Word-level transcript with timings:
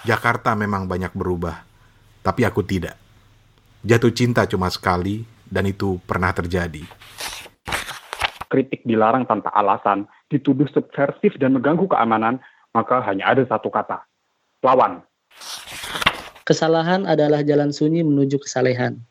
Jakarta 0.00 0.56
memang 0.56 0.88
banyak 0.88 1.12
berubah, 1.12 1.60
tapi 2.24 2.48
aku 2.48 2.64
tidak. 2.64 2.96
Jatuh 3.84 4.12
cinta 4.16 4.48
cuma 4.48 4.72
sekali, 4.72 5.28
dan 5.44 5.68
itu 5.68 6.00
pernah 6.08 6.32
terjadi. 6.32 6.80
Kritik 8.48 8.80
dilarang 8.88 9.28
tanpa 9.28 9.52
alasan, 9.52 10.08
dituduh 10.32 10.64
subversif 10.72 11.36
dan 11.36 11.52
mengganggu 11.52 11.84
keamanan, 11.84 12.40
maka 12.72 13.04
hanya 13.04 13.28
ada 13.28 13.44
satu 13.44 13.68
kata, 13.68 14.00
lawan. 14.64 15.04
Kesalahan 16.48 17.04
adalah 17.04 17.44
jalan 17.44 17.68
sunyi 17.68 18.00
menuju 18.00 18.40
kesalehan. 18.40 19.04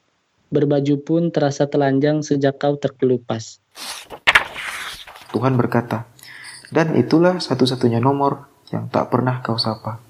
Berbaju 0.50 0.96
pun 1.06 1.30
terasa 1.30 1.70
telanjang 1.70 2.26
sejak 2.26 2.58
kau 2.58 2.74
terkelupas. 2.82 3.62
Tuhan 5.30 5.54
berkata, 5.54 6.10
dan 6.74 6.98
itulah 6.98 7.38
satu-satunya 7.38 8.02
nomor 8.02 8.50
yang 8.74 8.90
tak 8.90 9.14
pernah 9.14 9.46
kau 9.46 9.62
sapa. 9.62 10.09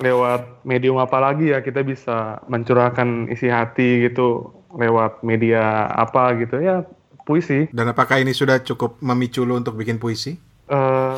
Lewat 0.00 0.64
medium 0.66 0.98
apa 0.98 1.18
lagi 1.22 1.54
ya 1.54 1.62
kita 1.62 1.86
bisa 1.86 2.42
mencurahkan 2.50 3.30
isi 3.30 3.46
hati 3.46 4.10
gitu 4.10 4.50
lewat 4.74 5.22
media 5.22 5.86
apa 5.90 6.34
gitu 6.38 6.58
ya 6.58 6.82
puisi. 7.24 7.70
Dan 7.72 7.90
apakah 7.90 8.20
ini 8.20 8.36
sudah 8.36 8.60
cukup 8.60 9.00
memicu 9.00 9.46
lo 9.46 9.56
untuk 9.56 9.78
bikin 9.80 9.96
puisi? 9.96 10.36
Uh, 10.64 11.16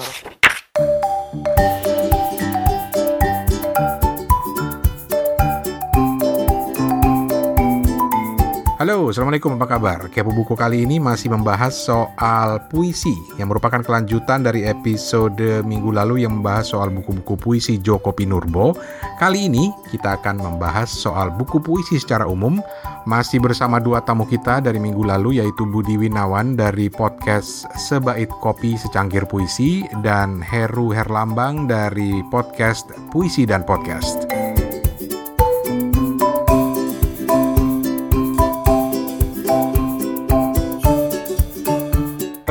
Halo, 8.87 9.11
Assalamualaikum, 9.11 9.59
apa 9.59 9.67
kabar? 9.67 10.07
Kepo 10.15 10.31
Buku 10.31 10.55
kali 10.55 10.87
ini 10.87 11.03
masih 11.03 11.35
membahas 11.35 11.75
soal 11.75 12.63
puisi 12.71 13.11
yang 13.35 13.51
merupakan 13.51 13.83
kelanjutan 13.83 14.47
dari 14.47 14.63
episode 14.63 15.67
minggu 15.67 15.91
lalu 15.91 16.23
yang 16.23 16.39
membahas 16.39 16.71
soal 16.71 16.95
buku-buku 16.95 17.35
puisi 17.35 17.83
Joko 17.83 18.15
Pinurbo. 18.15 18.79
Kali 19.19 19.51
ini 19.51 19.75
kita 19.91 20.23
akan 20.23 20.39
membahas 20.39 20.87
soal 20.87 21.35
buku 21.35 21.59
puisi 21.59 21.99
secara 21.99 22.31
umum 22.31 22.63
masih 23.11 23.43
bersama 23.43 23.83
dua 23.83 24.07
tamu 24.07 24.23
kita 24.23 24.63
dari 24.63 24.79
minggu 24.79 25.03
lalu 25.03 25.43
yaitu 25.43 25.67
Budi 25.67 25.99
Winawan 25.99 26.55
dari 26.55 26.87
podcast 26.87 27.67
Sebait 27.91 28.31
Kopi 28.39 28.79
Secangkir 28.79 29.27
Puisi 29.27 29.83
dan 30.07 30.39
Heru 30.39 30.95
Herlambang 30.95 31.67
dari 31.67 32.23
podcast 32.31 32.95
Puisi 33.11 33.51
dan 33.51 33.67
Podcast. 33.67 34.46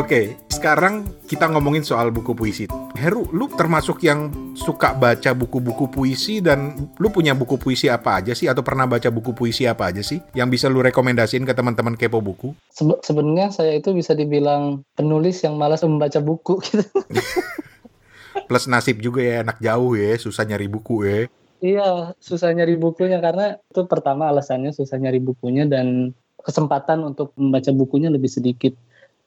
Oke, 0.05 0.37
sekarang 0.53 1.01
kita 1.25 1.49
ngomongin 1.49 1.81
soal 1.81 2.13
buku 2.13 2.37
puisi. 2.37 2.69
Heru, 2.93 3.25
lu 3.33 3.49
termasuk 3.49 4.05
yang 4.05 4.29
suka 4.53 4.93
baca 4.93 5.33
buku-buku 5.33 5.89
puisi 5.89 6.45
dan 6.45 6.77
lu 7.01 7.09
punya 7.09 7.33
buku 7.33 7.57
puisi 7.57 7.89
apa 7.89 8.21
aja 8.21 8.37
sih 8.37 8.45
atau 8.45 8.61
pernah 8.61 8.85
baca 8.85 9.09
buku 9.09 9.33
puisi 9.33 9.65
apa 9.65 9.89
aja 9.89 10.05
sih 10.05 10.21
yang 10.37 10.53
bisa 10.53 10.69
lu 10.69 10.85
rekomendasiin 10.85 11.41
ke 11.41 11.57
teman-teman 11.57 11.97
kepo 11.97 12.21
buku? 12.21 12.53
Sebe 12.69 13.01
Sebenarnya 13.01 13.49
saya 13.49 13.73
itu 13.73 13.97
bisa 13.97 14.13
dibilang 14.13 14.85
penulis 14.93 15.41
yang 15.41 15.57
malas 15.57 15.81
membaca 15.81 16.21
buku 16.21 16.61
gitu. 16.69 16.85
Plus 18.45 18.69
nasib 18.69 19.01
juga 19.01 19.25
ya 19.25 19.41
anak 19.41 19.57
jauh 19.57 19.97
ya, 19.97 20.21
susah 20.21 20.45
nyari 20.45 20.69
buku 20.69 20.95
ya. 21.01 21.17
Iya, 21.65 22.13
susah 22.21 22.53
nyari 22.53 22.77
bukunya 22.77 23.17
karena 23.17 23.57
itu 23.57 23.81
pertama 23.89 24.29
alasannya 24.29 24.69
susah 24.69 25.01
nyari 25.01 25.17
bukunya 25.17 25.65
dan 25.65 26.13
kesempatan 26.45 27.01
untuk 27.01 27.33
membaca 27.41 27.73
bukunya 27.73 28.13
lebih 28.13 28.29
sedikit 28.29 28.77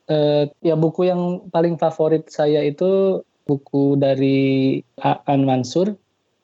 uh, 0.08 0.44
ya 0.64 0.74
buku 0.74 1.08
yang 1.08 1.48
paling 1.52 1.76
favorit 1.76 2.26
saya 2.28 2.64
itu 2.64 3.22
buku 3.48 3.96
dari 3.96 4.80
Aan 5.00 5.48
Mansur 5.48 5.96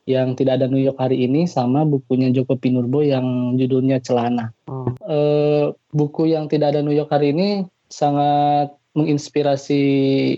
yang 0.04 0.36
tidak 0.36 0.60
ada 0.60 0.66
New 0.68 0.80
York 0.80 1.00
hari 1.00 1.24
ini 1.24 1.48
sama 1.48 1.84
bukunya 1.84 2.28
Joko 2.32 2.60
Pinurbo 2.60 3.00
yang 3.00 3.56
judulnya 3.56 4.00
Celana. 4.04 4.52
Hmm. 4.68 4.92
Uh, 5.00 5.72
buku 5.96 6.32
yang 6.32 6.48
tidak 6.48 6.76
ada 6.76 6.84
New 6.84 6.92
York 6.92 7.08
hari 7.08 7.32
ini 7.32 7.64
sangat 7.88 8.72
menginspirasi 8.94 9.82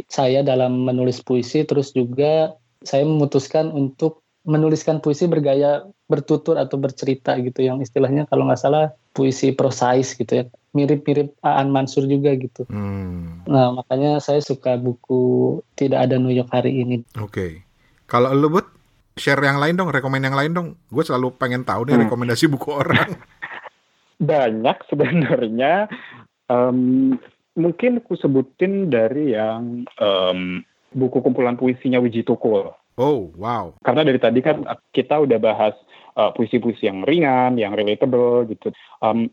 saya 0.09 0.41
dalam 0.41 0.87
menulis 0.87 1.21
puisi 1.21 1.67
terus 1.67 1.93
juga 1.93 2.57
saya 2.83 3.05
memutuskan 3.05 3.69
untuk 3.75 4.25
menuliskan 4.47 5.03
puisi 5.03 5.27
bergaya 5.27 5.83
bertutur 6.07 6.55
atau 6.57 6.79
bercerita 6.79 7.35
gitu 7.43 7.67
yang 7.67 7.83
istilahnya 7.83 8.31
kalau 8.31 8.47
nggak 8.47 8.63
salah 8.63 8.95
puisi 9.11 9.51
prosais 9.51 10.15
gitu 10.15 10.33
ya 10.41 10.45
mirip-mirip 10.77 11.33
Aan 11.41 11.73
Mansur 11.73 12.05
juga 12.05 12.37
gitu. 12.37 12.69
Hmm. 12.69 13.41
Nah 13.49 13.73
makanya 13.73 14.21
saya 14.21 14.45
suka 14.45 14.77
buku 14.77 15.57
Tidak 15.81 15.97
Ada 15.97 16.21
New 16.21 16.33
York 16.33 16.53
hari 16.53 16.85
ini. 16.85 17.01
Oke, 17.17 17.33
okay. 17.33 17.51
kalau 18.05 18.37
lu 18.37 18.53
buat 18.53 18.69
share 19.17 19.41
yang 19.41 19.57
lain 19.57 19.81
dong, 19.81 19.89
rekomend 19.89 20.29
yang 20.29 20.37
lain 20.37 20.53
dong. 20.53 20.69
Gue 20.93 21.03
selalu 21.03 21.33
pengen 21.41 21.65
tahu 21.65 21.89
nih 21.89 21.97
hmm. 21.97 22.05
rekomendasi 22.07 22.45
buku 22.53 22.69
orang. 22.77 23.17
Banyak 24.31 24.77
sebenarnya. 24.93 25.89
Um, 26.47 27.17
mungkin 27.57 28.05
aku 28.05 28.15
sebutin 28.21 28.93
dari 28.93 29.33
yang 29.35 29.89
um, 29.99 30.63
buku 30.93 31.25
kumpulan 31.25 31.57
puisinya 31.57 31.99
Wiji 31.99 32.23
Tukul. 32.23 32.71
Oh, 32.97 33.29
wow. 33.37 33.77
Karena 33.85 34.09
dari 34.09 34.17
tadi 34.17 34.41
kan 34.41 34.65
kita 34.93 35.21
udah 35.21 35.37
bahas 35.37 35.77
uh, 36.17 36.33
puisi-puisi 36.33 36.89
yang 36.89 37.05
ringan, 37.05 37.61
yang 37.61 37.77
relatable 37.77 38.49
gitu. 38.49 38.73
Um, 39.05 39.29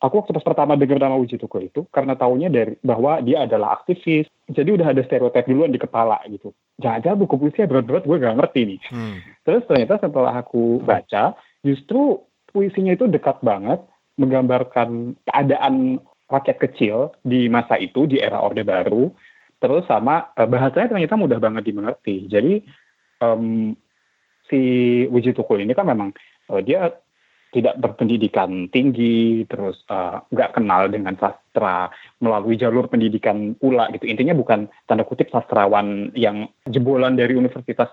aku 0.00 0.14
waktu 0.20 0.32
pas 0.36 0.44
pertama 0.44 0.76
dengar 0.76 1.00
nama 1.00 1.16
Uji 1.16 1.40
Tukul 1.40 1.72
itu 1.72 1.88
karena 1.88 2.12
tahunya 2.12 2.48
dari 2.52 2.74
bahwa 2.84 3.20
dia 3.24 3.48
adalah 3.48 3.80
aktivis. 3.80 4.28
Jadi 4.46 4.70
udah 4.76 4.92
ada 4.92 5.02
stereotip 5.02 5.48
duluan 5.48 5.72
di 5.72 5.80
kepala 5.80 6.20
gitu. 6.28 6.52
Jangan-jangan 6.78 7.18
buku 7.24 7.34
puisi 7.40 7.64
berat-berat 7.64 8.04
gue 8.04 8.16
gak 8.20 8.36
ngerti 8.36 8.60
nih. 8.68 8.80
Hmm. 8.92 9.16
terus 9.42 9.62
ternyata 9.64 10.02
setelah 10.02 10.34
aku 10.42 10.82
baca 10.84 11.34
justru 11.64 12.20
puisinya 12.52 12.94
itu 12.94 13.08
dekat 13.08 13.40
banget 13.40 13.80
menggambarkan 14.20 15.16
keadaan 15.28 16.00
rakyat 16.26 16.58
kecil 16.58 17.14
di 17.22 17.46
masa 17.46 17.78
itu 17.78 18.04
di 18.04 18.20
era 18.20 18.42
Orde 18.42 18.62
Baru. 18.66 19.14
Terus 19.56 19.88
sama 19.88 20.30
eh, 20.36 20.44
bahasanya 20.44 20.92
ternyata 20.92 21.16
mudah 21.16 21.40
banget 21.40 21.64
dimengerti. 21.64 22.28
Jadi 22.28 22.60
um, 23.24 23.72
si 24.46 24.60
Uji 25.08 25.32
Tukul 25.32 25.64
ini 25.64 25.72
kan 25.72 25.88
memang 25.88 26.12
uh, 26.52 26.60
dia 26.62 26.92
tidak 27.56 27.80
berpendidikan 27.80 28.68
tinggi, 28.68 29.48
terus 29.48 29.80
uh, 29.88 30.20
nggak 30.28 30.60
kenal 30.60 30.92
dengan 30.92 31.16
sastra 31.16 31.88
melalui 32.20 32.60
jalur 32.60 32.84
pendidikan 32.84 33.56
pula 33.56 33.88
gitu. 33.96 34.04
Intinya 34.04 34.36
bukan 34.36 34.68
tanda 34.84 35.08
kutip 35.08 35.32
sastrawan 35.32 36.12
yang 36.12 36.52
jebolan 36.68 37.16
dari 37.16 37.32
universitas 37.32 37.88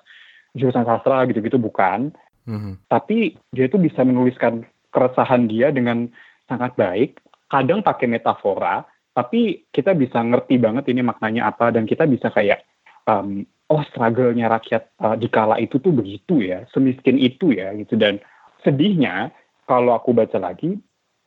jurusan 0.52 0.84
sastra 0.84 1.24
gitu-gitu 1.32 1.56
bukan. 1.56 2.12
Mm-hmm. 2.44 2.92
Tapi 2.92 3.40
dia 3.56 3.72
itu 3.72 3.80
bisa 3.80 4.04
menuliskan 4.04 4.68
keresahan 4.92 5.48
dia 5.48 5.72
dengan 5.72 6.12
sangat 6.52 6.76
baik. 6.76 7.24
Kadang 7.48 7.80
pakai 7.88 8.12
metafora, 8.12 8.84
tapi 9.16 9.64
kita 9.72 9.96
bisa 9.96 10.20
ngerti 10.20 10.60
banget 10.60 10.92
ini 10.92 11.08
maknanya 11.08 11.56
apa 11.56 11.72
dan 11.72 11.88
kita 11.88 12.04
bisa 12.04 12.36
kayak 12.36 12.68
um, 13.08 13.48
oh 13.72 13.80
struggle-nya 13.88 14.52
rakyat 14.52 14.92
uh, 15.00 15.16
di 15.16 15.32
kala 15.32 15.56
itu 15.64 15.80
tuh 15.80 15.96
begitu 15.96 16.44
ya, 16.44 16.68
semiskin 16.76 17.16
itu 17.16 17.56
ya 17.56 17.72
gitu 17.80 17.96
dan 17.96 18.20
sedihnya 18.68 19.32
kalau 19.68 19.96
aku 19.96 20.12
baca 20.12 20.38
lagi 20.40 20.80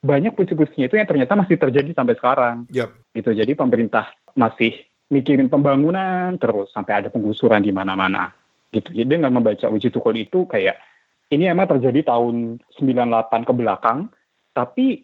banyak 0.06 0.38
puisi-puisinya 0.38 0.86
itu 0.86 0.96
yang 1.00 1.08
ternyata 1.08 1.34
masih 1.34 1.56
terjadi 1.58 1.90
sampai 1.90 2.14
sekarang. 2.14 2.56
Yep. 2.70 2.88
Gitu. 3.16 3.30
Jadi 3.34 3.52
pemerintah 3.58 4.14
masih 4.38 4.76
mikirin 5.10 5.50
pembangunan 5.50 6.38
terus 6.38 6.70
sampai 6.70 7.02
ada 7.02 7.08
penggusuran 7.10 7.62
di 7.66 7.74
mana-mana. 7.74 8.30
Gitu. 8.70 8.94
Jadi 8.94 9.18
dengan 9.18 9.34
membaca 9.34 9.66
Uji 9.66 9.90
Tukul 9.90 10.22
itu 10.22 10.46
kayak 10.46 10.78
ini 11.34 11.50
emang 11.50 11.66
terjadi 11.66 12.06
tahun 12.06 12.62
98 12.78 13.48
ke 13.50 13.52
belakang, 13.56 13.98
tapi 14.54 15.02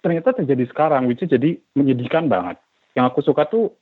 ternyata 0.00 0.32
terjadi 0.32 0.64
sekarang, 0.72 1.04
which 1.04 1.20
is 1.20 1.28
jadi 1.28 1.60
menyedihkan 1.76 2.32
banget. 2.32 2.56
Yang 2.96 3.04
aku 3.12 3.20
suka 3.20 3.44
tuh 3.44 3.76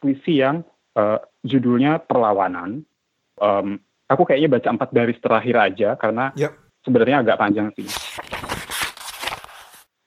puisi 0.00 0.40
yang 0.40 0.64
uh, 0.96 1.20
judulnya 1.44 2.00
Perlawanan. 2.00 2.88
Um, 3.36 3.84
aku 4.08 4.24
kayaknya 4.24 4.48
baca 4.48 4.68
empat 4.72 4.88
baris 4.96 5.20
terakhir 5.20 5.56
aja 5.60 5.88
karena 6.00 6.32
yep 6.36 6.69
sebenarnya 6.84 7.22
agak 7.24 7.38
panjang 7.40 7.68
sih. 7.76 7.88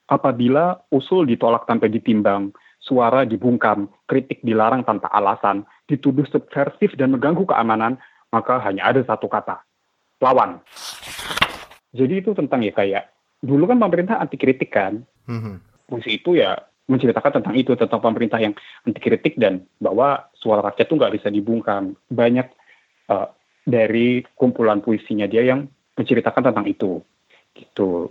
Apabila 0.10 0.78
usul 0.94 1.26
ditolak 1.26 1.66
tanpa 1.66 1.90
ditimbang, 1.90 2.54
suara 2.84 3.24
dibungkam, 3.24 3.90
kritik 4.06 4.44
dilarang 4.44 4.84
tanpa 4.84 5.10
alasan, 5.10 5.64
dituduh 5.88 6.28
subversif 6.30 6.94
dan 7.00 7.16
mengganggu 7.16 7.48
keamanan, 7.48 7.98
maka 8.30 8.60
hanya 8.62 8.84
ada 8.92 9.02
satu 9.02 9.32
kata, 9.32 9.64
lawan. 10.20 10.60
Jadi 11.96 12.26
itu 12.26 12.36
tentang 12.36 12.62
ya 12.62 12.74
kayak, 12.76 13.10
dulu 13.40 13.70
kan 13.70 13.80
pemerintah 13.80 14.20
anti 14.20 14.38
kritik 14.38 14.74
kan, 14.74 15.02
mm-hmm. 15.30 15.56
Fungsi 15.88 16.18
itu 16.18 16.40
ya 16.40 16.58
menceritakan 16.90 17.44
tentang 17.44 17.56
itu, 17.56 17.76
tentang 17.78 18.02
pemerintah 18.04 18.40
yang 18.42 18.56
anti 18.84 19.00
kritik 19.00 19.40
dan 19.40 19.64
bahwa 19.80 20.28
suara 20.36 20.64
rakyat 20.64 20.90
itu 20.90 20.96
nggak 21.00 21.14
bisa 21.16 21.28
dibungkam. 21.30 21.96
Banyak 22.12 22.48
uh, 23.08 23.30
dari 23.64 24.24
kumpulan 24.36 24.84
puisinya 24.84 25.28
dia 25.30 25.48
yang 25.48 25.70
menceritakan 25.98 26.52
tentang 26.52 26.66
itu 26.68 27.02
gitu 27.54 28.10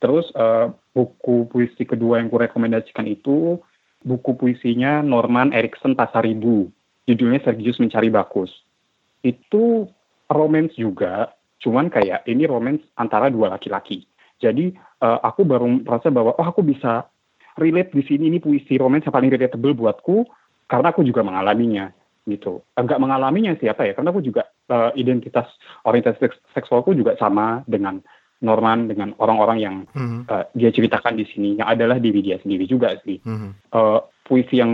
terus 0.00 0.26
uh, 0.34 0.72
buku 0.96 1.46
puisi 1.46 1.86
kedua 1.86 2.18
yang 2.18 2.32
kurekomendasikan 2.32 3.06
itu 3.06 3.60
buku 4.02 4.34
puisinya 4.34 5.04
Norman 5.04 5.54
Erikson 5.54 5.94
Pasaribu 5.94 6.70
judulnya 7.06 7.42
Sergius 7.44 7.78
Mencari 7.78 8.08
Bakus 8.08 8.50
itu 9.20 9.86
romance 10.30 10.72
juga, 10.78 11.34
cuman 11.60 11.92
kayak 11.92 12.24
ini 12.30 12.48
romance 12.48 12.86
antara 12.96 13.28
dua 13.28 13.52
laki-laki. 13.52 14.06
Jadi 14.40 14.72
uh, 15.04 15.20
aku 15.20 15.44
baru 15.44 15.84
merasa 15.84 16.08
bahwa 16.08 16.32
oh 16.38 16.46
aku 16.46 16.64
bisa 16.64 17.04
relate 17.60 17.92
di 17.92 18.02
sini 18.06 18.32
ini 18.32 18.38
puisi 18.40 18.80
romance 18.80 19.04
yang 19.04 19.16
paling 19.16 19.28
relatable 19.28 19.76
buatku 19.76 20.24
karena 20.64 20.88
aku 20.94 21.04
juga 21.04 21.20
mengalaminya 21.20 21.92
gitu. 22.24 22.64
Enggak 22.78 23.02
mengalaminya 23.02 23.52
siapa 23.60 23.84
ya? 23.84 23.92
Karena 23.92 24.14
aku 24.14 24.24
juga 24.24 24.48
uh, 24.70 24.90
identitas 24.94 25.50
orientasi 25.84 26.30
seksualku 26.54 26.94
juga 26.94 27.18
sama 27.18 27.66
dengan 27.66 28.00
Norman 28.40 28.88
dengan 28.88 29.12
orang-orang 29.20 29.58
yang 29.60 29.76
mm-hmm. 29.92 30.20
uh, 30.32 30.48
dia 30.56 30.72
ceritakan 30.72 31.20
di 31.20 31.28
sini 31.28 31.60
yang 31.60 31.68
adalah 31.68 32.00
diri 32.00 32.24
dia 32.24 32.40
sendiri 32.40 32.64
juga 32.64 32.96
sih. 33.04 33.20
Mm-hmm. 33.20 33.50
Uh, 33.74 34.00
puisi 34.24 34.62
yang 34.62 34.72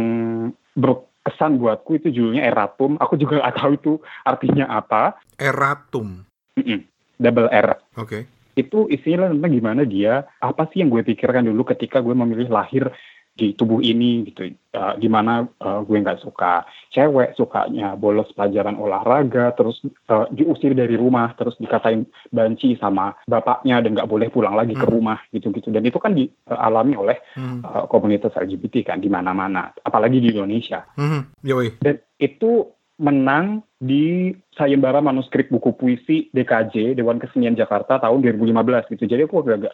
berkesan 0.79 1.59
buatku 1.59 1.99
itu 1.99 2.15
judulnya 2.15 2.47
Eratum. 2.47 2.95
Aku 3.03 3.19
juga 3.19 3.43
nggak 3.43 3.57
tahu 3.59 3.71
itu 3.75 3.93
artinya 4.23 4.71
apa. 4.71 5.19
Eratum. 5.35 6.23
Mm-mm. 6.55 6.87
Double 7.19 7.51
R. 7.51 7.75
Oke. 7.99 8.07
Okay 8.07 8.23
itu 8.57 8.89
isinya 8.89 9.29
tentang 9.29 9.53
gimana 9.53 9.85
dia 9.85 10.25
apa 10.41 10.65
sih 10.73 10.81
yang 10.81 10.89
gue 10.89 11.05
pikirkan 11.05 11.45
dulu 11.45 11.69
ketika 11.77 12.01
gue 12.01 12.17
memilih 12.17 12.49
lahir 12.49 12.89
di 13.37 13.53
tubuh 13.53 13.85
ini 13.85 14.25
gitu 14.33 14.49
uh, 14.73 14.97
gimana 14.97 15.45
uh, 15.61 15.85
gue 15.85 16.01
nggak 16.01 16.25
suka 16.25 16.65
cewek 16.89 17.37
sukanya 17.37 17.93
bolos 17.93 18.33
pelajaran 18.33 18.81
olahraga 18.81 19.53
terus 19.53 19.85
uh, 20.09 20.25
diusir 20.33 20.73
dari 20.73 20.97
rumah 20.97 21.37
terus 21.37 21.53
dikatain 21.61 22.09
banci 22.33 22.81
sama 22.81 23.13
bapaknya 23.29 23.85
dan 23.85 23.93
nggak 23.93 24.09
boleh 24.09 24.33
pulang 24.33 24.57
lagi 24.57 24.73
hmm. 24.73 24.81
ke 24.81 24.87
rumah 24.89 25.21
gitu 25.37 25.53
gitu 25.53 25.69
dan 25.69 25.85
itu 25.85 26.01
kan 26.01 26.17
dialami 26.17 26.97
oleh 26.97 27.17
hmm. 27.37 27.61
uh, 27.61 27.85
komunitas 27.93 28.33
LGBT 28.33 28.97
kan 28.97 28.99
di 29.05 29.13
mana-mana 29.13 29.69
apalagi 29.85 30.17
di 30.17 30.33
Indonesia 30.33 30.89
hmm. 30.97 31.45
dan 31.85 32.01
itu 32.17 32.73
menang 32.97 33.61
di 33.77 34.33
sayembara 34.57 35.05
manuskrip 35.05 35.53
buku 35.53 35.77
puisi 35.77 36.33
DKJ 36.33 36.97
Dewan 36.97 37.21
Kesenian 37.21 37.53
Jakarta 37.53 38.01
tahun 38.01 38.25
2015 38.25 38.97
gitu. 38.97 39.05
Jadi 39.05 39.29
aku 39.29 39.45
agak 39.45 39.69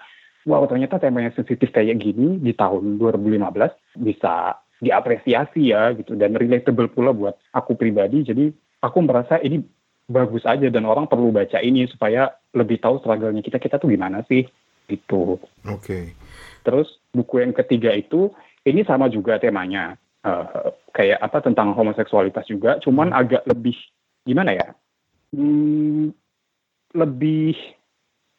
wow 0.48 0.64
ternyata 0.66 0.98
temanya 0.98 1.30
sensitif 1.34 1.70
kayak 1.70 2.02
gini 2.02 2.38
di 2.38 2.52
tahun 2.56 2.98
2015 2.98 4.02
bisa 4.02 4.58
diapresiasi 4.82 5.70
ya 5.70 5.94
gitu 5.94 6.18
dan 6.18 6.34
relatable 6.34 6.90
pula 6.90 7.14
buat 7.14 7.38
aku 7.54 7.78
pribadi. 7.78 8.26
Jadi 8.26 8.50
aku 8.82 8.98
merasa 9.06 9.38
ini 9.38 9.62
bagus 10.10 10.42
aja 10.42 10.66
dan 10.66 10.82
orang 10.82 11.06
perlu 11.06 11.30
baca 11.30 11.62
ini 11.62 11.86
supaya 11.86 12.34
lebih 12.52 12.82
tahu 12.82 12.98
struggle-nya 12.98 13.40
kita 13.40 13.62
kita 13.62 13.78
tuh 13.78 13.88
gimana 13.88 14.26
sih 14.26 14.42
gitu. 14.90 15.38
Oke. 15.38 15.78
Okay. 15.78 16.04
Terus 16.66 16.98
buku 17.14 17.42
yang 17.46 17.54
ketiga 17.54 17.94
itu 17.94 18.34
ini 18.66 18.82
sama 18.82 19.06
juga 19.06 19.38
temanya 19.38 19.94
uh, 20.26 20.74
kayak 20.94 21.18
apa 21.22 21.38
tentang 21.42 21.74
homoseksualitas 21.74 22.46
juga, 22.50 22.78
cuman 22.82 23.10
hmm. 23.10 23.20
agak 23.22 23.42
lebih 23.46 23.74
gimana 24.26 24.54
ya? 24.54 24.68
Hmm, 25.32 26.14
lebih 26.94 27.56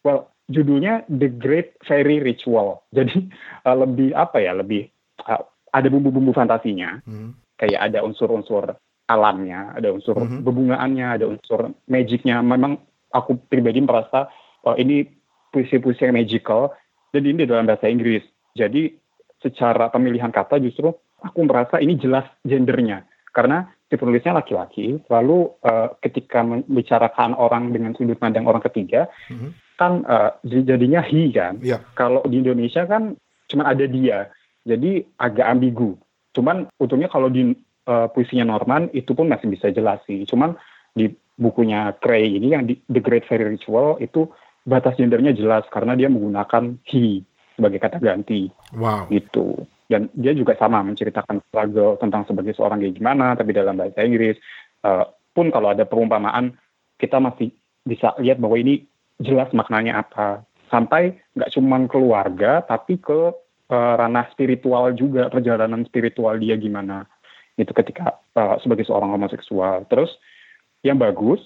well 0.04 0.33
judulnya 0.48 1.04
The 1.08 1.28
Great 1.32 1.80
Fairy 1.84 2.20
Ritual. 2.20 2.84
Jadi 2.92 3.28
uh, 3.64 3.76
lebih 3.82 4.12
apa 4.16 4.40
ya? 4.40 4.52
Lebih 4.56 4.88
uh, 5.24 5.44
ada 5.74 5.88
bumbu-bumbu 5.90 6.32
fantasinya. 6.34 7.00
Hmm. 7.04 7.36
Kayak 7.54 7.92
ada 7.92 7.98
unsur-unsur 8.02 8.74
alamnya, 9.06 9.76
ada 9.76 9.94
unsur 9.94 10.16
hmm. 10.16 10.42
bebungaannya, 10.42 11.06
ada 11.20 11.26
unsur 11.28 11.70
magicnya. 11.86 12.40
Memang 12.40 12.80
aku 13.14 13.38
pribadi 13.46 13.78
merasa 13.84 14.26
oh, 14.66 14.74
ini 14.74 15.06
puisi-puisi 15.54 16.02
yang 16.02 16.18
magical 16.18 16.74
dan 17.14 17.22
ini 17.22 17.46
dalam 17.46 17.68
bahasa 17.68 17.86
Inggris. 17.86 18.26
Jadi 18.58 18.90
secara 19.38 19.92
pemilihan 19.92 20.32
kata 20.32 20.58
justru 20.58 20.90
aku 21.20 21.40
merasa 21.44 21.76
ini 21.78 22.00
jelas 22.00 22.24
gendernya 22.44 23.04
karena 23.34 23.68
si 23.90 24.00
penulisnya 24.00 24.32
laki-laki 24.32 24.96
lalu 25.12 25.52
uh, 25.66 25.92
ketika 26.00 26.40
membicarakan 26.40 27.36
orang 27.36 27.74
dengan 27.74 27.92
sudut 27.92 28.16
pandang 28.16 28.48
orang 28.48 28.64
ketiga 28.64 29.10
mm-hmm. 29.28 29.50
Kan 29.74 30.06
uh, 30.06 30.30
jadinya 30.44 31.02
he 31.02 31.34
kan 31.34 31.58
yeah. 31.60 31.82
kalau 31.98 32.22
di 32.26 32.42
Indonesia 32.42 32.86
kan 32.86 33.18
cuma 33.50 33.70
ada 33.70 33.84
dia 33.84 34.30
jadi 34.62 35.02
agak 35.18 35.46
ambigu 35.46 35.98
cuman 36.34 36.70
untungnya 36.78 37.10
kalau 37.10 37.26
di 37.30 37.54
uh, 37.90 38.06
puisinya 38.10 38.46
Norman 38.46 38.90
itu 38.94 39.12
pun 39.12 39.26
masih 39.26 39.50
bisa 39.50 39.70
jelas 39.74 39.98
sih 40.06 40.22
cuman 40.26 40.54
di 40.94 41.10
bukunya 41.34 41.90
Cray 41.98 42.38
ini 42.38 42.54
yang 42.54 42.64
di 42.70 42.78
The 42.86 43.02
Great 43.02 43.26
Fairy 43.26 43.58
Ritual 43.58 43.98
itu 43.98 44.30
batas 44.64 44.96
gendernya 44.96 45.34
jelas 45.34 45.66
karena 45.68 45.98
dia 45.98 46.08
menggunakan 46.08 46.80
he 46.88 47.20
sebagai 47.54 47.78
kata 47.78 47.98
ganti. 48.00 48.48
Wow. 48.74 49.10
Itu 49.10 49.66
dan 49.90 50.08
dia 50.16 50.32
juga 50.32 50.56
sama 50.56 50.80
menceritakan 50.80 51.44
struggle 51.44 52.00
tentang 52.00 52.24
sebagai 52.24 52.56
seorang 52.56 52.80
kayak 52.80 52.96
gimana 52.96 53.36
tapi 53.36 53.52
dalam 53.52 53.76
bahasa 53.76 54.00
Inggris 54.00 54.40
uh, 54.80 55.04
pun 55.36 55.52
kalau 55.52 55.76
ada 55.76 55.84
perumpamaan 55.84 56.56
kita 56.96 57.20
masih 57.20 57.52
bisa 57.84 58.16
lihat 58.16 58.40
bahwa 58.40 58.56
ini 58.56 58.80
jelas 59.22 59.50
maknanya 59.54 60.02
apa 60.02 60.42
sampai 60.72 61.14
nggak 61.38 61.52
cuma 61.54 61.78
keluarga 61.86 62.64
tapi 62.66 62.98
ke 62.98 63.30
uh, 63.70 63.94
ranah 63.98 64.26
spiritual 64.34 64.90
juga 64.96 65.30
perjalanan 65.30 65.86
spiritual 65.86 66.38
dia 66.40 66.58
gimana 66.58 67.06
itu 67.54 67.70
ketika 67.70 68.18
uh, 68.34 68.58
sebagai 68.58 68.82
seorang 68.88 69.14
homoseksual 69.14 69.86
terus 69.86 70.10
yang 70.82 70.98
bagus 70.98 71.38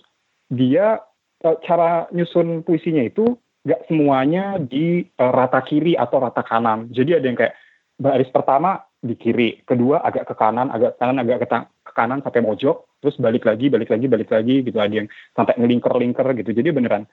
dia 0.48 1.04
uh, 1.44 1.56
cara 1.66 2.08
nyusun 2.14 2.64
puisinya 2.64 3.04
itu 3.04 3.36
nggak 3.68 3.84
semuanya 3.84 4.56
di 4.56 5.04
uh, 5.20 5.32
rata 5.34 5.60
kiri 5.60 5.92
atau 5.92 6.24
rata 6.24 6.40
kanan 6.40 6.88
jadi 6.88 7.20
ada 7.20 7.26
yang 7.28 7.36
kayak 7.36 7.54
baris 7.98 8.30
pertama 8.30 8.88
di 8.98 9.14
kiri, 9.14 9.62
kedua 9.62 10.02
agak 10.02 10.26
ke 10.26 10.34
kanan, 10.34 10.74
agak 10.74 10.98
ke 10.98 10.98
kanan, 10.98 11.18
agak 11.22 11.38
ke, 11.46 11.46
ke 11.86 11.92
kanan 11.94 12.18
sampai 12.18 12.42
mojok, 12.42 12.98
terus 12.98 13.14
balik 13.22 13.46
lagi, 13.46 13.70
balik 13.70 13.90
lagi, 13.94 14.06
balik 14.10 14.30
lagi 14.30 14.66
gitu. 14.66 14.78
Ada 14.78 14.94
yang 15.04 15.08
sampai 15.38 15.54
ngelingker-lingker 15.54 16.26
gitu. 16.42 16.50
Jadi 16.50 16.68
beneran 16.74 17.06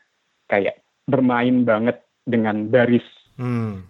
kayak 0.50 0.82
bermain 1.06 1.64
banget 1.64 2.02
dengan 2.26 2.66
baris. 2.70 3.06
Hmm. 3.38 3.86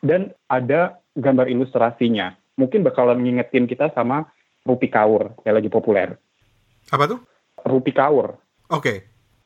Dan 0.00 0.32
ada 0.48 1.02
gambar 1.18 1.50
ilustrasinya. 1.50 2.32
Mungkin 2.58 2.86
bakalan 2.86 3.22
ngingetin 3.22 3.66
kita 3.66 3.90
sama 3.94 4.26
Rupi 4.66 4.90
Kaur 4.90 5.34
yang 5.46 5.54
lagi 5.58 5.70
populer. 5.70 6.14
Apa 6.90 7.04
tuh? 7.06 7.20
Rupi 7.66 7.92
Kaur. 7.94 8.38
Oke. 8.70 8.82
Okay. 8.82 8.98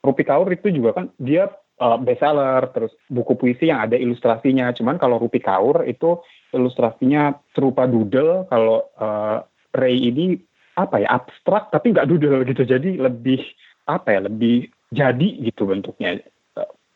Rupi 0.03 0.23
Kaur 0.27 0.49
itu 0.51 0.69
juga 0.75 0.99
kan 0.99 1.07
dia 1.17 1.47
uh, 1.79 1.99
bestseller, 1.99 2.69
terus 2.75 2.93
buku 3.07 3.39
puisi 3.39 3.71
yang 3.71 3.83
ada 3.87 3.95
ilustrasinya. 3.95 4.75
Cuman 4.75 4.99
kalau 4.99 5.23
Rupi 5.23 5.39
Kaur 5.39 5.87
itu 5.87 6.19
ilustrasinya 6.51 7.39
serupa 7.55 7.87
doodle, 7.87 8.51
kalau 8.51 8.87
uh, 8.99 9.47
Ray 9.73 10.11
ini 10.11 10.37
apa 10.73 11.05
ya 11.05 11.21
abstrak 11.21 11.69
tapi 11.71 11.95
nggak 11.95 12.09
doodle 12.11 12.43
gitu. 12.49 12.67
Jadi 12.67 12.99
lebih 12.99 13.41
apa 13.87 14.19
ya, 14.19 14.21
lebih 14.27 14.69
jadi 14.93 15.29
gitu 15.47 15.71
bentuknya. 15.71 16.19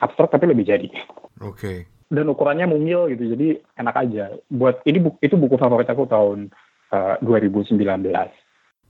Abstrak 0.00 0.33
tapi 0.33 0.45
lebih 0.49 0.69
jadi. 0.69 0.88
Oke. 1.41 1.57
Okay. 1.57 1.79
Dan 2.07 2.31
ukurannya 2.31 2.71
mungil 2.71 3.11
gitu, 3.11 3.35
jadi 3.35 3.59
enak 3.83 3.97
aja. 3.99 4.25
Buat 4.47 4.87
ini 4.87 5.03
buku, 5.03 5.19
itu 5.19 5.35
buku 5.35 5.59
favorit 5.59 5.91
aku 5.91 6.07
tahun 6.07 6.55
uh, 6.95 7.19
2019. 7.19 7.75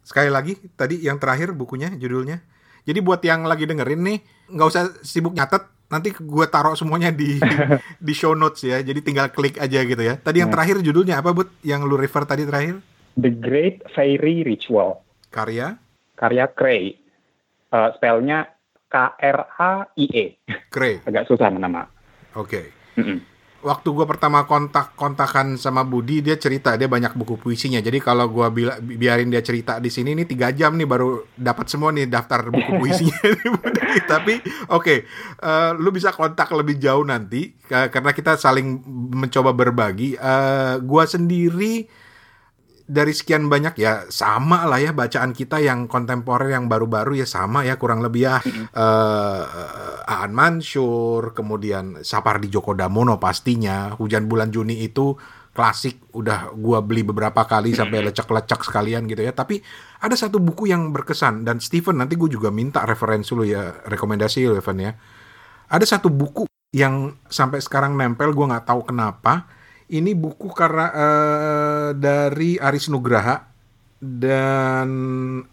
Sekali 0.04 0.28
lagi, 0.28 0.52
tadi 0.76 1.00
yang 1.00 1.16
terakhir 1.16 1.56
bukunya, 1.56 1.96
judulnya. 1.96 2.44
Jadi 2.86 2.98
buat 3.00 3.18
yang 3.24 3.48
lagi 3.48 3.64
dengerin 3.64 4.02
nih, 4.04 4.18
nggak 4.52 4.68
usah 4.68 4.82
sibuk 5.00 5.32
nyatet, 5.32 5.64
nanti 5.90 6.14
gue 6.14 6.46
taruh 6.46 6.76
semuanya 6.78 7.10
di 7.10 7.40
di 8.06 8.12
show 8.14 8.36
notes 8.36 8.62
ya. 8.62 8.84
Jadi 8.84 9.00
tinggal 9.02 9.32
klik 9.32 9.58
aja 9.58 9.80
gitu 9.82 10.02
ya. 10.02 10.20
Tadi 10.20 10.44
yang 10.44 10.52
terakhir 10.52 10.78
judulnya 10.84 11.18
apa, 11.18 11.34
Bud? 11.34 11.50
Yang 11.64 11.80
lu 11.88 11.96
refer 11.98 12.22
tadi 12.28 12.44
terakhir? 12.46 12.78
The 13.16 13.32
Great 13.32 13.80
Fairy 13.96 14.44
Ritual. 14.44 15.00
Karya? 15.32 15.80
Karya 16.14 16.46
Cray. 16.52 17.00
Uh, 17.72 17.90
spellnya 17.98 18.55
K-R-A-I-E. 18.88 20.24
Cray. 20.70 21.02
Agak 21.08 21.26
susah 21.26 21.50
nama. 21.50 21.86
Oke. 22.34 22.46
Okay. 22.46 22.66
Mm 23.00 23.04
-mm 23.04 23.18
waktu 23.66 23.88
gue 23.90 24.06
pertama 24.06 24.46
kontak 24.46 24.94
kontakan 24.94 25.58
sama 25.58 25.82
Budi 25.82 26.22
dia 26.22 26.38
cerita 26.38 26.78
dia 26.78 26.86
banyak 26.86 27.18
buku 27.18 27.34
puisinya 27.34 27.82
jadi 27.82 27.98
kalau 27.98 28.30
gue 28.30 28.70
biarin 28.94 29.26
dia 29.26 29.42
cerita 29.42 29.82
di 29.82 29.90
sini 29.90 30.14
ini 30.14 30.22
tiga 30.22 30.54
jam 30.54 30.78
nih 30.78 30.86
baru 30.86 31.26
dapat 31.34 31.66
semua 31.66 31.90
nih 31.90 32.06
daftar 32.06 32.46
buku 32.46 32.70
puisinya 32.80 33.18
tapi 34.06 34.38
oke 34.70 34.82
okay, 34.86 34.98
uh, 35.42 35.72
eh, 35.74 35.82
lu 35.82 35.90
bisa 35.90 36.14
kontak 36.14 36.46
lebih 36.54 36.78
jauh 36.78 37.02
nanti 37.02 37.58
karena 37.66 38.14
kita 38.14 38.38
saling 38.38 38.86
mencoba 39.10 39.50
berbagi 39.50 40.14
uh, 40.14 40.22
eh, 40.22 40.74
gue 40.78 41.04
sendiri 41.10 42.05
dari 42.86 43.10
sekian 43.10 43.50
banyak 43.50 43.74
ya 43.82 44.06
sama 44.06 44.62
lah 44.62 44.78
ya 44.78 44.94
bacaan 44.94 45.34
kita 45.34 45.58
yang 45.58 45.90
kontemporer 45.90 46.54
yang 46.54 46.70
baru-baru 46.70 47.18
ya 47.18 47.26
sama 47.26 47.66
ya 47.66 47.74
kurang 47.74 47.98
lebih 47.98 48.30
ya. 48.30 48.38
Uh, 48.70 49.42
Aan 50.06 50.30
Mansur 50.30 51.34
kemudian 51.34 52.06
Sapardi 52.06 52.46
Djoko 52.46 52.78
Damono 52.78 53.18
pastinya. 53.18 53.90
Hujan 53.98 54.30
Bulan 54.30 54.54
Juni 54.54 54.86
itu 54.86 55.18
klasik 55.50 56.06
udah 56.14 56.54
gua 56.54 56.78
beli 56.84 57.02
beberapa 57.02 57.42
kali 57.42 57.74
sampai 57.74 58.06
lecek-lecek 58.06 58.62
sekalian 58.62 59.10
gitu 59.10 59.26
ya. 59.26 59.34
Tapi 59.34 59.58
ada 59.98 60.14
satu 60.14 60.38
buku 60.38 60.70
yang 60.70 60.94
berkesan 60.94 61.42
dan 61.42 61.58
Steven 61.58 61.98
nanti 61.98 62.14
gue 62.14 62.30
juga 62.30 62.54
minta 62.54 62.86
referensi 62.86 63.34
lu 63.34 63.42
ya 63.42 63.82
rekomendasi 63.82 64.46
lu 64.46 64.62
Evan 64.62 64.78
ya. 64.78 64.92
Ada 65.66 65.98
satu 65.98 66.06
buku 66.06 66.46
yang 66.70 67.18
sampai 67.26 67.58
sekarang 67.58 67.98
nempel 67.98 68.30
gue 68.30 68.46
nggak 68.46 68.68
tahu 68.68 68.94
kenapa 68.94 69.55
ini 69.92 70.12
buku 70.14 70.50
karena 70.50 70.86
uh, 70.90 71.88
dari 71.94 72.58
Aris 72.58 72.90
Nugraha 72.90 73.46
dan 74.02 74.88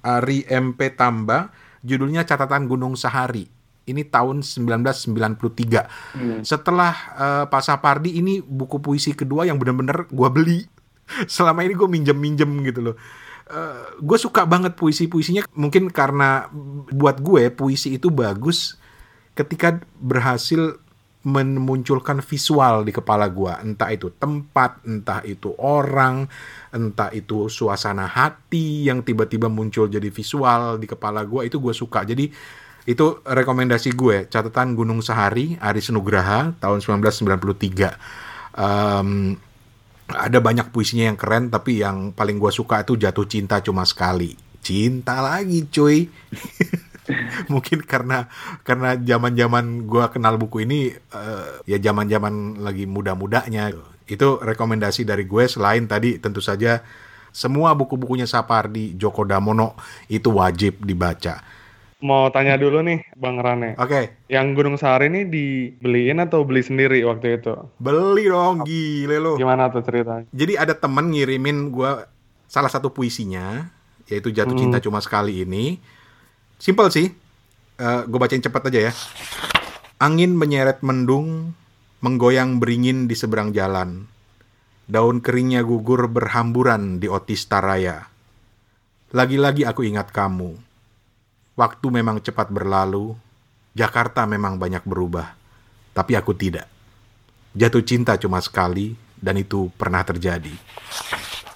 Ari 0.04 0.44
MP 0.50 0.94
Tamba 0.94 1.50
Judulnya 1.84 2.24
Catatan 2.24 2.66
Gunung 2.66 2.96
Sahari. 2.96 3.44
Ini 3.84 4.08
tahun 4.08 4.40
1993. 4.40 6.16
Hmm. 6.16 6.40
Setelah 6.40 6.96
eh, 7.20 7.46
Pak 7.52 7.60
Sapardi 7.60 8.16
ini 8.16 8.40
buku 8.40 8.80
puisi 8.80 9.12
kedua 9.12 9.44
yang 9.44 9.60
bener-bener 9.60 10.08
gue 10.08 10.30
beli. 10.32 10.64
Selama 11.28 11.68
ini 11.68 11.76
gue 11.76 11.90
minjem-minjem 11.92 12.48
gitu 12.64 12.80
loh. 12.80 12.96
Eh, 13.52 14.00
gue 14.00 14.16
suka 14.16 14.48
banget 14.48 14.80
puisi-puisinya 14.80 15.44
mungkin 15.60 15.92
karena 15.92 16.48
buat 16.96 17.20
gue 17.20 17.52
puisi 17.52 18.00
itu 18.00 18.08
bagus 18.08 18.80
ketika 19.36 19.84
berhasil 20.00 20.80
memunculkan 21.24 22.20
visual 22.20 22.84
di 22.84 22.92
kepala 22.92 23.32
gua. 23.32 23.60
Entah 23.64 23.90
itu 23.92 24.12
tempat 24.12 24.84
entah 24.84 25.24
itu 25.24 25.56
orang 25.60 26.28
entah 26.76 27.10
itu 27.16 27.48
suasana 27.48 28.08
hati 28.08 28.88
yang 28.88 29.02
tiba-tiba 29.02 29.48
muncul 29.48 29.88
jadi 29.88 30.12
visual 30.12 30.80
di 30.80 30.88
kepala 30.88 31.24
gua 31.24 31.48
itu 31.48 31.60
gue 31.64 31.72
suka. 31.72 32.04
Jadi 32.04 32.28
itu 32.84 33.06
rekomendasi 33.24 33.96
gue. 33.96 34.28
Catatan 34.28 34.76
Gunung 34.76 35.00
Sahari 35.00 35.56
Aris 35.64 35.88
Nugraha 35.88 36.52
tahun 36.60 36.84
1993 36.84 38.34
Em, 38.54 39.34
ada 40.14 40.38
banyak 40.38 40.70
puisinya 40.70 41.10
yang 41.10 41.18
keren 41.18 41.50
tapi 41.50 41.82
yang 41.82 42.14
paling 42.14 42.38
gue 42.38 42.54
suka 42.54 42.86
itu 42.86 42.94
jatuh 43.02 43.26
cinta 43.26 43.58
cuma 43.66 43.82
sekali. 43.88 44.38
Cinta 44.62 45.20
lagi 45.20 45.66
cuy 45.68 46.06
mungkin 47.52 47.84
karena 47.84 48.32
karena 48.64 48.96
zaman 48.96 49.36
zaman 49.36 49.66
gue 49.86 50.06
kenal 50.10 50.36
buku 50.40 50.64
ini 50.64 50.92
eh, 50.96 51.48
ya 51.68 51.78
zaman 51.78 52.08
zaman 52.08 52.34
lagi 52.64 52.88
muda-mudanya 52.88 53.72
itu 54.08 54.28
rekomendasi 54.40 55.04
dari 55.04 55.24
gue 55.24 55.44
selain 55.48 55.88
tadi 55.88 56.20
tentu 56.20 56.40
saja 56.40 56.84
semua 57.34 57.74
buku-bukunya 57.74 58.30
Sapardi 58.30 58.94
Joko 58.94 59.26
Damono 59.26 59.74
itu 60.08 60.30
wajib 60.32 60.84
dibaca 60.84 61.42
Mau 62.04 62.28
tanya 62.36 62.60
dulu 62.60 62.84
nih, 62.84 63.00
Bang 63.16 63.40
Rane. 63.40 63.80
oke 63.80 64.28
Yang 64.28 64.48
Gunung 64.60 64.76
Sahari 64.76 65.08
ini 65.08 65.24
dibeliin 65.24 66.20
atau 66.20 66.44
beli 66.44 66.60
sendiri 66.60 67.00
waktu 67.08 67.40
itu? 67.40 67.56
beli 67.80 68.28
dong 68.28 68.68
gile 68.68 69.24
lo 69.24 69.40
Gimana 69.40 69.72
tuh 69.72 69.88
ceritanya? 69.88 70.28
Jadi 70.36 70.54
ada 70.60 70.76
temen 70.76 71.16
ngirimin 71.16 71.72
gua 71.72 72.12
salah 72.46 72.68
satu 72.68 72.92
puisinya, 72.92 73.72
yaitu 74.06 74.30
Jatuh 74.30 74.52
Hmm. 74.52 74.62
Cinta 74.68 74.78
Cuma 74.84 75.00
Sekali 75.00 75.42
ini. 75.42 75.80
Simple 76.62 76.90
sih, 76.94 77.08
gue 77.82 78.20
bacain 78.20 78.42
cepat 78.42 78.70
aja 78.72 78.90
ya. 78.90 78.94
Angin 80.00 80.36
menyeret 80.36 80.84
mendung, 80.84 81.56
menggoyang 82.04 82.60
beringin 82.60 83.08
di 83.08 83.16
seberang 83.16 83.56
jalan. 83.56 84.08
Daun 84.84 85.24
keringnya 85.24 85.64
gugur 85.64 86.12
berhamburan 86.12 87.00
di 87.00 87.08
Otista 87.08 87.64
Raya. 87.64 88.12
Lagi-lagi 89.16 89.64
aku 89.64 89.88
ingat 89.88 90.12
kamu. 90.12 90.60
Waktu 91.56 91.88
memang 91.88 92.20
cepat 92.20 92.52
berlalu, 92.52 93.16
Jakarta 93.72 94.28
memang 94.28 94.60
banyak 94.60 94.84
berubah. 94.84 95.38
Tapi 95.96 96.18
aku 96.18 96.36
tidak. 96.36 96.68
Jatuh 97.54 97.86
cinta 97.86 98.18
cuma 98.18 98.42
sekali, 98.42 98.98
dan 99.22 99.38
itu 99.38 99.70
pernah 99.78 100.04
terjadi. 100.04 100.52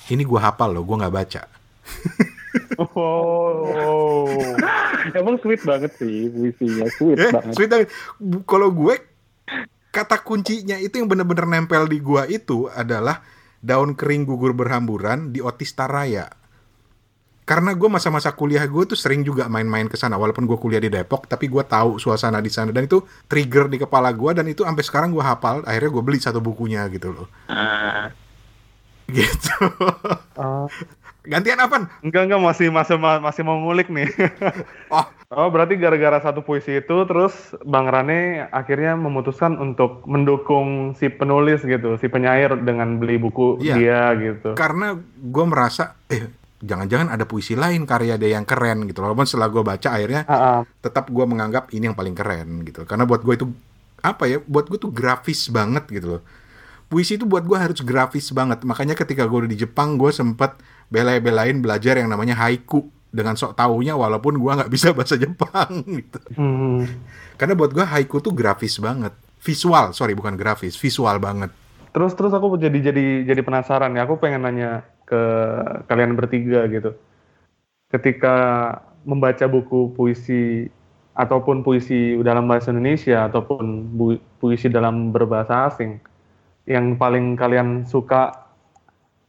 Ini 0.07 0.23
gua 0.23 0.53
hafal 0.53 0.77
loh, 0.77 0.85
gua 0.85 1.03
nggak 1.03 1.15
baca. 1.17 1.41
Oh, 2.77 4.37
Emang 5.11 5.39
sweet 5.39 5.63
banget 5.63 5.91
sih 5.95 6.27
puisinya, 6.29 6.85
sweet 6.91 7.17
Eh, 7.17 7.31
banget. 7.31 7.53
sweet 7.55 7.69
banget. 7.69 7.87
Kalau 8.43 8.69
gue 8.69 8.95
kata 9.89 10.21
kuncinya 10.21 10.77
itu 10.77 10.99
yang 10.99 11.09
bener-bener 11.09 11.47
nempel 11.47 11.87
di 11.87 11.97
gua 11.97 12.27
itu 12.27 12.69
adalah 12.69 13.23
daun 13.57 13.97
kering 13.97 14.23
gugur 14.23 14.53
berhamburan 14.53 15.31
di 15.31 15.41
Otista 15.41 15.87
Raya. 15.87 16.29
Karena 17.41 17.71
gue 17.71 17.87
masa-masa 17.87 18.35
kuliah 18.35 18.67
gue 18.67 18.83
tuh 18.83 18.99
sering 18.99 19.23
juga 19.23 19.47
main-main 19.47 19.87
ke 19.87 19.95
sana, 19.95 20.19
walaupun 20.19 20.43
gue 20.43 20.59
kuliah 20.59 20.83
di 20.83 20.91
Depok, 20.91 21.31
tapi 21.31 21.47
gue 21.47 21.63
tahu 21.63 21.95
suasana 21.95 22.43
di 22.43 22.51
sana 22.51 22.75
dan 22.75 22.83
itu 22.83 22.99
trigger 23.25 23.71
di 23.71 23.79
kepala 23.79 24.11
gue 24.11 24.35
dan 24.35 24.43
itu 24.45 24.67
sampai 24.67 24.83
sekarang 24.83 25.09
gue 25.15 25.23
hafal. 25.23 25.63
Akhirnya 25.63 25.89
gue 25.89 26.03
beli 26.03 26.19
satu 26.19 26.43
bukunya 26.43 26.83
gitu 26.91 27.15
loh. 27.15 27.27
Ah, 27.47 28.11
Gitu. 29.07 29.55
Ah, 30.35 30.67
Gantian 31.27 31.59
apa? 31.59 31.91
enggak 31.99 32.23
enggak 32.25 32.41
masih 32.41 32.67
masih 32.71 32.95
masih 32.97 33.43
mau 33.43 33.59
ngulik 33.59 33.91
nih. 33.91 34.07
Oh, 34.89 35.03
Oh, 35.27 35.51
berarti 35.51 35.75
gara-gara 35.75 36.23
satu 36.23 36.39
puisi 36.39 36.79
itu 36.79 36.95
terus 37.03 37.35
Bang 37.61 37.91
Rane 37.91 38.47
akhirnya 38.47 38.95
memutuskan 38.95 39.59
untuk 39.59 40.07
mendukung 40.07 40.95
si 40.95 41.11
penulis 41.11 41.59
gitu, 41.61 41.99
si 41.99 42.07
penyair 42.07 42.55
dengan 42.55 42.95
beli 42.95 43.19
buku 43.19 43.59
Iya. 43.59 43.75
dia 43.75 44.01
gitu. 44.15 44.55
karena 44.55 44.95
gue 44.95 45.45
merasa 45.45 45.99
eh 46.07 46.31
jangan-jangan 46.57 47.11
ada 47.11 47.27
puisi 47.27 47.53
lain 47.53 47.83
karya 47.83 48.15
dia 48.15 48.39
yang 48.39 48.47
keren 48.47 48.87
gitu 48.87 49.03
walaupun 49.03 49.27
setelah 49.27 49.51
gue 49.51 49.61
baca 49.61 49.89
akhirnya 49.91 50.23
Ah, 50.25 50.33
ah. 50.33 50.61
tetap 50.79 51.11
gue 51.11 51.25
menganggap 51.27 51.69
ini 51.69 51.91
yang 51.91 51.97
paling 51.99 52.15
keren 52.15 52.63
gitu 52.63 52.87
karena 52.87 53.03
buat 53.03 53.19
gue 53.21 53.35
itu 53.35 53.45
apa 53.99 54.23
ya 54.25 54.39
buat 54.41 54.65
gue 54.65 54.79
tuh 54.79 54.89
grafis 54.89 55.51
banget 55.51 55.91
gitu 55.91 56.17
loh 56.17 56.21
puisi 56.87 57.19
itu 57.19 57.27
buat 57.27 57.43
gue 57.43 57.57
harus 57.59 57.83
grafis 57.83 58.31
banget 58.31 58.63
makanya 58.63 58.95
ketika 58.95 59.27
gue 59.27 59.43
udah 59.43 59.51
di 59.51 59.59
Jepang 59.59 59.99
gue 59.99 60.07
sempet 60.09 60.55
bela-belain 60.87 61.59
belajar 61.59 61.99
yang 61.99 62.07
namanya 62.07 62.35
haiku 62.37 62.87
dengan 63.07 63.33
sok 63.33 63.55
taunya 63.55 63.95
walaupun 63.95 64.35
gue 64.35 64.51
nggak 64.51 64.71
bisa 64.71 64.91
bahasa 64.91 65.15
Jepang 65.15 65.83
gitu 65.99 66.19
Hmm. 66.35 66.83
karena 67.35 67.53
buat 67.53 67.71
gue 67.71 67.83
haiku 67.83 68.19
tuh 68.19 68.31
grafis 68.31 68.77
banget 68.77 69.11
visual 69.39 69.91
sorry 69.91 70.13
bukan 70.13 70.35
grafis 70.35 70.75
visual 70.75 71.17
banget 71.17 71.51
Terus 71.87 72.13
terus 72.13 72.29
aku 72.29 72.61
jadi 72.61 72.77
jadi 72.77 73.25
jadi 73.25 73.41
penasaran 73.41 73.97
ya. 73.97 74.05
Aku 74.05 74.21
pengen 74.21 74.45
nanya 74.45 74.85
ke 75.01 75.17
kalian 75.89 76.13
bertiga 76.13 76.61
gitu. 76.69 76.93
Ketika 77.89 78.35
membaca 79.01 79.47
buku 79.49 79.95
puisi 79.95 80.69
ataupun 81.17 81.65
puisi 81.65 82.19
dalam 82.21 82.45
bahasa 82.45 82.69
Indonesia 82.69 83.25
ataupun 83.25 83.65
bu- 83.97 84.21
puisi 84.37 84.69
dalam 84.69 85.09
berbahasa 85.09 85.73
asing, 85.73 85.97
yang 86.69 86.99
paling 86.99 87.33
kalian 87.33 87.87
suka 87.89 88.46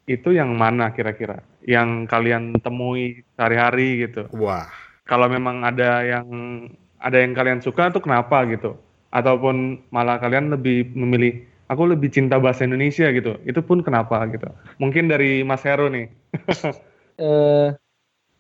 itu 0.09 0.35
yang 0.35 0.51
mana 0.57 0.91
kira-kira? 0.97 1.45
Yang 1.65 2.09
kalian 2.13 2.59
temui 2.65 3.23
sehari-hari 3.37 4.09
gitu. 4.09 4.25
wah 4.33 4.69
Kalau 5.09 5.27
memang 5.31 5.65
ada 5.65 6.05
yang 6.05 6.27
ada 7.01 7.19
yang 7.23 7.33
kalian 7.37 7.61
suka 7.65 7.89
itu 7.93 8.01
kenapa 8.03 8.45
gitu? 8.51 8.77
Ataupun 9.15 9.81
malah 9.95 10.21
kalian 10.21 10.53
lebih 10.53 10.93
memilih 10.93 11.45
aku 11.73 11.89
lebih 11.93 12.09
cinta 12.13 12.37
bahasa 12.41 12.65
Indonesia 12.69 13.09
gitu. 13.13 13.39
Itu 13.45 13.61
pun 13.65 13.81
kenapa 13.85 14.25
gitu. 14.33 14.49
Mungkin 14.83 15.09
dari 15.13 15.45
Mas 15.45 15.65
Heru 15.65 15.89
nih. 15.93 16.09
eh, 17.19 17.67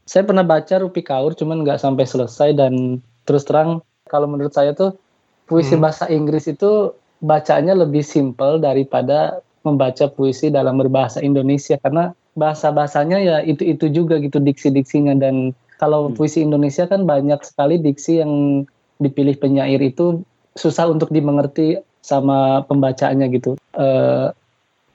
saya 0.08 0.22
pernah 0.24 0.44
baca 0.46 0.74
Rupi 0.80 1.04
Kaur 1.04 1.36
cuman 1.36 1.62
nggak 1.64 1.80
sampai 1.84 2.04
selesai 2.08 2.56
dan 2.56 3.02
terus 3.28 3.44
terang 3.44 3.84
kalau 4.08 4.24
menurut 4.24 4.56
saya 4.56 4.72
tuh 4.72 4.96
puisi 5.44 5.76
Hmm. 5.76 5.84
bahasa 5.84 6.08
Inggris 6.08 6.48
itu 6.48 6.96
bacanya 7.20 7.74
lebih 7.76 8.00
simpel 8.06 8.62
daripada 8.62 9.42
membaca 9.68 10.08
puisi 10.08 10.48
dalam 10.48 10.80
berbahasa 10.80 11.20
Indonesia 11.20 11.76
karena 11.76 12.16
bahasa-bahasanya 12.34 13.18
ya 13.20 13.36
itu-itu 13.44 13.92
juga 13.92 14.16
gitu 14.22 14.40
diksi-diksinya 14.40 15.12
dan 15.20 15.52
kalau 15.76 16.08
Hmm. 16.08 16.16
puisi 16.16 16.40
Indonesia 16.42 16.88
kan 16.88 17.04
banyak 17.04 17.38
sekali 17.44 17.76
diksi 17.78 18.24
yang 18.24 18.64
dipilih 18.98 19.38
penyair 19.38 19.78
itu 19.78 20.24
susah 20.58 20.90
untuk 20.90 21.12
dimengerti 21.12 21.78
sama 22.02 22.66
pembacaannya 22.66 23.26
gitu. 23.30 23.54
Eh, 23.78 24.28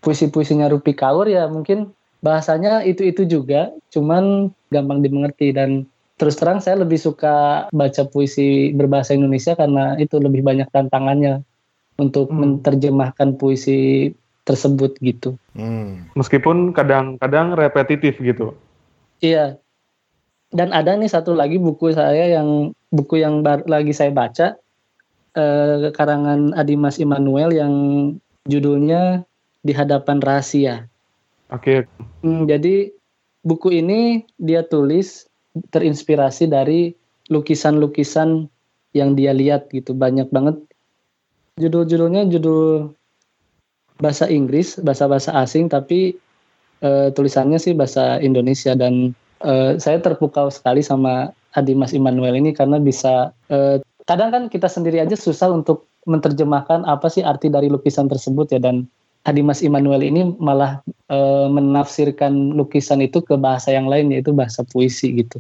puisi-puisinya 0.04 0.68
Rupi 0.68 0.92
Kaur 0.92 1.30
ya 1.32 1.48
mungkin 1.48 1.96
bahasanya 2.20 2.84
itu-itu 2.84 3.24
juga, 3.24 3.72
cuman 3.92 4.52
gampang 4.72 5.00
dimengerti 5.04 5.56
dan 5.56 5.88
terus 6.20 6.36
terang 6.40 6.60
saya 6.60 6.84
lebih 6.84 7.00
suka 7.00 7.68
baca 7.72 8.04
puisi 8.08 8.72
berbahasa 8.76 9.16
Indonesia 9.16 9.56
karena 9.56 9.96
itu 10.00 10.20
lebih 10.20 10.44
banyak 10.44 10.68
tantangannya 10.72 11.44
untuk 11.96 12.32
Hmm. 12.32 12.60
menerjemahkan 12.60 13.40
puisi 13.40 14.12
tersebut 14.44 15.00
gitu. 15.00 15.40
hmm. 15.56 16.14
Meskipun 16.20 16.76
kadang-kadang 16.76 17.56
repetitif 17.56 18.20
gitu. 18.20 18.56
Iya. 19.24 19.58
Dan 20.54 20.70
ada 20.70 20.94
nih 20.94 21.10
satu 21.10 21.34
lagi 21.34 21.58
buku 21.58 21.96
saya 21.96 22.30
yang 22.30 22.76
buku 22.94 23.24
yang 23.24 23.42
bar- 23.42 23.66
lagi 23.66 23.90
saya 23.96 24.14
baca 24.14 24.54
eh, 25.34 25.90
karangan 25.90 26.54
Adimas 26.54 27.02
Immanuel 27.02 27.50
yang 27.56 27.74
judulnya 28.46 29.26
Di 29.64 29.72
Hadapan 29.72 30.20
Rahasia. 30.20 30.92
Oke. 31.48 31.88
Hmm, 32.20 32.44
jadi 32.46 32.92
buku 33.48 33.80
ini 33.80 34.28
dia 34.36 34.68
tulis 34.68 35.26
terinspirasi 35.72 36.52
dari 36.52 36.92
lukisan-lukisan 37.32 38.52
yang 38.92 39.16
dia 39.16 39.32
lihat 39.32 39.72
gitu 39.72 39.96
banyak 39.96 40.28
banget. 40.30 40.60
Judul-judulnya 41.58 42.28
judul 42.28 42.92
bahasa 44.02 44.26
Inggris, 44.30 44.80
bahasa-bahasa 44.82 45.34
asing 45.38 45.70
tapi 45.70 46.18
eh, 46.82 47.08
tulisannya 47.14 47.58
sih 47.62 47.74
bahasa 47.78 48.18
Indonesia 48.20 48.74
dan 48.74 49.14
eh, 49.46 49.78
saya 49.78 50.02
terpukau 50.02 50.50
sekali 50.50 50.82
sama 50.82 51.32
Adimas 51.54 51.94
Immanuel 51.94 52.34
ini 52.38 52.52
karena 52.54 52.82
bisa 52.82 53.30
eh, 53.54 53.78
kadang 54.10 54.34
kan 54.34 54.44
kita 54.50 54.66
sendiri 54.68 55.00
aja 55.00 55.14
susah 55.14 55.54
untuk 55.54 55.88
menerjemahkan 56.04 56.84
apa 56.84 57.08
sih 57.08 57.24
arti 57.24 57.48
dari 57.48 57.72
lukisan 57.72 58.12
tersebut 58.12 58.52
ya 58.52 58.60
dan 58.60 58.90
Adimas 59.24 59.64
Immanuel 59.64 60.04
ini 60.04 60.36
malah 60.36 60.84
eh, 61.08 61.48
menafsirkan 61.48 62.58
lukisan 62.60 63.00
itu 63.00 63.24
ke 63.24 63.40
bahasa 63.40 63.72
yang 63.72 63.88
lain 63.88 64.12
yaitu 64.12 64.36
bahasa 64.36 64.68
puisi 64.68 65.16
gitu. 65.24 65.40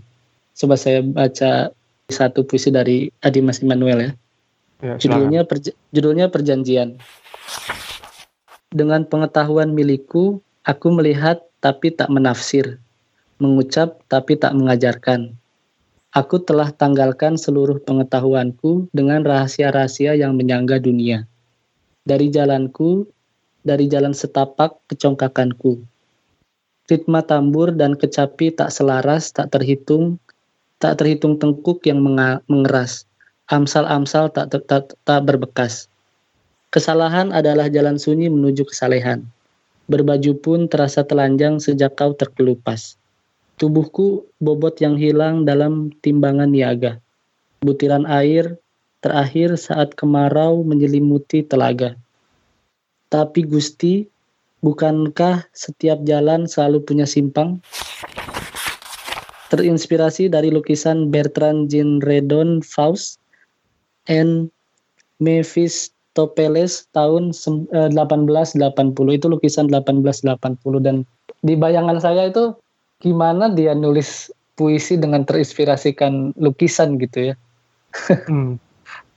Coba 0.56 0.80
saya 0.80 1.04
baca 1.04 1.74
satu 2.08 2.48
puisi 2.48 2.72
dari 2.72 3.12
Adimas 3.26 3.60
Immanuel 3.60 4.00
ya. 4.00 4.12
Ya. 4.84 4.96
Judulnya 5.00 5.44
perj- 5.44 5.76
judulnya 5.92 6.32
Perjanjian. 6.32 7.00
Dengan 8.74 9.06
pengetahuan 9.06 9.78
milikku, 9.78 10.42
aku 10.66 10.88
melihat 10.90 11.46
tapi 11.62 11.94
tak 11.94 12.10
menafsir, 12.10 12.82
mengucap 13.38 14.02
tapi 14.10 14.34
tak 14.34 14.58
mengajarkan. 14.58 15.38
Aku 16.10 16.42
telah 16.42 16.74
tanggalkan 16.74 17.38
seluruh 17.38 17.78
pengetahuanku 17.86 18.90
dengan 18.90 19.22
rahasia-rahasia 19.22 20.18
yang 20.18 20.34
menyangga 20.34 20.82
dunia. 20.82 21.30
Dari 22.02 22.34
jalanku, 22.34 23.06
dari 23.62 23.86
jalan 23.86 24.18
setapak 24.18 24.74
kecongkakanku. 24.90 25.86
Ritma 26.90 27.22
tambur 27.22 27.78
dan 27.78 27.94
kecapi 27.94 28.58
tak 28.58 28.74
selaras, 28.74 29.30
tak 29.30 29.54
terhitung, 29.54 30.18
tak 30.82 30.98
terhitung 30.98 31.38
tengkuk 31.38 31.86
yang 31.86 32.02
mengeras. 32.50 33.06
Amsal-amsal 33.54 34.34
tak, 34.34 34.50
ter- 34.50 34.66
tak, 34.66 34.98
tak 35.06 35.22
berbekas. 35.30 35.93
Kesalahan 36.74 37.30
adalah 37.30 37.70
jalan 37.70 38.02
sunyi 38.02 38.34
menuju 38.34 38.66
kesalehan. 38.66 39.30
Berbaju 39.86 40.34
pun 40.42 40.66
terasa 40.66 41.06
telanjang 41.06 41.62
sejak 41.62 41.94
kau 41.94 42.18
terkelupas. 42.18 42.98
Tubuhku 43.62 44.26
bobot 44.42 44.82
yang 44.82 44.98
hilang 44.98 45.46
dalam 45.46 45.94
timbangan 46.02 46.50
niaga. 46.50 46.98
Butiran 47.62 48.10
air 48.10 48.58
terakhir 49.06 49.54
saat 49.62 49.94
kemarau 49.94 50.66
menyelimuti 50.66 51.46
telaga. 51.46 51.94
Tapi 53.14 53.46
Gusti, 53.46 54.10
bukankah 54.66 55.46
setiap 55.54 56.02
jalan 56.02 56.50
selalu 56.50 56.82
punya 56.82 57.06
simpang? 57.06 57.62
Terinspirasi 59.54 60.26
dari 60.34 60.50
lukisan 60.50 61.14
Bertrand 61.14 61.70
Jean 61.70 62.02
Redon 62.02 62.66
Faust 62.66 63.22
and 64.10 64.50
Mephistopheles 66.14 66.86
tahun 66.94 67.34
sem- 67.34 67.66
eh, 67.74 67.90
1880 67.90 69.18
itu 69.18 69.26
lukisan 69.26 69.66
1880 69.66 70.78
dan 70.78 71.10
di 71.42 71.58
bayangan 71.58 71.98
saya 71.98 72.30
itu 72.30 72.54
gimana 73.02 73.50
dia 73.50 73.74
nulis 73.74 74.30
puisi 74.54 74.94
dengan 74.94 75.26
terinspirasikan 75.26 76.38
lukisan 76.38 77.02
gitu 77.02 77.34
ya 77.34 77.36
Hmm. 78.30 78.62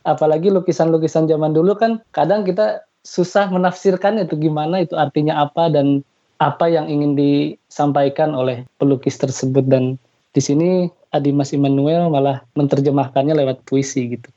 apalagi 0.09 0.49
lukisan-lukisan 0.49 1.29
zaman 1.29 1.53
dulu 1.53 1.77
kan 1.77 2.01
kadang 2.17 2.49
kita 2.49 2.81
susah 3.05 3.53
menafsirkan 3.53 4.17
itu 4.17 4.37
gimana 4.37 4.81
itu 4.85 4.97
artinya 4.97 5.45
apa 5.45 5.69
dan 5.69 6.01
apa 6.41 6.69
yang 6.69 6.89
ingin 6.89 7.13
disampaikan 7.17 8.33
oleh 8.33 8.65
pelukis 8.81 9.21
tersebut 9.21 9.65
dan 9.69 10.01
di 10.33 10.41
sini 10.45 10.69
Adimas 11.13 11.57
Immanuel 11.57 12.13
malah 12.13 12.45
menerjemahkannya 12.53 13.33
lewat 13.33 13.65
puisi 13.65 14.13
gitu. 14.21 14.29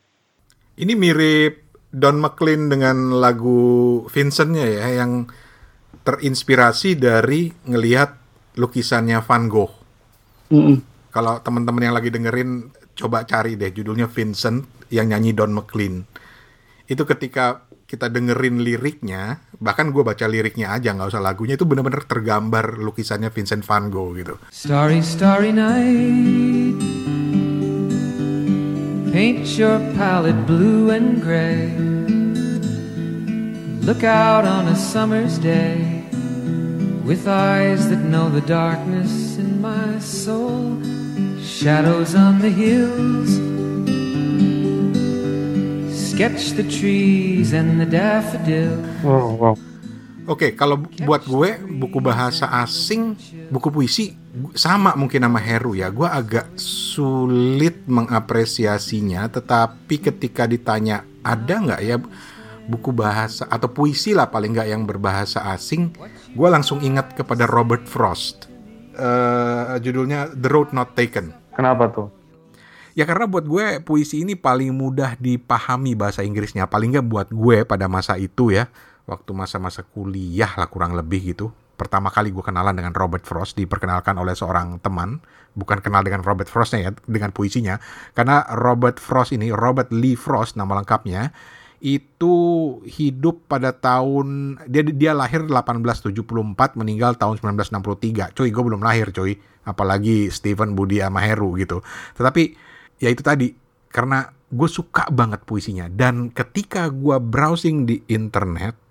Ini 0.79 0.95
mirip 0.95 1.68
Don 1.89 2.21
McLean 2.21 2.69
dengan 2.69 3.17
lagu 3.17 4.05
Vincentnya 4.13 4.65
ya, 4.65 5.03
yang 5.03 5.25
terinspirasi 6.05 6.97
dari 7.01 7.49
ngelihat 7.65 8.15
lukisannya 8.57 9.21
Van 9.25 9.45
Gogh. 9.49 9.73
Mm-mm. 10.53 10.77
Kalau 11.09 11.41
teman-teman 11.41 11.89
yang 11.89 11.95
lagi 11.97 12.13
dengerin, 12.13 12.69
coba 12.93 13.25
cari 13.25 13.57
deh 13.57 13.73
judulnya 13.73 14.05
Vincent 14.05 14.69
yang 14.93 15.09
nyanyi 15.09 15.33
Don 15.33 15.53
McLean. 15.53 16.05
Itu 16.85 17.05
ketika 17.05 17.65
kita 17.89 18.05
dengerin 18.13 18.61
liriknya, 18.61 19.41
bahkan 19.57 19.89
gue 19.89 20.05
baca 20.05 20.29
liriknya 20.29 20.77
aja, 20.77 20.93
nggak 20.93 21.09
usah 21.09 21.21
lagunya, 21.25 21.57
itu 21.57 21.65
bener-bener 21.65 22.05
tergambar 22.05 22.77
lukisannya 22.77 23.33
Vincent 23.33 23.65
Van 23.65 23.89
Gogh 23.89 24.13
gitu. 24.13 24.37
Starry, 24.53 25.01
starry 25.01 25.49
night. 25.49 27.18
Paint 29.11 29.57
your 29.57 29.79
palette 29.95 30.45
blue 30.45 30.91
and 30.91 31.19
gray. 31.19 31.75
Look 33.83 34.03
out 34.03 34.45
on 34.45 34.67
a 34.67 34.75
summer's 34.75 35.39
day 35.39 36.03
with 37.03 37.27
eyes 37.27 37.89
that 37.89 37.97
know 37.97 38.29
the 38.29 38.41
darkness 38.41 39.37
in 39.37 39.59
my 39.59 39.97
soul. 39.97 40.79
Shadows 41.41 42.13
on 42.13 42.37
the 42.39 42.51
hills. 42.51 43.29
Sketch 46.11 46.51
the 46.51 46.69
trees 46.69 47.51
and 47.51 47.81
the 47.81 47.87
daffodils. 47.87 48.87
Oh, 49.03 49.33
wow, 49.33 49.33
wow. 49.33 49.68
Oke, 50.29 50.53
kalau 50.53 50.85
buat 51.01 51.25
gue 51.25 51.57
buku 51.81 51.97
bahasa 51.97 52.45
asing, 52.61 53.17
buku 53.49 53.73
puisi 53.73 54.13
sama 54.53 54.93
mungkin 54.93 55.25
sama 55.25 55.41
Heru 55.41 55.73
ya. 55.73 55.89
Gue 55.89 56.05
agak 56.05 56.53
sulit 56.61 57.81
mengapresiasinya, 57.89 59.25
tetapi 59.25 59.97
ketika 59.97 60.45
ditanya 60.45 61.01
ada 61.25 61.55
nggak 61.57 61.81
ya 61.81 61.97
buku 62.69 62.93
bahasa 62.93 63.49
atau 63.49 63.73
puisi 63.73 64.13
lah 64.13 64.29
paling 64.29 64.53
nggak 64.53 64.69
yang 64.69 64.85
berbahasa 64.85 65.49
asing, 65.49 65.97
gue 66.37 66.47
langsung 66.53 66.77
ingat 66.85 67.17
kepada 67.17 67.49
Robert 67.49 67.89
Frost. 67.89 68.45
Eh, 68.93 69.81
judulnya 69.81 70.29
The 70.29 70.49
Road 70.53 70.77
Not 70.77 70.93
Taken. 70.93 71.57
Kenapa 71.57 71.89
tuh? 71.89 72.13
Ya 72.93 73.07
karena 73.09 73.25
buat 73.25 73.49
gue 73.49 73.81
puisi 73.81 74.21
ini 74.21 74.37
paling 74.37 74.75
mudah 74.77 75.17
dipahami 75.17 75.97
bahasa 75.97 76.21
Inggrisnya. 76.21 76.69
Paling 76.69 76.93
nggak 76.93 77.07
buat 77.09 77.27
gue 77.33 77.65
pada 77.65 77.89
masa 77.89 78.13
itu 78.21 78.53
ya. 78.53 78.69
Waktu 79.09 79.33
masa-masa 79.33 79.81
kuliah 79.81 80.53
lah 80.53 80.69
kurang 80.69 80.93
lebih 80.93 81.33
gitu. 81.33 81.49
Pertama 81.73 82.13
kali 82.13 82.29
gue 82.29 82.45
kenalan 82.45 82.77
dengan 82.77 82.93
Robert 82.93 83.25
Frost. 83.25 83.57
Diperkenalkan 83.57 84.13
oleh 84.21 84.37
seorang 84.37 84.77
teman. 84.77 85.17
Bukan 85.57 85.81
kenal 85.81 86.05
dengan 86.05 86.21
Robert 86.21 86.45
Frostnya 86.45 86.85
ya. 86.85 86.91
Dengan 87.09 87.33
puisinya. 87.33 87.81
Karena 88.13 88.45
Robert 88.53 89.01
Frost 89.01 89.33
ini, 89.33 89.49
Robert 89.49 89.89
Lee 89.89 90.13
Frost 90.13 90.53
nama 90.53 90.77
lengkapnya. 90.77 91.33
Itu 91.81 92.35
hidup 92.85 93.49
pada 93.49 93.73
tahun... 93.73 94.59
Dia 94.69 94.85
dia 94.85 95.17
lahir 95.17 95.49
1874, 95.49 96.13
meninggal 96.77 97.17
tahun 97.17 97.41
1963. 97.41 98.37
Cuy, 98.37 98.53
gue 98.53 98.63
belum 98.63 98.85
lahir 98.85 99.09
cuy. 99.09 99.39
Apalagi 99.65 100.29
Stephen 100.29 100.77
Budi 100.77 101.01
sama 101.01 101.25
Heru 101.25 101.57
gitu. 101.57 101.81
Tetapi 102.13 102.69
ya 103.01 103.09
itu 103.09 103.25
tadi 103.25 103.55
karena 103.89 104.27
gue 104.49 104.69
suka 104.69 105.05
banget 105.13 105.45
puisinya 105.45 105.85
dan 105.89 106.33
ketika 106.33 106.89
gue 106.89 107.17
browsing 107.21 107.85
di 107.85 108.01
internet 108.09 108.88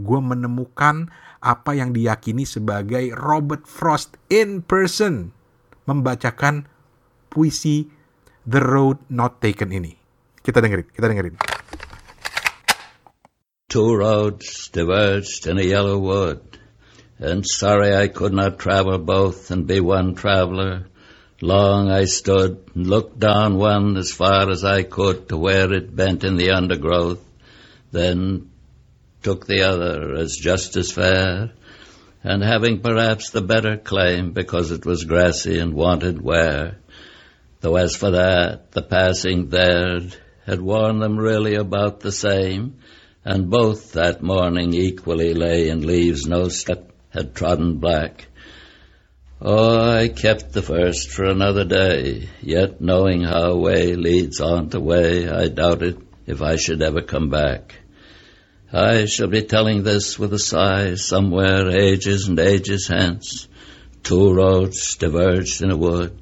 gue 0.00 0.20
menemukan 0.20 1.12
apa 1.40 1.72
yang 1.72 1.96
diyakini 1.96 2.44
sebagai 2.44 3.12
Robert 3.16 3.64
Frost 3.64 4.20
in 4.28 4.60
person 4.60 5.32
membacakan 5.88 6.68
puisi 7.32 7.88
The 8.44 8.60
Road 8.60 9.08
Not 9.12 9.40
Taken 9.40 9.70
ini. 9.72 9.92
Kita 10.40 10.60
dengerin 10.60 10.88
kita 10.88 11.06
dengerin. 11.08 11.36
Two 13.70 13.94
roads 13.94 14.66
diverged 14.74 15.46
in 15.46 15.62
a 15.62 15.62
yellow 15.62 15.94
wood, 16.02 16.42
and 17.22 17.46
sorry 17.46 17.94
I 17.94 18.10
could 18.10 18.34
not 18.34 18.58
travel 18.58 18.98
both 18.98 19.54
and 19.54 19.62
be 19.62 19.78
one 19.78 20.18
traveler. 20.18 20.90
Long 21.38 21.88
I 21.88 22.04
stood 22.10 22.66
and 22.74 22.90
looked 22.90 23.22
down 23.22 23.56
one 23.56 23.96
as 23.96 24.10
far 24.10 24.50
as 24.50 24.66
I 24.66 24.82
could 24.82 25.30
to 25.30 25.38
where 25.38 25.72
it 25.72 25.94
bent 25.94 26.26
in 26.26 26.34
the 26.34 26.50
undergrowth, 26.50 27.22
then 27.94 28.49
took 29.22 29.46
the 29.46 29.62
other 29.62 30.14
as 30.14 30.36
just 30.36 30.76
as 30.76 30.92
fair, 30.92 31.52
and 32.22 32.42
having 32.42 32.80
perhaps 32.80 33.30
the 33.30 33.42
better 33.42 33.76
claim 33.76 34.32
because 34.32 34.70
it 34.70 34.84
was 34.84 35.04
grassy 35.04 35.58
and 35.58 35.74
wanted 35.74 36.20
wear. 36.20 36.78
Though 37.60 37.76
as 37.76 37.96
for 37.96 38.12
that, 38.12 38.72
the 38.72 38.82
passing 38.82 39.48
there 39.48 40.00
had 40.46 40.60
worn 40.60 40.98
them 40.98 41.18
really 41.18 41.54
about 41.54 42.00
the 42.00 42.12
same, 42.12 42.80
and 43.24 43.50
both 43.50 43.92
that 43.92 44.22
morning 44.22 44.72
equally 44.74 45.34
lay 45.34 45.68
in 45.68 45.86
leaves 45.86 46.26
no 46.26 46.48
step 46.48 46.90
had 47.10 47.34
trodden 47.34 47.78
black. 47.78 48.26
Oh, 49.42 49.80
I 49.80 50.08
kept 50.08 50.52
the 50.52 50.62
first 50.62 51.10
for 51.10 51.24
another 51.24 51.64
day, 51.64 52.28
yet 52.42 52.80
knowing 52.80 53.22
how 53.22 53.56
way 53.56 53.94
leads 53.94 54.40
on 54.40 54.68
to 54.70 54.80
way, 54.80 55.28
I 55.28 55.48
doubted 55.48 56.06
if 56.26 56.42
I 56.42 56.56
should 56.56 56.82
ever 56.82 57.00
come 57.00 57.30
back. 57.30 57.79
I 58.72 59.06
shall 59.06 59.26
be 59.26 59.42
telling 59.42 59.82
this 59.82 60.18
with 60.18 60.32
a 60.32 60.38
sigh 60.38 60.94
somewhere 60.94 61.70
ages 61.70 62.28
and 62.28 62.38
ages 62.38 62.86
hence. 62.86 63.48
Two 64.06 64.32
roads 64.32 64.94
diverged 64.94 65.60
in 65.60 65.70
a 65.70 65.76
wood, 65.76 66.14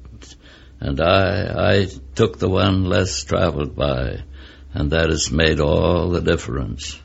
and 0.81 0.99
I, 0.99 1.77
I 1.77 1.87
took 2.15 2.39
the 2.39 2.49
one 2.49 2.89
less 2.89 3.23
traveled 3.23 3.75
by, 3.75 4.25
and 4.73 4.89
that 4.89 5.13
has 5.13 5.29
made 5.29 5.61
all 5.61 6.09
the 6.09 6.21
difference. 6.25 6.97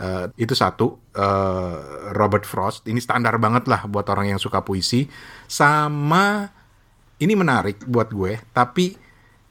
Eh, 0.00 0.26
itu 0.40 0.56
satu 0.56 1.12
eh, 1.12 1.76
Robert 2.16 2.48
Frost 2.48 2.88
ini 2.88 3.04
standar 3.04 3.36
banget 3.36 3.68
lah 3.68 3.84
buat 3.84 4.08
orang 4.08 4.32
yang 4.32 4.40
suka 4.40 4.64
puisi 4.64 5.04
sama 5.44 6.48
ini 7.20 7.36
menarik 7.36 7.84
buat 7.84 8.08
gue 8.08 8.40
tapi 8.56 8.96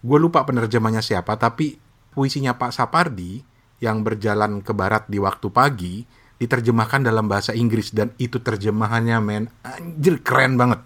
gue 0.01 0.17
lupa 0.17 0.41
penerjemahnya 0.41 1.05
siapa 1.05 1.37
tapi 1.37 1.88
puisinya 2.19 2.59
Pak 2.59 2.75
Sapardi 2.75 3.39
yang 3.79 4.03
berjalan 4.03 4.59
ke 4.59 4.75
barat 4.75 5.07
di 5.07 5.23
waktu 5.23 5.47
pagi 5.47 6.03
diterjemahkan 6.35 7.07
dalam 7.07 7.31
bahasa 7.31 7.55
Inggris 7.55 7.95
dan 7.95 8.11
itu 8.19 8.43
terjemahannya 8.43 9.17
men 9.23 9.47
anjir 9.63 10.19
keren 10.19 10.59
banget 10.59 10.83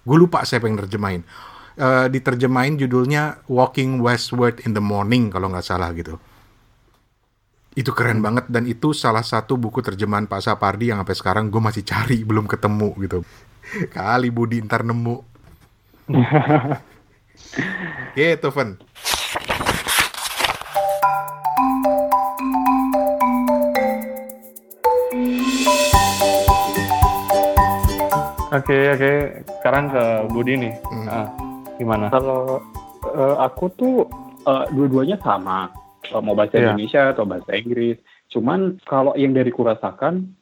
Gue 0.00 0.16
lupa 0.16 0.42
siapa 0.48 0.66
yang 0.68 0.80
nerjemahin. 0.80 1.22
Eh, 1.76 2.06
diterjemahin 2.12 2.76
judulnya 2.80 3.40
Walking 3.48 4.00
Westward 4.00 4.64
in 4.64 4.72
the 4.72 4.82
Morning 4.82 5.28
kalau 5.28 5.52
nggak 5.52 5.64
salah 5.64 5.92
gitu. 5.92 6.16
Itu 7.76 7.94
keren 7.94 8.18
banget 8.18 8.50
dan 8.50 8.66
itu 8.66 8.90
salah 8.90 9.22
satu 9.22 9.54
buku 9.54 9.78
terjemahan 9.80 10.26
Pak 10.26 10.42
Sapardi 10.42 10.90
yang 10.90 10.98
sampai 11.04 11.16
sekarang 11.16 11.44
gue 11.52 11.62
masih 11.62 11.84
cari 11.86 12.24
belum 12.28 12.48
ketemu 12.48 12.90
gitu. 13.06 13.18
Kali 13.92 14.28
Budi 14.32 14.64
ntar 14.64 14.82
nemu. 14.82 15.16
Gitu, 18.14 18.48
Fen. 18.52 18.76
Oke 28.50 28.78
oke. 28.94 29.12
Sekarang 29.60 29.94
ke 29.94 30.04
Budi 30.30 30.54
nih. 30.58 30.74
Hmm. 30.90 31.06
Nah, 31.06 31.26
gimana? 31.78 32.06
Kalau 32.10 32.58
eh, 33.06 33.36
aku 33.38 33.64
tuh 33.78 33.94
eh, 34.46 34.64
dua-duanya 34.74 35.16
sama, 35.22 35.70
Eh, 36.10 36.22
mau 36.22 36.34
bahasa 36.34 36.58
Iya. 36.58 36.74
Indonesia 36.74 37.02
atau 37.14 37.24
bahasa 37.28 37.52
Inggris. 37.54 37.96
Cuman 38.32 38.80
kalau 38.88 39.14
yang 39.14 39.36
dari 39.36 39.52
kurasakan 39.54 40.32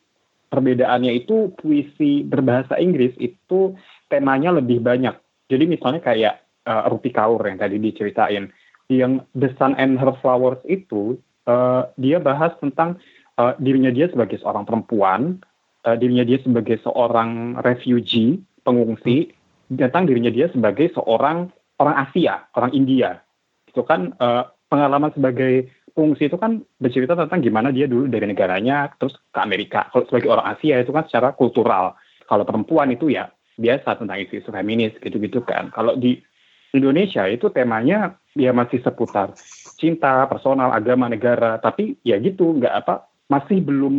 perbedaannya 0.49 1.12
itu 1.12 1.53
puisi 1.61 2.25
berbahasa 2.25 2.81
Inggris 2.81 3.12
itu 3.21 3.77
temanya 4.09 4.57
lebih 4.57 4.81
banyak. 4.81 5.12
Jadi 5.53 5.64
misalnya 5.68 6.01
kayak 6.01 6.35
eh, 6.64 6.85
Rupi 6.88 7.12
Kaur 7.12 7.42
yang 7.44 7.61
tadi 7.61 7.77
diceritain, 7.77 8.49
yang 8.88 9.21
The 9.37 9.53
Sun 9.61 9.77
and 9.77 10.01
Her 10.01 10.16
Flowers 10.25 10.61
itu 10.64 11.21
eh, 11.44 11.83
dia 12.01 12.16
bahas 12.23 12.57
tentang 12.62 12.97
eh, 13.37 13.53
dirinya 13.61 13.92
dia 13.92 14.09
sebagai 14.09 14.40
seorang 14.40 14.64
perempuan, 14.64 15.42
eh, 15.85 15.97
dirinya 15.99 16.25
dia 16.25 16.38
sebagai 16.43 16.81
seorang 16.83 17.61
refugee, 17.62 18.41
pengungsi, 18.62 19.31
tentang 19.69 20.09
dirinya 20.09 20.33
dia 20.33 20.49
sebagai 20.49 20.88
seorang 20.97 21.53
orang 21.79 21.97
Asia, 22.09 22.49
orang 22.57 22.73
India. 22.75 23.21
Itu 23.69 23.85
kan 23.85 24.17
eh, 24.17 24.43
pengalaman 24.69 25.12
sebagai 25.14 25.69
pengungsi 25.93 26.31
itu 26.31 26.38
kan 26.38 26.62
bercerita 26.79 27.19
tentang 27.19 27.43
gimana 27.43 27.75
dia 27.75 27.91
dulu 27.91 28.07
dari 28.07 28.31
negaranya 28.31 28.95
terus 29.03 29.19
ke 29.35 29.38
Amerika. 29.43 29.91
Kalau 29.91 30.07
sebagai 30.07 30.31
orang 30.31 30.47
Asia 30.55 30.79
itu 30.79 30.95
kan 30.95 31.05
secara 31.11 31.35
kultural. 31.35 31.99
Kalau 32.29 32.45
perempuan 32.47 32.93
itu 32.95 33.11
ya 33.11 33.33
biasa 33.59 33.99
tentang 33.99 34.23
isu-isu 34.23 34.55
feminis 34.55 34.95
gitu-gitu 35.03 35.43
kan. 35.43 35.75
Kalau 35.75 35.99
di 35.99 36.23
Indonesia 36.71 37.27
itu 37.27 37.51
temanya 37.51 38.21
ya 38.37 38.55
masih 38.55 38.79
seputar 38.85 39.35
cinta, 39.81 40.29
personal, 40.31 40.71
agama, 40.71 41.11
negara. 41.11 41.59
Tapi 41.59 41.99
ya 42.07 42.21
gitu, 42.23 42.55
nggak 42.61 42.75
apa, 42.85 42.95
masih 43.27 43.59
belum 43.64 43.97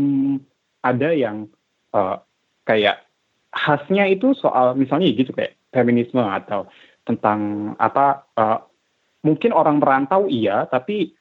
ada 0.80 1.12
yang 1.12 1.52
eh, 1.94 2.18
kayak 2.68 3.06
khasnya 3.50 4.06
itu 4.06 4.38
soal 4.38 4.78
misalnya 4.78 5.10
gitu 5.10 5.34
kayak 5.34 5.58
feminisme 5.74 6.22
atau 6.22 6.70
tentang 7.06 7.74
apa 7.82 8.30
eh, 8.38 8.60
mungkin 9.26 9.52
orang 9.52 9.82
merantau 9.82 10.30
iya 10.30 10.64
tapi 10.70 11.12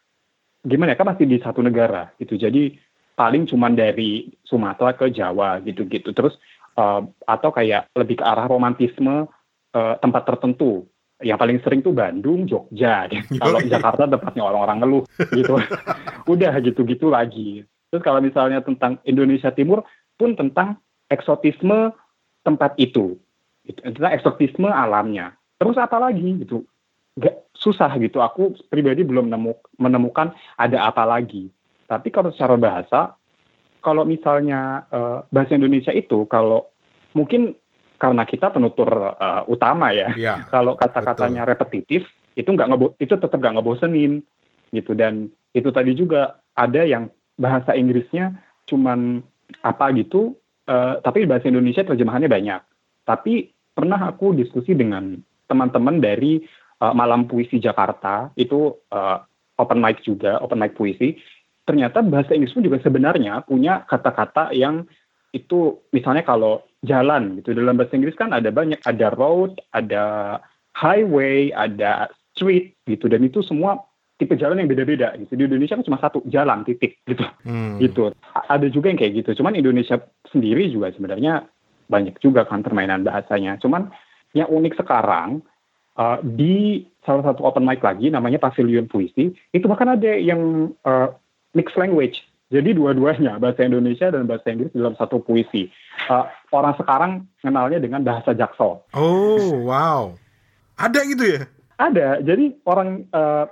gimana 0.63 0.95
ya 0.95 0.99
kan 0.99 1.09
masih 1.15 1.27
di 1.27 1.39
satu 1.39 1.63
negara 1.63 2.11
gitu. 2.19 2.35
Jadi 2.35 2.75
paling 3.15 3.49
cuman 3.51 3.75
dari 3.75 4.31
Sumatera 4.47 4.95
ke 4.95 5.11
Jawa 5.11 5.63
gitu-gitu. 5.63 6.13
Terus 6.13 6.37
eh, 6.77 7.03
atau 7.25 7.51
kayak 7.51 7.91
lebih 7.95 8.21
ke 8.21 8.25
arah 8.25 8.47
romantisme 8.47 9.27
eh, 9.75 9.95
tempat 9.99 10.23
tertentu. 10.29 10.87
Yang 11.19 11.39
paling 11.43 11.59
sering 11.67 11.81
tuh 11.83 11.95
Bandung 11.97 12.47
Jogja. 12.47 13.11
Kalau 13.43 13.59
Jakarta 13.65 14.07
tempatnya 14.07 14.43
orang-orang 14.47 14.79
ngeluh 14.83 15.05
gitu. 15.35 15.59
Udah 16.33 16.53
gitu-gitu 16.63 17.11
lagi. 17.11 17.67
Terus 17.89 18.05
kalau 18.05 18.21
misalnya 18.21 18.61
tentang 18.61 19.01
Indonesia 19.09 19.49
Timur 19.49 19.81
pun 20.19 20.35
tentang 20.35 20.77
eksotisme 21.09 21.95
tempat 22.43 22.75
itu. 22.77 23.17
Gitu. 23.65 23.81
tentang 23.85 24.13
eksotisme 24.13 24.69
alamnya. 24.69 25.37
Terus 25.61 25.77
apa 25.77 26.01
lagi 26.01 26.41
gitu. 26.41 26.65
Gak 27.21 27.49
susah 27.53 27.91
gitu. 28.01 28.25
Aku 28.25 28.57
pribadi 28.73 29.05
belum 29.05 29.29
nemu, 29.29 29.53
menemukan 29.77 30.33
ada 30.57 30.89
apa 30.89 31.05
lagi. 31.05 31.53
Tapi 31.89 32.09
kalau 32.13 32.33
secara 32.33 32.57
bahasa 32.57 33.17
kalau 33.85 34.03
misalnya 34.03 34.85
eh, 34.91 35.19
bahasa 35.31 35.55
Indonesia 35.55 35.95
itu 35.95 36.27
kalau 36.27 36.67
mungkin 37.15 37.55
karena 37.99 38.25
kita 38.25 38.51
penutur 38.51 38.89
eh, 39.15 39.43
utama 39.47 39.93
ya. 39.93 40.09
Iya. 40.17 40.35
kalau 40.55 40.75
kata-katanya 40.75 41.45
repetitif 41.45 42.09
itu 42.39 42.49
nggak 42.49 42.71
ngebo 42.71 42.87
itu 43.03 43.15
tetap 43.21 43.37
nggak 43.37 43.61
ngebosenin 43.61 44.25
gitu. 44.73 44.97
Dan 44.97 45.29
itu 45.53 45.69
tadi 45.75 45.93
juga 45.93 46.41
ada 46.57 46.83
yang 46.89 47.13
bahasa 47.37 47.77
Inggrisnya 47.77 48.35
cuman 48.69 49.23
apa 49.65 49.91
gitu 49.97 50.37
eh, 50.69 50.95
tapi 51.01 51.25
bahasa 51.25 51.49
Indonesia 51.49 51.85
terjemahannya 51.85 52.31
banyak. 52.31 52.61
Tapi 53.09 53.49
pernah 53.73 54.11
aku 54.11 54.37
diskusi 54.37 54.77
dengan 54.77 55.17
teman-teman 55.49 56.01
dari 56.01 56.43
eh, 56.81 56.95
Malam 56.95 57.27
Puisi 57.27 57.59
Jakarta 57.59 58.33
itu 58.37 58.77
eh, 58.93 59.19
open 59.59 59.79
mic 59.83 60.01
juga 60.07 60.39
open 60.41 60.61
mic 60.61 60.79
puisi. 60.79 61.19
Ternyata 61.67 62.01
bahasa 62.01 62.33
Inggris 62.33 62.57
pun 62.57 62.65
juga 62.65 62.81
sebenarnya 62.81 63.45
punya 63.45 63.85
kata-kata 63.85 64.57
yang 64.57 64.89
itu 65.37 65.77
misalnya 65.93 66.25
kalau 66.25 66.65
jalan 66.81 67.37
gitu 67.43 67.53
dalam 67.53 67.77
bahasa 67.77 67.99
Inggris 67.99 68.17
kan 68.17 68.33
ada 68.33 68.49
banyak 68.49 68.81
ada 68.89 69.13
road 69.13 69.61
ada 69.77 70.39
highway 70.73 71.53
ada 71.53 72.09
street 72.33 72.73
gitu 72.89 73.11
dan 73.11 73.27
itu 73.27 73.45
semua 73.45 73.83
tipe 74.19 74.35
jalan 74.35 74.59
yang 74.59 74.69
beda-beda 74.69 75.15
gitu. 75.15 75.39
Di 75.39 75.47
Indonesia 75.47 75.79
kan 75.79 75.87
cuma 75.87 75.99
satu 76.03 76.19
jalan 76.27 76.67
titik 76.67 76.99
gitu. 77.07 77.23
Hmm. 77.47 77.79
gitu. 77.79 78.11
Ada 78.35 78.67
juga 78.69 78.91
yang 78.91 78.99
kayak 78.99 79.15
gitu. 79.25 79.31
Cuman 79.41 79.55
Indonesia 79.55 80.03
sendiri 80.29 80.67
juga 80.69 80.91
sebenarnya 80.91 81.47
banyak 81.87 82.19
juga 82.19 82.45
kan 82.45 82.67
permainan 82.67 83.07
bahasanya. 83.07 83.57
Cuman 83.63 83.89
yang 84.35 84.51
unik 84.51 84.75
sekarang 84.77 85.41
uh, 85.97 86.19
di 86.21 86.85
salah 87.07 87.25
satu 87.25 87.47
open 87.47 87.65
mic 87.65 87.81
lagi 87.81 88.11
namanya 88.11 88.43
Pavilion 88.43 88.91
Puisi 88.91 89.33
itu 89.55 89.65
bahkan 89.71 89.95
ada 89.95 90.13
yang 90.19 90.75
uh, 90.83 91.15
mixed 91.55 91.79
language. 91.79 92.21
Jadi 92.49 92.73
dua-duanya 92.73 93.37
bahasa 93.37 93.61
Indonesia 93.61 94.09
dan 94.09 94.25
bahasa 94.25 94.49
Inggris 94.49 94.73
dalam 94.73 94.97
satu 94.97 95.21
puisi. 95.21 95.69
Uh, 96.09 96.25
orang 96.49 96.75
sekarang 96.81 97.13
kenalnya 97.45 97.77
dengan 97.77 98.01
bahasa 98.01 98.33
Jaksel. 98.33 98.81
Oh, 98.97 99.69
wow. 99.69 100.17
Ada 100.81 101.05
gitu 101.13 101.25
ya? 101.29 101.45
ada. 101.79 102.19
Jadi 102.21 102.59
orang 102.67 103.07
eh, 103.07 103.45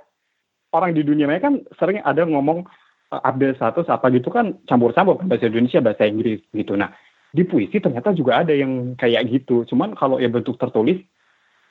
orang 0.76 0.92
di 0.92 1.02
dunia 1.02 1.24
maya 1.24 1.40
kan 1.40 1.64
sering 1.80 2.04
ada 2.04 2.22
ngomong 2.28 2.68
eh, 3.12 3.22
update 3.24 3.56
status 3.56 3.88
apa 3.88 4.12
gitu 4.12 4.28
kan 4.28 4.60
campur-campur 4.68 5.16
kan 5.16 5.26
bahasa 5.26 5.48
Indonesia 5.48 5.80
bahasa 5.80 6.04
Inggris 6.04 6.44
gitu. 6.52 6.76
Nah 6.76 6.92
di 7.36 7.42
puisi 7.44 7.76
ternyata 7.82 8.16
juga 8.16 8.40
ada 8.40 8.56
yang 8.56 8.96
kayak 8.96 9.28
gitu. 9.28 9.68
Cuman 9.68 9.92
kalau 9.92 10.16
yang 10.16 10.32
bentuk 10.32 10.56
tertulis 10.56 11.00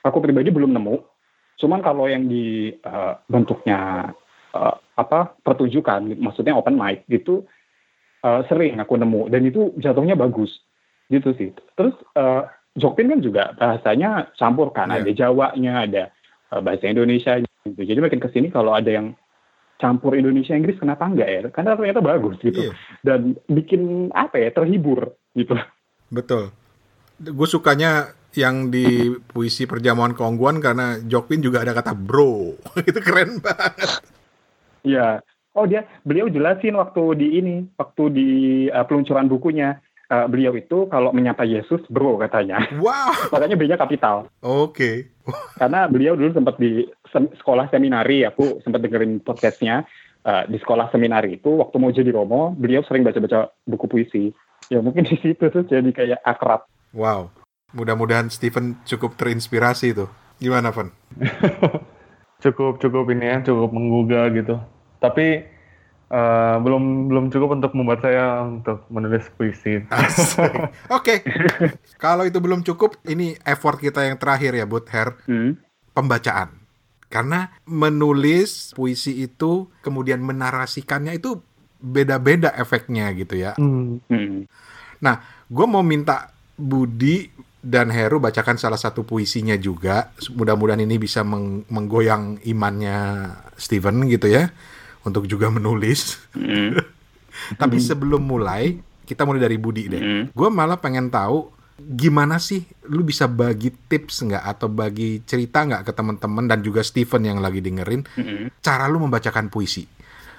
aku 0.06 0.22
pribadi 0.22 0.54
belum 0.54 0.70
nemu. 0.70 1.02
Cuman 1.56 1.80
kalau 1.80 2.06
yang 2.06 2.30
di 2.30 2.74
eh, 2.74 3.14
bentuknya 3.26 4.10
eh, 4.54 4.76
apa 4.96 5.34
pertunjukan 5.42 6.14
maksudnya 6.22 6.54
open 6.54 6.78
mic 6.78 7.02
gitu 7.10 7.42
eh, 8.22 8.40
sering 8.46 8.78
aku 8.78 8.94
nemu. 8.94 9.26
Dan 9.32 9.48
itu 9.48 9.74
jatuhnya 9.82 10.14
bagus. 10.14 10.52
Gitu 11.10 11.34
sih. 11.34 11.50
Terus 11.74 11.94
eh, 12.14 12.42
Jokpin 12.76 13.08
kan 13.08 13.24
juga 13.24 13.56
bahasanya 13.56 14.36
campur 14.36 14.68
kan. 14.70 14.92
Iya. 14.92 15.00
ada 15.00 15.12
Jawanya 15.16 15.72
ada 15.88 16.04
bahasa 16.60 16.86
Indonesia 16.86 17.40
gitu 17.66 17.82
jadi 17.82 17.98
makin 17.98 18.18
ke 18.18 18.28
sini 18.30 18.48
kalau 18.48 18.70
ada 18.70 18.86
yang 18.88 19.16
campur 19.76 20.14
Indonesia 20.14 20.52
Inggris 20.52 20.76
kenapa 20.76 21.04
enggak 21.04 21.28
ya 21.28 21.40
karena 21.50 21.74
ternyata 21.74 22.00
bagus 22.00 22.36
gitu 22.40 22.60
Iya. 22.60 22.72
dan 23.02 23.20
bikin 23.46 24.08
apa 24.10 24.38
ya 24.38 24.48
terhibur 24.50 25.12
gitu 25.32 25.52
Betul. 26.06 26.54
Gue 27.18 27.48
sukanya 27.48 28.08
yang 28.32 28.68
di 28.68 28.86
puisi 29.26 29.64
perjamuan 29.64 30.12
keongguan 30.12 30.60
karena 30.60 31.00
Jokpin 31.00 31.40
juga 31.40 31.60
ada 31.60 31.72
kata 31.72 31.92
bro. 31.92 32.54
Itu 32.88 33.00
keren 33.00 33.42
banget. 33.42 34.04
ya 34.82 35.18
oh 35.52 35.66
dia 35.66 35.82
beliau 36.00 36.28
jelasin 36.28 36.76
waktu 36.76 37.02
di 37.16 37.26
ini 37.34 37.54
waktu 37.74 38.02
di 38.08 38.28
eh, 38.68 38.84
peluncuran 38.86 39.26
bukunya 39.26 39.80
eh, 40.06 40.26
beliau 40.28 40.54
itu 40.54 40.86
kalau 40.86 41.10
menyapa 41.10 41.42
Yesus 41.42 41.82
bro 41.90 42.14
katanya 42.16 42.62
Wow. 42.78 43.10
makanya 43.34 43.56
B-nya 43.58 43.76
kapital 43.76 44.30
Oke. 44.38 45.10
karena 45.58 45.90
beliau 45.90 46.14
dulu 46.14 46.30
sempat 46.30 46.54
di 46.54 46.86
sem- 47.12 47.32
sekolah 47.38 47.70
seminari 47.70 48.26
aku 48.26 48.60
sempat 48.62 48.82
dengerin 48.82 49.20
podcastnya 49.22 49.86
eh, 50.24 50.44
di 50.50 50.58
sekolah 50.58 50.90
seminari 50.90 51.38
itu 51.38 51.50
waktu 51.58 51.76
mau 51.78 51.90
jadi 51.94 52.10
romo 52.10 52.54
beliau 52.56 52.82
sering 52.86 53.06
baca-baca 53.06 53.52
buku 53.66 53.86
puisi 53.86 54.24
ya 54.72 54.82
mungkin 54.82 55.06
di 55.06 55.16
situ 55.20 55.46
tuh 55.50 55.64
jadi 55.66 55.90
kayak 55.92 56.20
akrab 56.26 56.66
Wow. 56.96 57.28
Mudah-mudahan 57.76 58.32
Steven 58.32 58.80
cukup 58.88 59.20
terinspirasi 59.20 59.92
tuh. 59.92 60.08
Gimana, 60.40 60.72
Van? 60.72 60.88
cukup 62.44 62.80
cukup 62.80 63.04
ini 63.12 63.24
ya 63.32 63.40
cukup 63.44 63.72
menggugah 63.72 64.28
gitu 64.32 64.60
tapi 65.00 65.44
eh, 66.08 66.56
belum 66.60 67.08
belum 67.08 67.24
cukup 67.32 67.56
untuk 67.56 67.72
membuat 67.76 68.00
saya 68.04 68.44
untuk 68.44 68.84
menulis 68.88 69.28
puisi. 69.36 69.84
Oke. 70.96 71.24
Kalau 72.00 72.24
itu 72.24 72.38
belum 72.40 72.64
cukup, 72.64 73.00
ini 73.08 73.36
effort 73.44 73.80
kita 73.80 74.04
yang 74.08 74.16
terakhir 74.16 74.56
ya, 74.56 74.64
Bud 74.64 74.88
Her. 74.88 75.16
Hmm. 75.28 75.60
Pembacaan. 75.96 76.55
Karena 77.06 77.54
menulis 77.64 78.74
puisi 78.74 79.22
itu, 79.22 79.70
kemudian 79.80 80.20
menarasikannya 80.22 81.16
itu 81.16 81.38
beda-beda 81.78 82.50
efeknya 82.56 83.12
gitu 83.14 83.38
ya. 83.38 83.54
Hmm. 83.54 84.02
Hmm. 84.10 84.48
Nah, 84.98 85.22
gue 85.46 85.66
mau 85.68 85.84
minta 85.86 86.34
Budi 86.56 87.30
dan 87.66 87.90
Heru 87.90 88.22
bacakan 88.22 88.56
salah 88.56 88.78
satu 88.78 89.02
puisinya 89.02 89.58
juga. 89.58 90.14
Mudah-mudahan 90.32 90.82
ini 90.82 90.96
bisa 91.02 91.26
meng- 91.26 91.66
menggoyang 91.66 92.38
imannya 92.46 93.30
Steven 93.58 94.06
gitu 94.06 94.30
ya 94.30 94.50
untuk 95.02 95.26
juga 95.26 95.50
menulis. 95.50 96.18
Mm. 96.34 96.78
Tapi 97.60 97.76
sebelum 97.82 98.22
mulai, 98.22 98.80
kita 99.04 99.26
mulai 99.26 99.42
dari 99.42 99.58
Budi 99.58 99.90
deh. 99.90 100.02
Mm. 100.02 100.22
Gue 100.32 100.48
malah 100.48 100.78
pengen 100.78 101.10
tahu 101.10 101.50
gimana 101.76 102.40
sih 102.40 102.64
lu 102.88 103.04
bisa 103.04 103.28
bagi 103.28 103.68
tips 103.68 104.24
nggak 104.24 104.44
atau 104.48 104.72
bagi 104.72 105.20
cerita 105.28 105.60
nggak 105.60 105.84
ke 105.84 105.92
teman-teman 105.92 106.48
dan 106.48 106.64
juga 106.64 106.80
Steven 106.80 107.20
yang 107.20 107.38
lagi 107.44 107.60
dengerin 107.60 108.00
Mm-mm. 108.16 108.48
cara 108.64 108.88
lu 108.88 109.04
membacakan 109.04 109.52
puisi. 109.52 109.84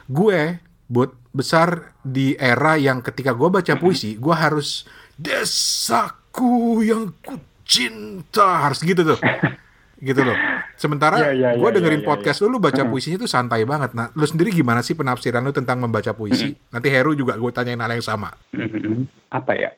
Gue, 0.07 0.57
buat 0.87 1.13
besar 1.35 1.93
di 2.01 2.33
era 2.39 2.79
yang 2.79 3.03
ketika 3.05 3.35
gue 3.35 3.49
baca 3.51 3.73
puisi, 3.77 4.17
gue 4.17 4.33
harus 4.33 4.87
desaku 5.19 6.81
yang 6.81 7.11
ku 7.21 7.37
cinta 7.67 8.63
harus 8.63 8.79
gitu 8.81 9.03
tuh, 9.03 9.19
gitu 10.07 10.21
loh. 10.23 10.37
Sementara 10.79 11.19
Iya, 11.19 11.31
iya, 11.35 11.49
gue 11.59 11.69
iya, 11.69 11.75
dengerin 11.75 12.01
iya, 12.01 12.05
iya, 12.07 12.11
podcast 12.15 12.39
lu, 12.45 12.55
lu 12.55 12.63
baca 12.63 12.81
puisinya 12.87 13.17
tuh 13.19 13.29
santai 13.29 13.67
banget. 13.67 13.91
Nah, 13.91 14.07
lu 14.15 14.23
sendiri 14.23 14.55
gimana 14.55 14.79
sih 14.79 14.95
penafsiran 14.95 15.43
lu 15.43 15.51
tentang 15.51 15.83
membaca 15.83 16.15
puisi? 16.15 16.55
Nanti 16.71 16.87
Heru 16.87 17.13
juga 17.13 17.35
gue 17.35 17.51
tanyain 17.51 17.81
hal 17.81 17.91
yang 17.91 18.05
sama. 18.05 18.31
Mm-mm. 18.55 19.05
Apa 19.27 19.53
ya? 19.53 19.75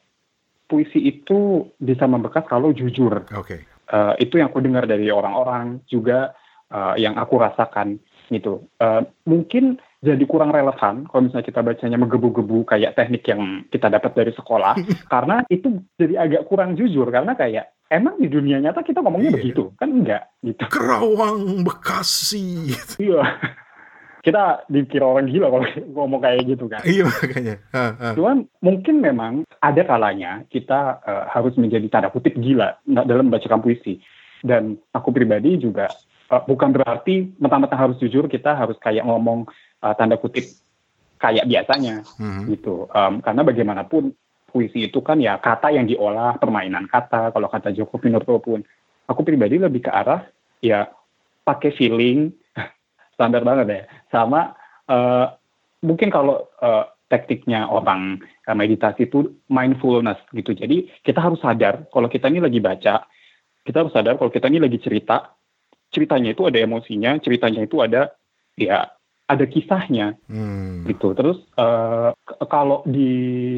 Puisi 0.69 1.01
itu 1.01 1.65
bisa 1.75 2.05
membekas 2.05 2.45
kalau 2.45 2.69
jujur. 2.69 3.25
Oke. 3.34 3.65
Eh, 3.89 4.13
itu 4.21 4.38
yang 4.38 4.53
aku 4.53 4.62
dengar 4.62 4.86
dari 4.86 5.10
orang-orang 5.10 5.82
juga 5.89 6.38
eh, 6.69 7.01
yang 7.01 7.17
aku 7.17 7.41
rasakan 7.41 7.97
gitu. 8.29 8.69
Eh, 8.77 9.01
mungkin 9.25 9.82
jadi 9.99 10.21
kurang 10.29 10.53
relevan 10.53 11.10
kalau 11.10 11.25
misalnya 11.27 11.43
kita 11.43 11.60
bacanya 11.60 11.97
menggebu-gebu 11.97 12.63
kayak 12.63 12.95
teknik 12.95 13.25
yang 13.27 13.65
kita 13.67 13.89
dapat 13.89 14.13
dari 14.15 14.32
sekolah 14.32 14.77
karena 15.13 15.41
itu 15.49 15.82
jadi 15.97 16.23
agak 16.23 16.47
kurang 16.47 16.77
jujur 16.77 17.10
karena 17.12 17.36
kayak 17.36 17.75
emang 17.91 18.15
di 18.15 18.32
dunia 18.32 18.63
nyata 18.63 18.79
kita 18.79 19.01
ngomongnya 19.03 19.34
Iya. 19.34 19.38
begitu 19.41 19.63
kan 19.75 19.89
enggak 19.91 20.23
gitu. 20.39 20.63
Kerawang 20.69 21.65
Bekasi. 21.65 22.77
Iya. 23.01 23.25
kita 24.19 24.67
dikira 24.67 25.05
orang 25.08 25.32
gila 25.32 25.47
kalau 25.47 25.65
ngomong 25.95 26.19
kayak 26.19 26.43
gitu 26.43 26.65
kan. 26.67 26.82
iya 26.84 27.03
makanya. 27.08 27.55
Ha, 27.71 27.84
ha. 27.95 28.08
Cuman 28.15 28.47
mungkin 28.60 28.95
memang 28.99 29.34
ada 29.60 29.82
kalanya 29.84 30.43
kita 30.51 30.99
eh, 31.03 31.23
harus 31.32 31.55
menjadi 31.55 31.88
tanda 31.88 32.10
kutip 32.12 32.36
gila 32.36 32.75
dalam 32.84 33.32
membacakan 33.32 33.63
puisi. 33.63 33.99
Dan 34.39 34.79
aku 34.91 35.12
pribadi 35.12 35.55
juga 35.60 35.88
eh, 36.32 36.41
bukan 36.43 36.75
berarti 36.75 37.32
mentang-mentang 37.39 37.79
harus 37.79 37.97
jujur 37.99 38.27
kita 38.27 38.55
harus 38.55 38.75
kayak 38.84 39.08
ngomong 39.08 39.47
eh, 39.79 39.93
tanda 39.95 40.19
kutip 40.19 40.43
kayak 41.19 41.47
biasanya 41.47 42.03
Mhm. 42.19 42.47
gitu. 42.55 42.88
Em, 42.95 43.19
karena 43.19 43.43
bagaimanapun 43.43 44.15
puisi 44.47 44.88
itu 44.88 45.03
kan 45.03 45.19
ya 45.19 45.36
kata 45.36 45.69
yang 45.69 45.84
diolah, 45.84 46.39
permainan 46.39 46.88
kata. 46.88 47.29
Kalau 47.29 47.51
kata 47.51 47.75
Joko 47.75 47.99
Pinurbo 47.99 48.39
pun, 48.39 48.63
aku 49.03 49.21
pribadi 49.21 49.60
lebih 49.60 49.84
ke 49.84 49.91
arah 49.91 50.23
ya 50.63 50.88
pakai 51.43 51.75
feeling 51.75 52.32
standar 53.19 53.43
banget 53.43 53.67
ya. 53.67 53.82
Sama 54.08 54.55
eh, 54.88 55.27
mungkin 55.84 56.08
kalau 56.08 56.47
eh, 56.63 56.88
tekniknya 57.12 57.67
orang 57.67 58.23
eh, 58.47 58.55
meditasi 58.55 59.12
itu 59.12 59.43
mindfulness 59.51 60.23
gitu. 60.32 60.55
Jadi 60.55 60.88
kita 61.03 61.19
harus 61.19 61.43
sadar 61.43 61.84
kalau 61.91 62.08
kita 62.08 62.32
ini 62.32 62.39
lagi 62.39 62.63
baca, 62.63 63.03
kita 63.67 63.77
harus 63.84 63.91
sadar 63.91 64.15
kalau 64.15 64.32
kita 64.32 64.47
ini 64.47 64.63
lagi 64.63 64.79
cerita, 64.79 65.36
ceritanya 65.91 66.32
itu 66.32 66.47
ada 66.47 66.63
emosinya, 66.63 67.19
ceritanya 67.19 67.67
itu 67.67 67.84
ada 67.84 68.15
ya 68.55 68.88
ada 69.29 69.45
kisahnya 69.45 70.17
Hmm. 70.25 70.89
gitu. 70.89 71.13
Terus 71.13 71.38
k- 71.53 72.38
kalau 72.49 72.82
di 72.88 73.12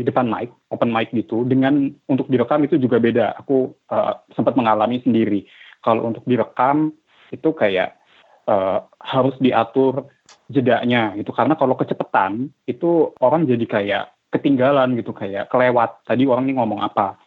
depan 0.04 0.28
mic, 0.28 0.52
open 0.68 0.92
mic 0.92 1.14
gitu, 1.16 1.48
dengan 1.48 1.88
untuk 2.12 2.28
direkam 2.28 2.66
itu 2.66 2.76
juga 2.82 2.98
beda. 2.98 3.40
Aku 3.46 3.78
eh, 3.94 4.14
sempat 4.34 4.58
mengalami 4.58 5.00
sendiri. 5.06 5.46
Kalau 5.80 6.10
untuk 6.10 6.26
direkam 6.28 6.92
itu 7.32 7.56
kayak 7.56 8.01
eh, 8.48 8.80
harus 9.02 9.36
diatur 9.42 10.08
jedanya 10.48 11.14
gitu. 11.18 11.32
Karena 11.36 11.56
kalau 11.56 11.76
kecepatan 11.76 12.52
itu 12.68 13.12
orang 13.20 13.48
jadi 13.48 13.66
kayak 13.68 14.06
ketinggalan 14.32 14.96
gitu, 14.96 15.12
kayak 15.12 15.52
kelewat. 15.52 16.04
Tadi 16.08 16.24
orang 16.28 16.48
ini 16.48 16.56
ngomong 16.58 16.80
apa 16.82 17.20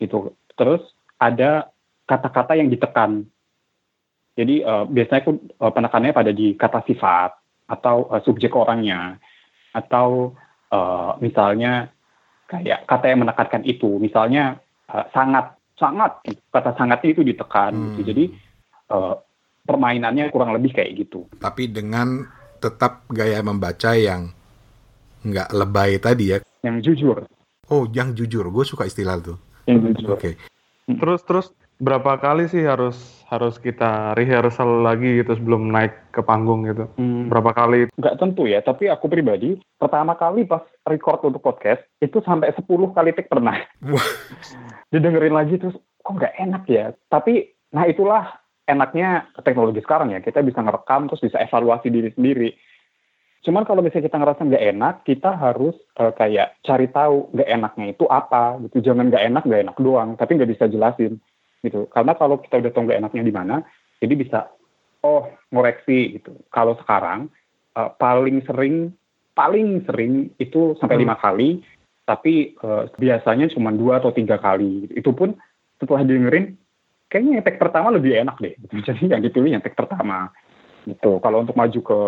gitu. 0.00 0.32
Terus 0.54 0.80
ada 1.20 1.68
kata-kata 2.08 2.56
yang 2.58 2.68
ditekan. 2.68 3.24
Jadi 4.34 4.64
eh, 4.64 4.84
biasanya 4.88 5.20
aku 5.26 5.32
eh, 5.36 5.72
penekannya 5.72 6.12
pada 6.16 6.32
di 6.32 6.56
kata 6.56 6.82
sifat 6.86 7.30
atau 7.68 8.10
eh, 8.10 8.22
subjek 8.24 8.52
orangnya 8.56 9.20
atau 9.70 10.34
eh, 10.72 11.10
misalnya 11.22 11.92
kayak 12.50 12.82
kata 12.90 13.14
yang 13.14 13.22
menekankan 13.22 13.62
itu 13.62 14.00
misalnya 14.02 14.58
eh, 14.90 15.06
sangat 15.14 15.54
sangat 15.78 16.20
kata 16.52 16.76
sangatnya 16.76 17.08
itu 17.14 17.22
ditekan 17.22 17.72
Hmm. 17.72 17.94
gitu 17.94 18.10
jadi 18.10 18.24
eh, 18.90 19.14
permainannya 19.70 20.28
kurang 20.28 20.50
lebih 20.50 20.72
kayak 20.72 20.98
gitu 20.98 21.30
Tapi 21.36 21.70
dengan 21.70 22.26
tetap 22.58 23.06
gaya 23.08 23.38
membaca 23.40 23.94
yang 23.94 24.34
nggak 25.20 25.48
lebay 25.50 25.96
tadi 25.96 26.24
ya. 26.28 26.38
yang 26.60 26.80
jujur 26.80 27.22
Oh, 27.68 27.86
yang 27.86 28.10
jujur. 28.10 28.42
Gue 28.46 28.66
suka 28.66 28.82
istilah 28.82 29.22
tuh. 29.22 29.38
yang 29.64 29.78
jujur 29.86 30.12
Oke. 30.12 30.34
Terus 30.84 31.22
terus 31.22 31.46
berapa 31.78 32.18
kali 32.18 32.44
sih 32.44 32.60
harus 32.60 32.98
harus 33.24 33.56
kita 33.56 34.12
rehearsal 34.12 34.82
lagi 34.82 35.16
gitu 35.16 35.32
sebelum 35.32 35.70
naik 35.70 36.10
ke 36.10 36.20
panggung 36.20 36.66
gitu? 36.66 36.90
Hmm, 36.96 37.30
Berapa 37.30 37.54
kali? 37.54 37.86
nggak 37.94 38.18
tentu 38.18 38.44
ya 38.44 38.58
tapi 38.58 38.90
aku 38.90 39.06
pribadi 39.06 39.54
pertama 39.76 40.12
kali 40.12 40.44
pas 40.44 40.60
record 40.82 41.22
untuk 41.22 41.40
podcast 41.40 41.80
itu 41.98 42.18
sampai 42.20 42.50
10 42.50 42.66
kali 42.90 43.14
take 43.14 43.30
pernah 43.30 43.54
didengerin 44.90 45.32
lagi 45.32 45.54
terus 45.56 45.72
kok 45.96 46.12
nggak 46.12 46.34
enak 46.38 46.62
ya 46.66 46.84
tapi 47.06 47.48
nah 47.70 47.86
itulah 47.86 48.34
enaknya 48.70 49.28
teknologi 49.42 49.82
sekarang 49.82 50.14
ya. 50.14 50.22
Kita 50.22 50.40
bisa 50.40 50.62
ngerekam 50.62 51.10
terus 51.10 51.22
bisa 51.26 51.42
evaluasi 51.42 51.90
diri 51.90 52.10
sendiri. 52.14 52.50
Cuman 53.40 53.64
kalau 53.64 53.80
misalnya 53.80 54.06
kita 54.12 54.18
ngerasa 54.20 54.40
nggak 54.46 54.64
enak 54.76 54.94
kita 55.08 55.30
harus 55.34 55.74
eh, 55.96 56.12
kayak 56.14 56.60
cari 56.62 56.86
tahu 56.92 57.32
nggak 57.34 57.50
enaknya 57.50 57.86
itu 57.92 58.04
apa 58.06 58.60
gitu. 58.68 58.92
Jangan 58.92 59.08
nggak 59.10 59.24
enak 59.32 59.42
nggak 59.48 59.62
enak 59.66 59.76
doang 59.80 60.10
tapi 60.14 60.36
nggak 60.36 60.50
bisa 60.54 60.64
jelasin 60.68 61.18
gitu. 61.64 61.88
Karena 61.90 62.12
kalau 62.14 62.38
kita 62.38 62.60
udah 62.60 62.70
tahu 62.72 62.84
nggak 62.86 63.00
enaknya 63.02 63.22
di 63.24 63.34
mana 63.34 63.56
jadi 63.98 64.14
bisa 64.14 64.38
oh 65.02 65.26
ngoreksi 65.50 66.20
gitu. 66.20 66.36
Kalau 66.52 66.76
sekarang 66.84 67.32
eh, 67.74 67.90
paling 67.96 68.44
sering 68.44 68.92
paling 69.32 69.88
sering 69.88 70.30
itu 70.36 70.76
sampai 70.76 71.00
Hmm. 71.00 71.04
lima 71.08 71.16
kali 71.16 71.64
tapi 72.04 72.52
eh, 72.58 72.84
biasanya 72.98 73.48
cuma 73.54 73.72
dua 73.72 74.02
atau 74.02 74.12
tiga 74.12 74.36
kali 74.36 74.84
gitu. 74.84 74.94
itu 75.00 75.10
pun 75.16 75.30
setelah 75.80 76.04
dengerin 76.04 76.60
kayaknya 77.10 77.42
yang 77.42 77.44
tag 77.44 77.58
pertama 77.58 77.90
lebih 77.90 78.14
enak 78.16 78.38
deh 78.38 78.54
gitu. 78.56 78.74
jadi 78.88 79.18
yang 79.18 79.22
dipilih 79.26 79.50
yang 79.58 79.64
tag 79.64 79.74
pertama 79.74 80.30
gitu 80.88 81.20
kalau 81.20 81.44
untuk 81.44 81.58
maju 81.58 81.80
ke 81.82 82.00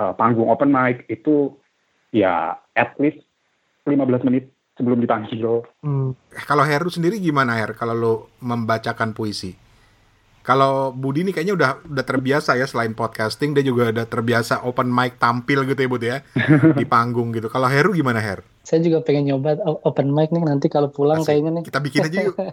eh, 0.00 0.12
panggung 0.16 0.48
open 0.48 0.70
mic 0.72 1.04
itu 1.10 1.52
ya 2.14 2.56
at 2.78 2.94
least 3.02 3.20
15 3.84 4.26
menit 4.26 4.48
sebelum 4.76 5.00
dipanggil 5.00 5.64
Hmm. 5.80 6.12
Kalau 6.30 6.62
Heru 6.62 6.92
sendiri 6.92 7.16
gimana 7.16 7.56
Her? 7.56 7.72
Kalau 7.72 7.94
lo 7.96 8.14
membacakan 8.44 9.16
puisi? 9.16 9.65
Kalau 10.46 10.94
Budi 10.94 11.26
ini 11.26 11.34
kayaknya 11.34 11.58
udah 11.58 11.70
udah 11.90 12.04
terbiasa 12.06 12.54
ya 12.54 12.70
selain 12.70 12.94
podcasting 12.94 13.50
dia 13.50 13.66
juga 13.66 13.90
udah 13.90 14.06
terbiasa 14.06 14.62
open 14.62 14.86
mic 14.94 15.18
tampil 15.18 15.66
gitu 15.66 15.82
ya 15.82 15.88
Bud 15.90 16.04
ya 16.06 16.16
di 16.78 16.86
panggung 16.94 17.34
gitu. 17.34 17.50
Kalau 17.50 17.66
Heru 17.66 17.90
gimana 17.90 18.22
Her? 18.22 18.46
Saya 18.62 18.78
juga 18.78 19.02
pengen 19.02 19.34
nyoba 19.34 19.58
open 19.82 20.14
mic 20.14 20.30
nih 20.30 20.46
nanti 20.46 20.70
kalau 20.70 20.94
pulang 20.94 21.26
Asik. 21.26 21.34
kayaknya 21.34 21.50
nih. 21.50 21.62
Kita 21.66 21.78
bikin 21.82 22.00
aja 22.06 22.18
yuk. 22.22 22.36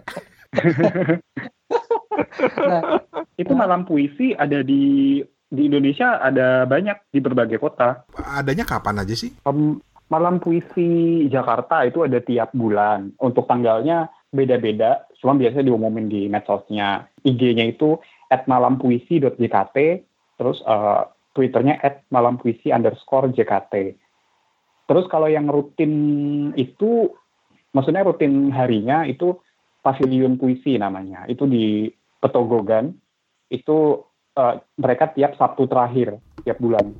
Nah, 2.44 3.02
itu 3.34 3.52
malam 3.54 3.82
puisi 3.86 4.34
ada 4.38 4.62
di 4.62 5.18
di 5.50 5.62
Indonesia 5.66 6.18
ada 6.18 6.66
banyak 6.66 7.10
di 7.14 7.18
berbagai 7.22 7.58
kota 7.62 8.06
Adanya 8.14 8.66
kapan 8.66 9.02
aja 9.02 9.14
sih? 9.14 9.34
Em, 9.46 9.78
malam 10.10 10.38
puisi 10.42 11.24
Jakarta 11.30 11.82
itu 11.86 12.02
ada 12.06 12.18
tiap 12.22 12.54
bulan. 12.54 13.14
Untuk 13.18 13.46
tanggalnya 13.50 14.10
beda-beda, 14.34 15.06
cuma 15.24 15.40
biasanya 15.40 15.72
diumumin 15.72 16.12
di 16.12 16.28
medsosnya. 16.28 17.08
IG-nya 17.24 17.64
itu 17.72 17.96
at 18.28 18.44
malampuisi.jkt, 18.44 19.76
terus 20.36 20.60
eh, 20.60 21.02
Twitternya 21.32 21.80
at 21.80 22.04
malampuisi 22.12 22.68
underscore 22.68 23.32
JKT. 23.32 23.96
Terus 24.84 25.08
kalau 25.08 25.26
yang 25.32 25.48
rutin 25.48 25.92
itu, 26.60 27.08
maksudnya 27.72 28.04
rutin 28.04 28.52
harinya 28.52 29.08
itu 29.08 29.40
Pavilion 29.80 30.36
Puisi 30.36 30.76
namanya. 30.76 31.24
Itu 31.24 31.48
di 31.48 31.88
Petogogan. 32.20 32.92
Itu 33.48 34.04
eh, 34.36 34.54
mereka 34.76 35.16
tiap 35.16 35.40
Sabtu 35.40 35.64
terakhir, 35.64 36.20
tiap 36.44 36.60
bulan. 36.60 36.92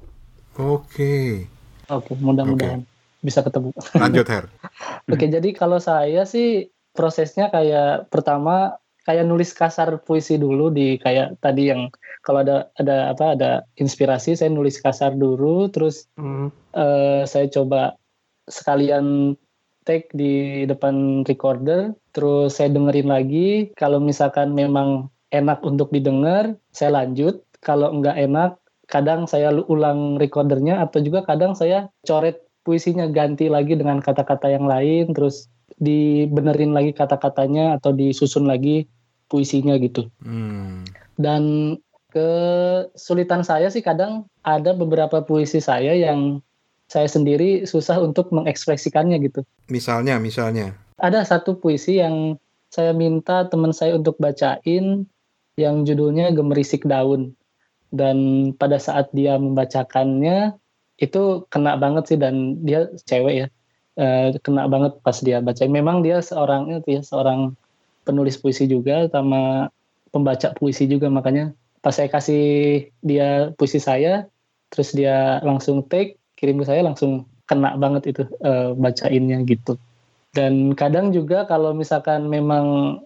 Oke. 0.56 1.44
oke, 1.92 2.16
mudah-mudahan 2.16 2.88
bisa 3.24 3.40
ketemu. 3.40 3.72
Lanjut 3.96 4.26
Her. 4.28 4.44
Oke, 5.12 5.26
jadi 5.32 5.48
kalau 5.56 5.80
saya 5.80 6.28
sih 6.28 6.73
prosesnya 6.94 7.50
kayak 7.50 8.08
pertama 8.08 8.78
kayak 9.04 9.28
nulis 9.28 9.52
kasar 9.52 10.00
puisi 10.00 10.40
dulu 10.40 10.72
di 10.72 10.96
kayak 10.96 11.36
tadi 11.44 11.68
yang 11.68 11.92
kalau 12.24 12.40
ada 12.40 12.72
ada 12.80 13.12
apa 13.12 13.36
ada 13.36 13.50
inspirasi 13.76 14.32
saya 14.32 14.48
nulis 14.48 14.80
kasar 14.80 15.12
dulu 15.12 15.68
terus 15.68 16.08
Hmm. 16.16 16.48
eh, 16.72 17.28
saya 17.28 17.46
coba 17.52 18.00
sekalian 18.48 19.36
take 19.84 20.08
di 20.16 20.64
depan 20.64 21.26
recorder 21.28 21.92
terus 22.16 22.56
saya 22.56 22.72
dengerin 22.72 23.10
lagi. 23.10 23.74
Kalau 23.76 24.00
misalkan 24.00 24.56
memang 24.56 25.12
enak 25.34 25.60
untuk 25.66 25.92
didengar, 25.92 26.56
saya 26.70 27.04
lanjut. 27.04 27.44
Kalau 27.60 27.90
nggak 27.90 28.16
enak, 28.16 28.56
kadang 28.86 29.26
saya 29.26 29.50
ulang 29.50 30.16
recordernya 30.16 30.80
atau 30.84 31.02
juga 31.02 31.26
kadang 31.26 31.56
saya 31.58 31.90
coret 32.06 32.40
puisinya 32.64 33.10
ganti 33.12 33.52
lagi 33.52 33.76
dengan 33.76 34.00
kata-kata 34.00 34.48
yang 34.48 34.64
lain, 34.64 35.12
terus 35.12 35.52
dibenerin 35.78 36.72
lagi 36.72 36.94
kata-katanya 36.94 37.78
atau 37.78 37.90
disusun 37.90 38.46
lagi 38.46 38.86
puisinya 39.28 39.74
gitu. 39.80 40.06
Hmm. 40.22 40.86
Dan 41.18 41.74
kesulitan 42.14 43.42
saya 43.42 43.66
sih 43.70 43.82
kadang 43.82 44.30
ada 44.46 44.70
beberapa 44.70 45.22
puisi 45.26 45.58
saya 45.58 45.94
yang 45.98 46.38
saya 46.86 47.10
sendiri 47.10 47.66
susah 47.66 47.98
untuk 47.98 48.30
mengekspresikannya 48.30 49.18
gitu. 49.24 49.42
Misalnya, 49.72 50.20
misalnya. 50.20 50.78
Ada 51.00 51.26
satu 51.26 51.58
puisi 51.58 51.98
yang 51.98 52.38
saya 52.70 52.94
minta 52.94 53.46
teman 53.50 53.74
saya 53.74 53.98
untuk 53.98 54.14
bacain 54.22 55.06
yang 55.58 55.76
judulnya 55.82 56.30
Gemerisik 56.30 56.86
Daun. 56.86 57.34
Dan 57.94 58.50
pada 58.58 58.78
saat 58.78 59.10
dia 59.14 59.38
membacakannya 59.38 60.58
itu 60.98 61.46
kena 61.50 61.78
banget 61.78 62.14
sih 62.14 62.18
dan 62.18 62.58
dia 62.62 62.90
cewek 63.06 63.34
ya. 63.34 63.46
E, 63.94 64.36
kena 64.42 64.66
banget 64.66 64.98
pas 65.00 65.16
dia 65.22 65.38
baca. 65.38 65.62
Memang 65.66 66.02
dia 66.02 66.20
seorang 66.20 66.70
itu 66.70 66.98
ya, 66.98 67.02
seorang 67.02 67.54
penulis 68.04 68.36
puisi 68.36 68.68
juga 68.68 69.08
sama 69.08 69.72
pembaca 70.12 70.54
puisi 70.54 70.86
juga 70.86 71.10
makanya 71.10 71.56
pas 71.80 71.96
saya 71.96 72.06
kasih 72.06 72.44
dia 73.02 73.50
puisi 73.58 73.82
saya 73.82 74.28
terus 74.70 74.94
dia 74.94 75.40
langsung 75.42 75.82
take 75.86 76.20
kirim 76.38 76.60
ke 76.60 76.66
saya 76.68 76.84
langsung 76.84 77.26
kena 77.44 77.76
banget 77.76 78.14
itu 78.14 78.22
e, 78.40 78.76
bacainnya 78.76 79.40
gitu. 79.44 79.76
Dan 80.34 80.74
kadang 80.74 81.14
juga 81.14 81.46
kalau 81.46 81.70
misalkan 81.70 82.26
memang 82.26 82.98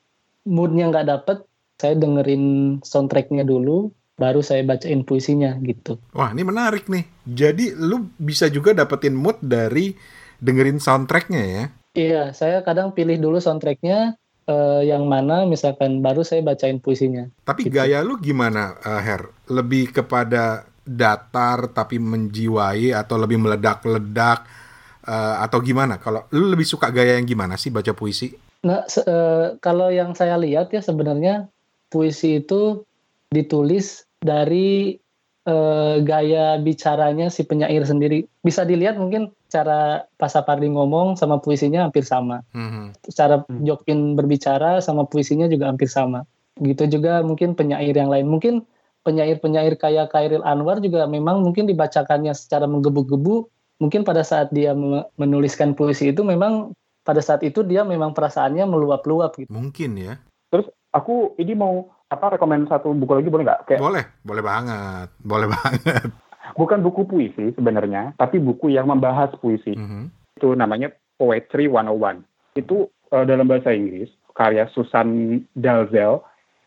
moodnya 0.48 0.88
nggak 0.88 1.08
dapet, 1.12 1.38
saya 1.76 1.94
dengerin 1.94 2.78
soundtracknya 2.80 3.44
dulu, 3.44 3.92
baru 4.16 4.40
saya 4.40 4.64
bacain 4.64 5.04
puisinya 5.04 5.54
gitu. 5.60 6.00
Wah, 6.16 6.32
ini 6.32 6.42
menarik 6.42 6.88
nih. 6.88 7.04
Jadi 7.28 7.76
lu 7.76 8.08
bisa 8.16 8.48
juga 8.48 8.72
dapetin 8.72 9.14
mood 9.14 9.36
dari 9.44 9.92
dengerin 10.38 10.78
soundtracknya 10.82 11.42
ya? 11.42 11.64
Iya, 11.98 12.22
saya 12.30 12.62
kadang 12.62 12.94
pilih 12.94 13.18
dulu 13.18 13.42
soundtracknya 13.42 14.14
uh, 14.46 14.82
yang 14.82 15.04
mana, 15.10 15.44
misalkan 15.44 16.00
baru 16.00 16.22
saya 16.22 16.40
bacain 16.42 16.78
puisinya. 16.78 17.26
Tapi 17.42 17.68
gitu. 17.68 17.78
gaya 17.78 18.00
lu 18.00 18.16
gimana, 18.18 18.78
uh, 18.82 19.02
Her? 19.02 19.28
Lebih 19.50 19.92
kepada 19.92 20.64
datar 20.88 21.68
tapi 21.76 22.00
menjiwai 22.00 22.96
atau 22.96 23.20
lebih 23.20 23.36
meledak-ledak 23.36 24.48
uh, 25.04 25.44
atau 25.44 25.58
gimana? 25.60 26.00
Kalau 26.00 26.24
lu 26.32 26.48
lebih 26.48 26.64
suka 26.64 26.88
gaya 26.88 27.20
yang 27.20 27.28
gimana 27.28 27.60
sih 27.60 27.68
baca 27.68 27.92
puisi? 27.92 28.32
Nah, 28.64 28.82
uh, 28.84 29.54
kalau 29.62 29.92
yang 29.92 30.16
saya 30.16 30.34
lihat 30.40 30.72
ya 30.72 30.82
sebenarnya 30.82 31.46
puisi 31.92 32.42
itu 32.42 32.82
ditulis 33.28 34.08
dari 34.18 34.96
uh, 35.46 36.00
gaya 36.02 36.58
bicaranya 36.58 37.28
si 37.28 37.44
penyair 37.44 37.84
sendiri. 37.84 38.26
Bisa 38.48 38.64
dilihat 38.64 38.96
mungkin 38.96 39.28
cara 39.52 40.08
Pak 40.16 40.32
Sapardi 40.32 40.72
ngomong 40.72 41.20
sama 41.20 41.36
puisinya 41.36 41.84
hampir 41.84 42.00
sama. 42.00 42.40
Mm-hmm. 42.56 43.12
Cara 43.12 43.44
mm. 43.44 43.60
Jokin 43.68 44.16
berbicara 44.16 44.80
sama 44.80 45.04
puisinya 45.04 45.44
juga 45.44 45.68
hampir 45.68 45.92
sama. 45.92 46.24
Gitu 46.56 46.88
juga 46.88 47.20
mungkin 47.20 47.52
penyair 47.52 47.92
yang 47.92 48.08
lain. 48.08 48.24
Mungkin 48.24 48.64
penyair-penyair 49.04 49.76
kayak 49.76 50.16
Kairil 50.16 50.40
Anwar 50.48 50.80
juga 50.80 51.04
memang 51.04 51.44
mungkin 51.44 51.68
dibacakannya 51.68 52.32
secara 52.32 52.64
menggebu-gebu. 52.64 53.44
Mungkin 53.84 54.08
pada 54.08 54.24
saat 54.24 54.48
dia 54.48 54.72
menuliskan 55.20 55.76
puisi 55.76 56.10
itu 56.10 56.24
memang 56.24 56.72
pada 57.04 57.20
saat 57.20 57.44
itu 57.44 57.60
dia 57.62 57.84
memang 57.84 58.16
perasaannya 58.16 58.64
meluap-luap 58.64 59.36
gitu. 59.36 59.52
Mungkin 59.52 59.90
ya. 60.00 60.16
Terus 60.48 60.72
aku 60.90 61.36
ini 61.36 61.52
mau 61.52 61.92
apa 62.08 62.36
rekomend 62.36 62.68
satu 62.68 62.92
buku 62.96 63.12
lagi 63.20 63.28
boleh 63.28 63.44
nggak? 63.44 63.60
Kayak, 63.68 63.80
boleh, 63.84 64.04
boleh 64.24 64.42
banget, 64.44 65.08
boleh 65.20 65.46
banget. 65.54 66.08
Bukan 66.58 66.82
buku 66.82 67.06
puisi 67.06 67.54
sebenarnya, 67.54 68.18
tapi 68.18 68.42
buku 68.42 68.74
yang 68.74 68.90
membahas 68.90 69.30
puisi. 69.38 69.78
Mm 69.78 69.86
-hmm. 69.86 70.02
Itu 70.34 70.58
namanya 70.58 70.90
Poetry 71.14 71.70
101. 71.70 72.58
Itu 72.58 72.90
uh, 73.14 73.22
dalam 73.22 73.46
bahasa 73.46 73.70
Inggris, 73.70 74.10
karya 74.34 74.66
Susan 74.74 75.38
Dalzell. 75.54 76.18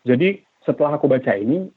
Jadi 0.08 0.40
setelah 0.64 0.96
aku 0.96 1.12
baca 1.12 1.36
ini, 1.36 1.68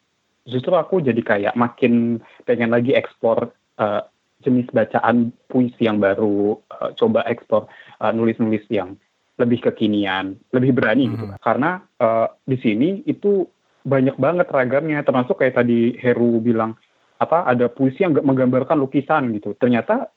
justru 0.48 0.72
aku 0.72 1.04
jadi 1.04 1.20
kayak 1.20 1.54
makin 1.60 2.24
pengen 2.48 2.72
lagi 2.72 2.96
ekspor 2.96 3.52
uh, 3.84 4.02
jenis 4.48 4.72
bacaan 4.72 5.36
puisi 5.52 5.84
yang 5.84 6.00
baru, 6.00 6.56
uh, 6.72 6.96
coba 6.96 7.28
ekspor 7.28 7.68
nulis-nulis 8.00 8.64
uh, 8.72 8.74
yang 8.74 8.90
lebih 9.36 9.60
kekinian, 9.68 10.40
lebih 10.56 10.72
berani 10.72 11.08
mm 11.08 11.12
-hmm. 11.12 11.20
gitu. 11.20 11.36
Karena 11.44 11.84
uh, 12.00 12.32
di 12.48 12.56
sini 12.64 13.04
itu 13.04 13.44
banyak 13.86 14.18
banget 14.18 14.48
ragamnya 14.50 15.06
termasuk 15.06 15.38
kayak 15.38 15.62
tadi 15.62 15.94
Heru 16.02 16.42
bilang 16.42 16.74
apa 17.20 17.48
ada 17.48 17.72
puisi 17.72 18.04
yang 18.04 18.16
menggambarkan 18.16 18.80
lukisan 18.80 19.32
gitu. 19.36 19.56
Ternyata 19.56 20.12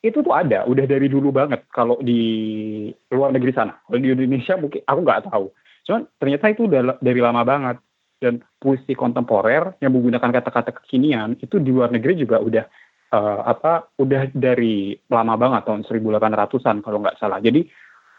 itu 0.00 0.24
tuh 0.24 0.32
ada 0.32 0.64
udah 0.64 0.84
dari 0.88 1.12
dulu 1.12 1.28
banget 1.28 1.68
kalau 1.68 2.00
di 2.00 2.88
luar 3.12 3.30
negeri 3.36 3.52
sana. 3.52 3.76
Kalau 3.84 4.00
di 4.00 4.08
Indonesia 4.08 4.56
mungkin 4.56 4.80
aku 4.84 5.00
nggak 5.04 5.22
tahu. 5.28 5.46
Cuman 5.84 6.02
ternyata 6.16 6.44
itu 6.48 6.66
udah 6.66 6.98
dari 6.98 7.20
lama 7.20 7.42
banget. 7.44 7.78
Dan 8.20 8.44
puisi 8.60 8.92
kontemporer 8.92 9.80
yang 9.80 9.96
menggunakan 9.96 10.28
kata-kata 10.28 10.76
kekinian 10.76 11.40
itu 11.40 11.56
di 11.56 11.72
luar 11.72 11.88
negeri 11.88 12.20
juga 12.20 12.36
udah 12.36 12.68
uh, 13.16 13.40
apa 13.48 13.88
udah 13.96 14.28
dari 14.36 14.92
lama 15.08 15.40
banget 15.40 15.64
tahun 15.64 15.88
1800-an 15.88 16.84
kalau 16.84 17.00
nggak 17.00 17.16
salah. 17.16 17.40
Jadi 17.40 17.64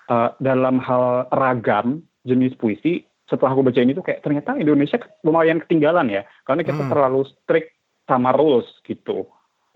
uh, 0.09 0.33
dalam 0.41 0.81
hal 0.81 1.29
ragam 1.29 2.01
jenis 2.25 2.57
puisi 2.57 3.05
setelah 3.29 3.55
aku 3.55 3.63
baca 3.63 3.79
ini 3.79 3.95
tuh 3.95 4.01
kayak 4.03 4.25
ternyata 4.25 4.59
Indonesia 4.59 4.97
lumayan 5.23 5.61
ketinggalan 5.63 6.09
ya. 6.11 6.25
Karena 6.43 6.65
kita 6.65 6.81
hmm. 6.81 6.91
terlalu 6.91 7.21
strict 7.29 7.71
sama 8.05 8.33
rules 8.35 8.67
gitu. 8.83 9.27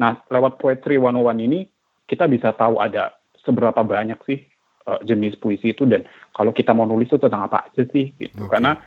Nah 0.01 0.21
lewat 0.27 0.59
poetry 0.59 0.99
101 0.99 1.47
ini 1.47 1.59
kita 2.05 2.29
bisa 2.29 2.53
tahu 2.53 2.77
ada 2.81 3.15
seberapa 3.41 3.81
banyak 3.81 4.19
sih 4.25 4.39
uh, 4.89 5.01
jenis 5.05 5.37
puisi 5.37 5.73
itu 5.73 5.85
dan 5.85 6.05
kalau 6.33 6.53
kita 6.53 6.73
mau 6.73 6.85
nulis 6.85 7.09
itu 7.09 7.17
tentang 7.21 7.45
apa 7.45 7.69
aja 7.69 7.85
sih 7.89 8.13
gitu 8.17 8.45
okay. 8.45 8.57
karena 8.57 8.77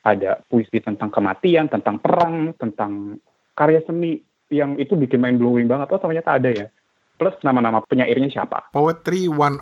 ada 0.00 0.40
puisi 0.48 0.80
tentang 0.80 1.12
kematian, 1.12 1.68
tentang 1.68 2.00
perang, 2.00 2.56
tentang 2.56 3.20
karya 3.52 3.84
seni 3.84 4.16
yang 4.48 4.80
itu 4.80 4.96
bikin 4.96 5.20
mind 5.20 5.38
blowing 5.38 5.68
banget. 5.68 5.92
Oh 5.92 6.00
ternyata 6.00 6.40
ada 6.40 6.50
ya. 6.50 6.66
Plus 7.20 7.36
nama-nama 7.44 7.84
penyairnya 7.84 8.32
siapa? 8.32 8.72
Poetry 8.72 9.28
101. 9.28 9.60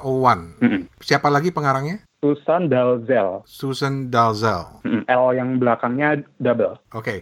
Mm 0.63 0.69
-hmm. 0.71 0.83
Siapa 1.03 1.27
lagi 1.27 1.51
pengarangnya? 1.51 2.07
Susan 2.23 2.71
Dalzell. 2.71 3.43
Susan 3.51 4.15
Dalzell. 4.15 4.79
L 5.11 5.25
yang 5.35 5.59
belakangnya 5.59 6.23
double. 6.39 6.79
Oke. 6.95 7.03
Okay. 7.03 7.19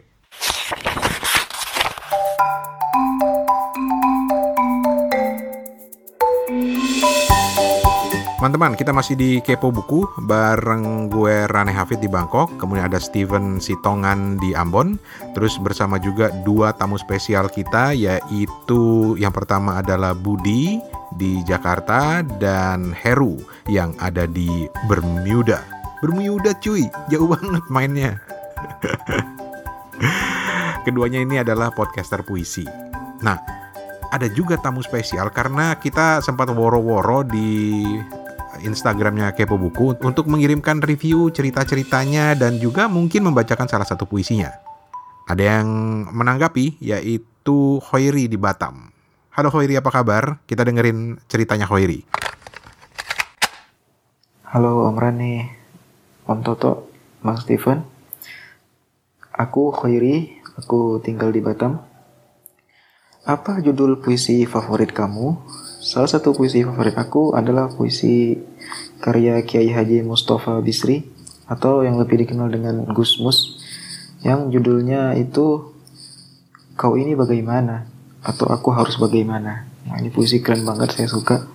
Teman-teman, 8.46 8.78
kita 8.78 8.94
masih 8.94 9.18
di 9.18 9.42
Kepo 9.42 9.74
Buku 9.74 10.06
bareng 10.22 11.10
gue 11.10 11.50
Rane 11.50 11.74
Hafid 11.74 11.98
di 11.98 12.06
Bangkok, 12.06 12.46
kemudian 12.62 12.86
ada 12.86 13.02
Steven 13.02 13.58
Sitongan 13.58 14.38
di 14.38 14.54
Ambon, 14.54 15.02
terus 15.34 15.58
bersama 15.58 15.98
juga 15.98 16.30
dua 16.46 16.70
tamu 16.70 16.94
spesial 16.94 17.50
kita 17.50 17.90
yaitu 17.90 18.82
yang 19.18 19.34
pertama 19.34 19.82
adalah 19.82 20.14
Budi 20.14 20.78
di 21.18 21.42
Jakarta 21.42 22.22
dan 22.22 22.94
Heru 22.94 23.34
yang 23.66 23.98
ada 23.98 24.30
di 24.30 24.70
Bermuda. 24.86 25.66
Bermuda 25.98 26.54
cuy, 26.62 26.86
jauh 27.10 27.26
banget 27.26 27.66
mainnya. 27.66 28.22
Keduanya 30.86 31.18
ini 31.18 31.42
adalah 31.42 31.74
podcaster 31.74 32.22
puisi. 32.22 32.62
Nah, 33.26 33.42
ada 34.14 34.30
juga 34.30 34.54
tamu 34.54 34.86
spesial 34.86 35.34
karena 35.34 35.74
kita 35.82 36.22
sempat 36.22 36.46
woro-woro 36.54 37.26
di 37.26 37.82
Instagramnya 38.62 39.32
Kepo 39.36 39.60
Buku 39.60 39.98
untuk 40.00 40.28
mengirimkan 40.30 40.80
review 40.80 41.28
cerita-ceritanya 41.32 42.38
dan 42.38 42.56
juga 42.56 42.88
mungkin 42.88 43.28
membacakan 43.28 43.68
salah 43.68 43.84
satu 43.84 44.08
puisinya. 44.08 44.52
Ada 45.26 45.58
yang 45.58 45.68
menanggapi 46.14 46.78
yaitu 46.78 47.82
Hoiri 47.90 48.30
di 48.30 48.38
Batam. 48.38 48.94
Halo 49.34 49.52
Hoiri, 49.52 49.76
apa 49.76 49.92
kabar? 49.92 50.40
Kita 50.48 50.64
dengerin 50.64 51.20
ceritanya 51.28 51.68
Hoiri. 51.68 52.06
Halo 54.46 54.88
Om 54.88 54.96
Rani, 54.96 55.44
Om 56.24 56.40
Toto, 56.40 56.88
Mas 57.20 57.44
Steven. 57.44 57.84
Aku 59.36 59.74
Hoiri, 59.74 60.40
aku 60.56 61.02
tinggal 61.04 61.34
di 61.34 61.44
Batam. 61.44 61.82
Apa 63.26 63.58
judul 63.58 63.98
puisi 64.00 64.46
favorit 64.46 64.94
kamu? 64.94 65.34
Salah 65.86 66.10
satu 66.10 66.34
puisi 66.34 66.66
favorit 66.66 66.98
aku 66.98 67.38
adalah 67.38 67.70
puisi 67.70 68.34
karya 68.98 69.38
Kiai 69.46 69.70
Haji 69.70 70.02
Mustafa 70.02 70.58
Bisri 70.58 71.06
atau 71.46 71.86
yang 71.86 71.94
lebih 71.94 72.26
dikenal 72.26 72.50
dengan 72.50 72.90
Gus 72.90 73.22
Mus 73.22 73.62
yang 74.26 74.50
judulnya 74.50 75.14
itu 75.14 75.70
Kau 76.74 76.98
ini 76.98 77.14
bagaimana 77.16 77.88
atau 78.20 78.50
aku 78.52 78.68
harus 78.74 79.00
bagaimana. 79.00 79.64
Nah, 79.88 79.96
ini 79.96 80.12
puisi 80.12 80.44
keren 80.44 80.66
banget 80.66 80.92
saya 80.92 81.08
suka. 81.08 81.48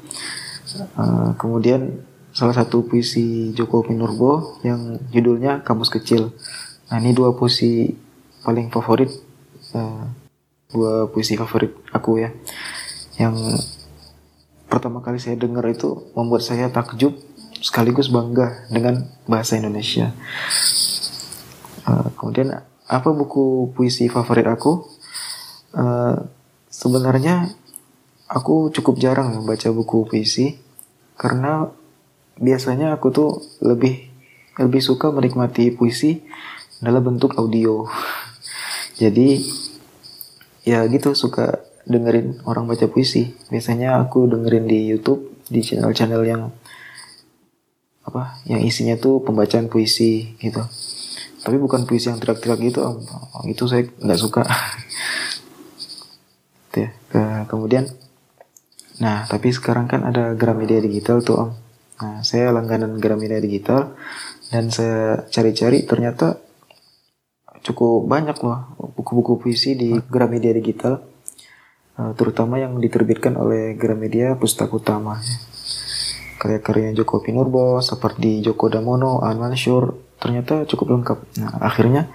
Uh, 0.97 1.35
kemudian 1.37 2.01
salah 2.31 2.55
satu 2.55 2.87
puisi 2.87 3.51
Joko 3.53 3.85
Pinurbo 3.85 4.57
yang 4.65 4.97
judulnya 5.13 5.61
Kamus 5.61 5.93
Kecil. 5.93 6.33
Nah 6.89 6.97
ini 7.03 7.13
dua 7.13 7.37
puisi 7.37 7.91
paling 8.41 8.73
favorit, 8.73 9.13
uh, 9.77 10.09
dua 10.73 11.05
puisi 11.11 11.37
favorit 11.37 11.75
aku 11.93 12.23
ya, 12.23 12.33
yang 13.21 13.35
pertama 14.71 15.03
kali 15.03 15.19
saya 15.19 15.35
dengar 15.35 15.67
itu 15.67 16.07
membuat 16.15 16.47
saya 16.47 16.71
takjub 16.71 17.11
sekaligus 17.59 18.07
bangga 18.07 18.71
dengan 18.71 19.03
bahasa 19.27 19.59
Indonesia. 19.59 20.15
Uh, 21.83 22.07
kemudian 22.15 22.63
apa 22.87 23.09
buku 23.11 23.75
puisi 23.75 24.07
favorit 24.07 24.47
aku? 24.47 24.87
Uh, 25.75 26.23
sebenarnya 26.71 27.51
aku 28.31 28.71
cukup 28.71 28.95
jarang 28.95 29.35
membaca 29.35 29.67
buku 29.75 30.07
puisi 30.07 30.55
karena 31.19 31.67
biasanya 32.39 32.95
aku 32.95 33.11
tuh 33.11 33.29
lebih 33.59 34.07
lebih 34.55 34.79
suka 34.79 35.11
menikmati 35.11 35.75
puisi 35.75 36.23
dalam 36.79 37.03
bentuk 37.03 37.35
audio. 37.35 37.83
Jadi 39.01 39.43
ya 40.63 40.87
gitu 40.87 41.11
suka 41.11 41.70
dengerin 41.87 42.41
orang 42.45 42.67
baca 42.67 42.85
puisi. 42.89 43.33
Biasanya 43.49 44.01
aku 44.01 44.29
dengerin 44.29 44.65
di 44.69 44.89
YouTube 44.89 45.41
di 45.47 45.61
channel-channel 45.61 46.21
yang 46.25 46.51
apa 48.01 48.41
yang 48.49 48.65
isinya 48.65 48.97
tuh 48.97 49.21
pembacaan 49.21 49.69
puisi 49.69 50.37
gitu. 50.41 50.61
Tapi 51.41 51.57
bukan 51.57 51.89
puisi 51.89 52.09
yang 52.13 52.21
teriak-teriak 52.21 52.59
gitu 52.61 52.79
om. 52.85 53.01
Itu 53.49 53.65
saya 53.65 53.85
nggak 53.87 54.19
suka. 54.19 54.43
ya. 56.81 56.89
Kemudian 57.49 57.89
Nah, 59.01 59.25
tapi 59.25 59.49
sekarang 59.49 59.89
kan 59.89 60.05
ada 60.05 60.37
Gramedia 60.37 60.77
Digital 60.77 61.25
tuh 61.25 61.35
Om. 61.41 61.51
Nah, 62.05 62.17
saya 62.21 62.53
langganan 62.53 63.01
Gramedia 63.01 63.41
Digital 63.41 63.97
dan 64.53 64.69
saya 64.69 65.25
cari-cari 65.33 65.81
ternyata 65.89 66.37
cukup 67.65 68.05
banyak 68.05 68.37
loh 68.41 68.77
buku-buku 68.93 69.41
puisi 69.41 69.73
di 69.73 69.97
Gramedia 70.05 70.53
Digital. 70.53 71.01
Uh, 72.01 72.17
terutama 72.17 72.57
yang 72.57 72.81
diterbitkan 72.81 73.37
oleh 73.37 73.77
Gramedia 73.77 74.33
Pustaka 74.33 74.73
Utama. 74.73 75.21
Karya-karya 76.41 76.97
Joko 76.97 77.21
Pinurbo 77.21 77.77
seperti 77.85 78.41
Joko 78.41 78.73
Damono, 78.73 79.21
An 79.21 79.37
Mansur 79.37 79.93
ternyata 80.17 80.65
cukup 80.65 80.97
lengkap. 80.97 81.17
Nah, 81.37 81.61
akhirnya 81.61 82.09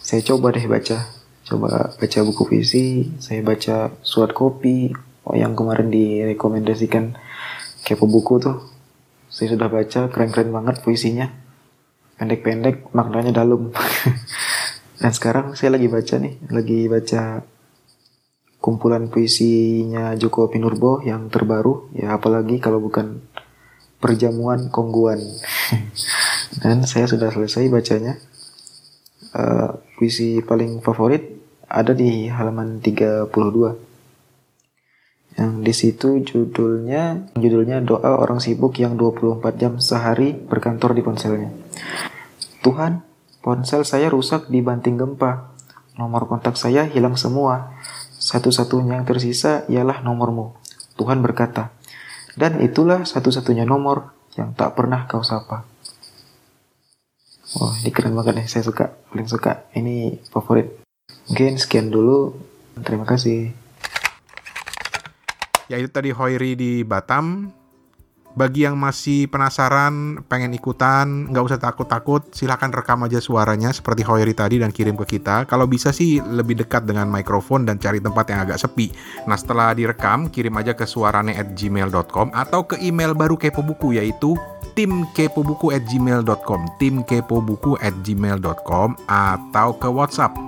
saya 0.00 0.24
coba 0.24 0.56
deh 0.56 0.64
baca. 0.64 1.04
Coba 1.44 1.92
baca 1.92 2.18
buku 2.24 2.42
puisi, 2.48 3.12
saya 3.20 3.44
baca 3.44 3.92
surat 4.00 4.32
kopi, 4.32 4.96
oh, 5.28 5.36
yang 5.36 5.52
kemarin 5.52 5.92
direkomendasikan 5.92 7.12
kepo 7.84 8.08
buku 8.08 8.40
tuh 8.40 8.56
saya 9.28 9.52
sudah 9.52 9.68
baca 9.68 10.08
keren-keren 10.08 10.48
banget 10.48 10.80
puisinya 10.80 11.28
pendek-pendek 12.16 12.90
maknanya 12.96 13.44
dalam 13.44 13.70
dan 15.00 15.12
sekarang 15.12 15.54
saya 15.54 15.76
lagi 15.76 15.86
baca 15.86 16.14
nih 16.16 16.34
lagi 16.48 16.88
baca 16.88 17.44
kumpulan 18.68 19.08
puisinya 19.08 20.12
Joko 20.20 20.52
Pinurbo 20.52 21.00
yang 21.00 21.32
terbaru 21.32 21.88
ya 21.96 22.20
apalagi 22.20 22.60
kalau 22.60 22.84
bukan 22.84 23.24
perjamuan 23.96 24.68
kongguan 24.68 25.24
dan 26.60 26.84
saya 26.84 27.08
sudah 27.08 27.32
selesai 27.32 27.72
bacanya 27.72 28.20
uh, 29.32 29.72
puisi 29.96 30.44
paling 30.44 30.84
favorit 30.84 31.40
ada 31.64 31.96
di 31.96 32.28
halaman 32.28 32.84
32 32.84 33.32
yang 35.40 35.64
di 35.64 35.70
situ 35.70 36.20
judulnya 36.20 37.32
judulnya 37.40 37.80
doa 37.80 38.20
orang 38.20 38.36
sibuk 38.36 38.76
yang 38.76 39.00
24 39.00 39.56
jam 39.56 39.78
sehari 39.78 40.34
berkantor 40.34 40.98
di 40.98 41.02
ponselnya. 41.06 41.54
Tuhan, 42.66 43.06
ponsel 43.38 43.86
saya 43.86 44.10
rusak 44.10 44.50
dibanting 44.50 44.98
gempa. 44.98 45.54
Nomor 45.94 46.26
kontak 46.26 46.58
saya 46.58 46.90
hilang 46.90 47.14
semua. 47.14 47.70
Satu-satunya 48.18 48.98
yang 48.98 49.06
tersisa 49.06 49.62
ialah 49.70 50.02
nomormu. 50.02 50.58
Tuhan 50.98 51.22
berkata, 51.22 51.70
dan 52.38 52.62
itulah 52.62 53.02
satu-satunya 53.02 53.66
nomor 53.66 54.14
yang 54.38 54.54
tak 54.54 54.78
pernah 54.78 55.10
kau 55.10 55.26
sapa. 55.26 55.66
Wah, 57.58 57.74
ini 57.80 57.90
keren 57.90 58.14
banget 58.14 58.38
nih. 58.38 58.46
Saya 58.46 58.62
suka, 58.62 58.94
paling 59.08 59.26
suka. 59.26 59.66
Ini 59.72 60.22
favorit. 60.30 60.84
Mungkin 61.32 61.58
sekian 61.58 61.88
dulu. 61.88 62.36
Terima 62.84 63.02
kasih. 63.08 63.50
Ya 65.66 65.80
itu 65.80 65.90
tadi 65.90 66.14
Hoiri 66.14 66.54
di 66.54 66.72
Batam. 66.86 67.50
Bagi 68.38 68.62
yang 68.62 68.78
masih 68.78 69.26
penasaran, 69.26 70.22
pengen 70.30 70.54
ikutan, 70.54 71.26
nggak 71.26 71.42
usah 71.42 71.58
takut-takut, 71.58 72.22
silahkan 72.30 72.70
rekam 72.70 73.02
aja 73.02 73.18
suaranya 73.18 73.74
seperti 73.74 74.06
Hoiri 74.06 74.30
tadi 74.30 74.62
dan 74.62 74.70
kirim 74.70 74.94
ke 74.94 75.18
kita. 75.18 75.42
Kalau 75.50 75.66
bisa 75.66 75.90
sih 75.90 76.22
lebih 76.22 76.62
dekat 76.62 76.86
dengan 76.86 77.10
mikrofon 77.10 77.66
dan 77.66 77.82
cari 77.82 77.98
tempat 77.98 78.30
yang 78.30 78.46
agak 78.46 78.62
sepi. 78.62 78.94
Nah 79.26 79.34
setelah 79.34 79.74
direkam, 79.74 80.30
kirim 80.30 80.54
aja 80.54 80.70
ke 80.78 80.86
suarane 80.86 81.34
at 81.34 81.50
gmail.com 81.58 82.30
atau 82.30 82.62
ke 82.62 82.78
email 82.78 83.10
baru 83.10 83.34
Kepo 83.34 83.66
Buku 83.66 83.98
yaitu 83.98 84.38
timkepobuku 84.78 85.74
at 85.74 85.82
gmail.com 85.90 86.78
timkepobuku 86.78 87.74
at 87.82 87.94
gmail.com 88.06 88.94
atau 89.10 89.68
ke 89.74 89.88
WhatsApp 89.90 90.38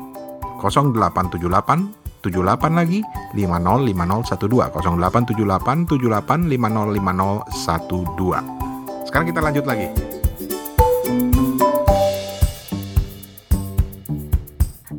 0878 0.62 1.99
78 2.20 2.76
lagi 2.76 3.00
505012 3.32 4.68
0878 4.70 5.88
78 5.88 6.44
505012 6.46 9.08
Sekarang 9.08 9.26
kita 9.26 9.42
lanjut 9.42 9.66
lagi. 9.66 9.88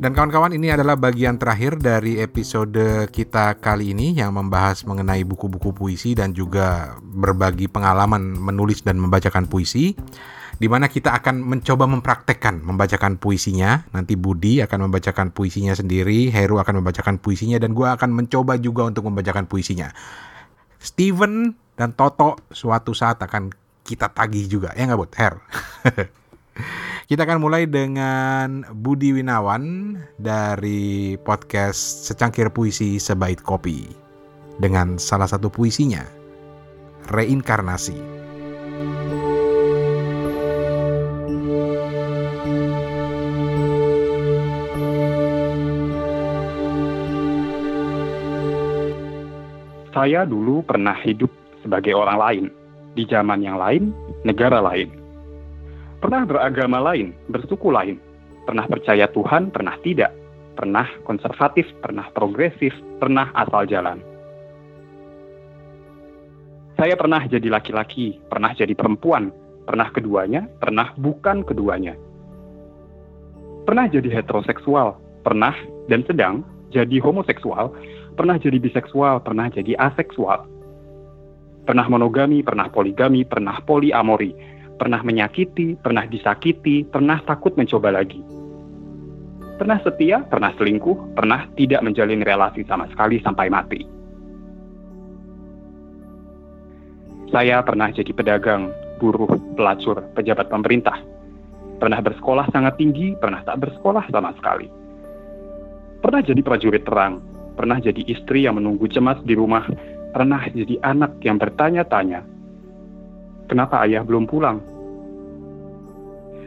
Dan 0.02 0.18
kawan-kawan 0.18 0.50
ini 0.50 0.74
adalah 0.74 0.98
bagian 0.98 1.38
terakhir 1.38 1.78
dari 1.78 2.18
episode 2.18 3.06
kita 3.14 3.54
kali 3.62 3.94
ini 3.94 4.18
yang 4.18 4.34
membahas 4.34 4.82
mengenai 4.82 5.22
buku-buku 5.22 5.70
puisi 5.70 6.18
dan 6.18 6.34
juga 6.34 6.98
berbagi 6.98 7.70
pengalaman 7.70 8.34
menulis 8.34 8.82
dan 8.82 8.98
membacakan 8.98 9.46
puisi 9.46 9.94
di 10.62 10.70
mana 10.70 10.86
kita 10.86 11.18
akan 11.18 11.42
mencoba 11.42 11.90
mempraktekkan 11.90 12.62
membacakan 12.62 13.18
puisinya. 13.18 13.82
Nanti 13.90 14.14
Budi 14.14 14.62
akan 14.62 14.86
membacakan 14.86 15.34
puisinya 15.34 15.74
sendiri, 15.74 16.30
Heru 16.30 16.62
akan 16.62 16.78
membacakan 16.78 17.18
puisinya, 17.18 17.58
dan 17.58 17.74
gue 17.74 17.82
akan 17.82 18.14
mencoba 18.14 18.54
juga 18.62 18.86
untuk 18.86 19.10
membacakan 19.10 19.50
puisinya. 19.50 19.90
Steven 20.78 21.58
dan 21.74 21.98
Toto 21.98 22.38
suatu 22.54 22.94
saat 22.94 23.18
akan 23.18 23.50
kita 23.82 24.14
tagih 24.14 24.46
juga, 24.46 24.70
ya 24.78 24.86
nggak 24.86 25.00
Bud? 25.02 25.12
Her. 25.18 25.34
kita 27.10 27.26
akan 27.26 27.42
mulai 27.42 27.66
dengan 27.66 28.62
Budi 28.70 29.18
Winawan 29.18 29.98
dari 30.14 31.18
podcast 31.18 32.06
Secangkir 32.06 32.54
Puisi 32.54 33.02
Sebaik 33.02 33.42
Kopi 33.42 33.90
dengan 34.62 34.94
salah 35.02 35.26
satu 35.26 35.50
puisinya, 35.50 36.06
Reinkarnasi. 37.10 38.21
Saya 49.92 50.24
dulu 50.24 50.64
pernah 50.64 50.96
hidup 51.04 51.28
sebagai 51.60 51.92
orang 51.92 52.16
lain, 52.16 52.44
di 52.96 53.04
zaman 53.04 53.44
yang 53.44 53.60
lain, 53.60 53.92
negara 54.24 54.64
lain. 54.64 54.88
Pernah 56.00 56.24
beragama 56.24 56.80
lain, 56.80 57.12
bersuku 57.28 57.68
lain, 57.68 58.00
pernah 58.48 58.64
percaya 58.64 59.04
Tuhan, 59.12 59.52
pernah 59.52 59.76
tidak, 59.84 60.10
pernah 60.56 60.88
konservatif, 61.04 61.68
pernah 61.84 62.08
progresif, 62.16 62.72
pernah 62.98 63.28
asal 63.36 63.68
jalan. 63.68 64.00
Saya 66.80 66.96
pernah 66.96 67.22
jadi 67.28 67.52
laki-laki, 67.52 68.18
pernah 68.26 68.50
jadi 68.56 68.72
perempuan, 68.74 69.30
pernah 69.68 69.92
keduanya, 69.92 70.48
pernah 70.58 70.90
bukan 70.98 71.46
keduanya. 71.46 71.94
Pernah 73.62 73.86
jadi 73.86 74.08
heteroseksual, 74.08 74.98
pernah 75.22 75.54
dan 75.86 76.02
sedang 76.08 76.42
jadi 76.74 76.98
homoseksual, 76.98 77.70
pernah 78.14 78.36
jadi 78.36 78.60
biseksual, 78.60 79.24
pernah 79.24 79.48
jadi 79.48 79.76
aseksual, 79.80 80.44
pernah 81.64 81.86
monogami, 81.88 82.44
pernah 82.44 82.68
poligami, 82.68 83.24
pernah 83.24 83.58
poliamori, 83.64 84.34
pernah 84.76 85.00
menyakiti, 85.00 85.78
pernah 85.78 86.04
disakiti, 86.06 86.84
pernah 86.86 87.22
takut 87.24 87.54
mencoba 87.54 87.94
lagi. 87.94 88.20
Pernah 89.62 89.78
setia, 89.86 90.26
pernah 90.26 90.50
selingkuh, 90.58 91.14
pernah 91.14 91.46
tidak 91.54 91.86
menjalin 91.86 92.26
relasi 92.26 92.66
sama 92.66 92.90
sekali 92.90 93.22
sampai 93.22 93.46
mati. 93.46 93.80
Saya 97.30 97.62
pernah 97.64 97.88
jadi 97.94 98.10
pedagang, 98.10 98.74
buruh, 98.98 99.30
pelacur, 99.54 100.02
pejabat 100.18 100.50
pemerintah. 100.50 100.98
Pernah 101.78 102.02
bersekolah 102.02 102.50
sangat 102.50 102.76
tinggi, 102.76 103.14
pernah 103.16 103.40
tak 103.46 103.62
bersekolah 103.62 104.04
sama 104.10 104.34
sekali. 104.36 104.66
Pernah 106.02 106.20
jadi 106.26 106.42
prajurit 106.42 106.82
terang, 106.82 107.22
pernah 107.54 107.78
jadi 107.80 108.02
istri 108.08 108.44
yang 108.48 108.58
menunggu 108.58 108.88
cemas 108.88 109.20
di 109.24 109.36
rumah, 109.36 109.64
pernah 110.12 110.44
jadi 110.52 110.76
anak 110.82 111.20
yang 111.24 111.36
bertanya-tanya, 111.40 112.32
Kenapa 113.52 113.84
ayah 113.84 114.00
belum 114.00 114.24
pulang? 114.24 114.64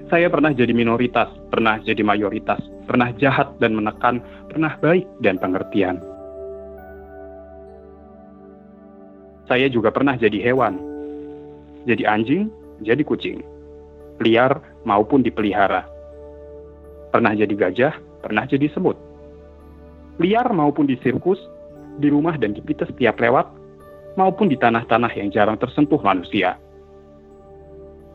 Saya 0.09 0.25
pernah 0.25 0.49
jadi 0.49 0.73
minoritas, 0.73 1.29
pernah 1.53 1.77
jadi 1.77 2.01
mayoritas, 2.01 2.57
pernah 2.89 3.13
jahat 3.21 3.53
dan 3.61 3.77
menekan, 3.77 4.25
pernah 4.49 4.73
baik 4.81 5.05
dan 5.21 5.37
pengertian. 5.37 6.01
Saya 9.45 9.69
juga 9.69 9.93
pernah 9.93 10.17
jadi 10.17 10.33
hewan, 10.41 10.81
jadi 11.85 12.09
anjing, 12.09 12.49
jadi 12.81 13.05
kucing, 13.05 13.45
liar 14.21 14.57
maupun 14.81 15.21
dipelihara. 15.21 15.85
Pernah 17.13 17.37
jadi 17.37 17.53
gajah, 17.53 17.93
pernah 18.25 18.49
jadi 18.49 18.65
semut. 18.73 18.97
Liar 20.15 20.47
maupun 20.55 20.87
di 20.87 20.95
sirkus, 21.03 21.39
di 21.99 22.07
rumah 22.07 22.39
dan 22.39 22.55
di 22.55 22.63
pita 22.63 22.87
setiap 22.87 23.19
lewat, 23.19 23.47
maupun 24.15 24.47
di 24.47 24.55
tanah-tanah 24.55 25.11
yang 25.15 25.27
jarang 25.31 25.59
tersentuh 25.59 25.99
manusia. 25.99 26.55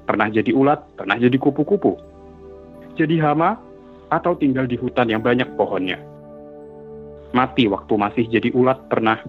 Pernah 0.08 0.32
jadi 0.32 0.50
ulat, 0.56 0.80
pernah 0.96 1.20
jadi 1.20 1.36
kupu-kupu. 1.36 2.00
Jadi 2.96 3.20
hama, 3.20 3.60
atau 4.10 4.34
tinggal 4.34 4.66
di 4.66 4.74
hutan 4.74 5.06
yang 5.06 5.22
banyak 5.22 5.46
pohonnya. 5.54 6.00
Mati 7.30 7.70
waktu 7.70 7.94
masih 7.94 8.26
jadi 8.26 8.50
ulat 8.50 8.90
pernah, 8.90 9.22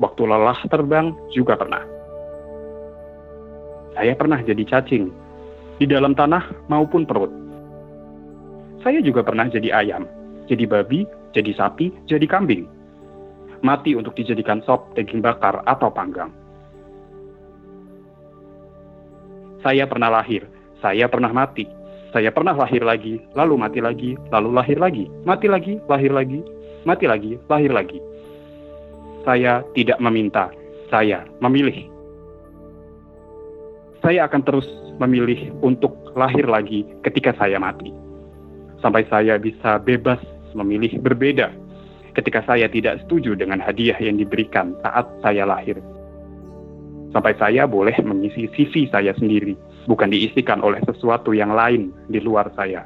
waktu 0.00 0.22
lelah 0.24 0.56
terbang 0.72 1.12
juga 1.36 1.58
pernah. 1.60 1.84
Saya 3.92 4.16
pernah 4.16 4.40
jadi 4.40 4.64
cacing, 4.64 5.12
di 5.76 5.84
dalam 5.84 6.16
tanah 6.16 6.68
maupun 6.72 7.04
perut. 7.04 7.28
Saya 8.80 9.04
juga 9.04 9.20
pernah 9.20 9.50
jadi 9.52 9.68
ayam, 9.74 10.08
jadi 10.48 10.64
babi, 10.64 11.04
jadi 11.36 11.52
sapi, 11.52 11.92
jadi 12.08 12.24
kambing. 12.24 12.64
Mati 13.60 13.92
untuk 13.92 14.16
dijadikan 14.16 14.64
sop, 14.64 14.96
daging 14.96 15.20
bakar, 15.20 15.60
atau 15.68 15.92
panggang. 15.92 16.32
Saya 19.60 19.84
pernah 19.84 20.08
lahir, 20.08 20.48
saya 20.80 21.04
pernah 21.12 21.28
mati, 21.28 21.68
saya 22.16 22.32
pernah 22.32 22.56
lahir 22.56 22.80
lagi, 22.80 23.20
lalu 23.36 23.60
mati 23.60 23.80
lagi, 23.84 24.16
lalu 24.32 24.48
lahir 24.56 24.78
lagi, 24.80 25.04
mati 25.28 25.46
lagi, 25.52 25.76
lahir 25.84 26.12
lagi, 26.16 26.40
mati 26.88 27.04
lagi, 27.04 27.32
lahir 27.50 27.72
lagi. 27.74 27.98
Saya 29.26 29.60
tidak 29.74 29.98
meminta, 30.00 30.48
saya 30.88 31.26
memilih. 31.42 31.90
Saya 34.00 34.30
akan 34.30 34.42
terus 34.46 34.68
memilih 35.02 35.50
untuk 35.66 35.92
lahir 36.14 36.46
lagi 36.46 36.86
ketika 37.02 37.34
saya 37.34 37.58
mati. 37.58 37.90
Sampai 38.78 39.02
saya 39.10 39.34
bisa 39.40 39.82
bebas 39.82 40.22
memilih 40.56 40.96
berbeda 41.04 41.52
ketika 42.16 42.40
saya 42.48 42.66
tidak 42.72 43.04
setuju 43.04 43.36
dengan 43.36 43.60
hadiah 43.60 44.00
yang 44.00 44.16
diberikan 44.16 44.72
saat 44.80 45.04
saya 45.20 45.44
lahir 45.44 45.76
sampai 47.16 47.32
saya 47.40 47.64
boleh 47.64 47.96
mengisi 48.04 48.44
CV 48.52 48.92
saya 48.92 49.16
sendiri, 49.16 49.56
bukan 49.88 50.12
diisikan 50.12 50.60
oleh 50.60 50.84
sesuatu 50.84 51.32
yang 51.32 51.56
lain 51.56 51.88
di 52.12 52.20
luar 52.20 52.52
saya. 52.52 52.84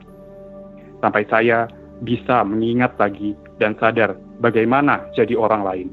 Sampai 1.03 1.27
saya 1.27 1.67
bisa 2.07 2.47
mengingat 2.47 2.95
lagi 2.95 3.35
dan 3.59 3.75
sadar 3.83 4.15
bagaimana 4.39 5.03
jadi 5.19 5.35
orang 5.35 5.67
lain. 5.67 5.89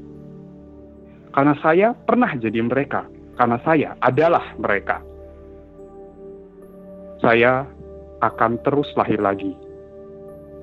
Karena 1.34 1.58
saya 1.58 1.98
pernah 1.98 2.30
jadi 2.38 2.62
mereka, 2.62 3.10
karena 3.34 3.58
saya 3.66 3.98
adalah 3.98 4.54
mereka. 4.54 5.02
Saya 7.18 7.66
akan 8.22 8.62
terus 8.62 8.86
lahir 8.94 9.18
lagi 9.18 9.50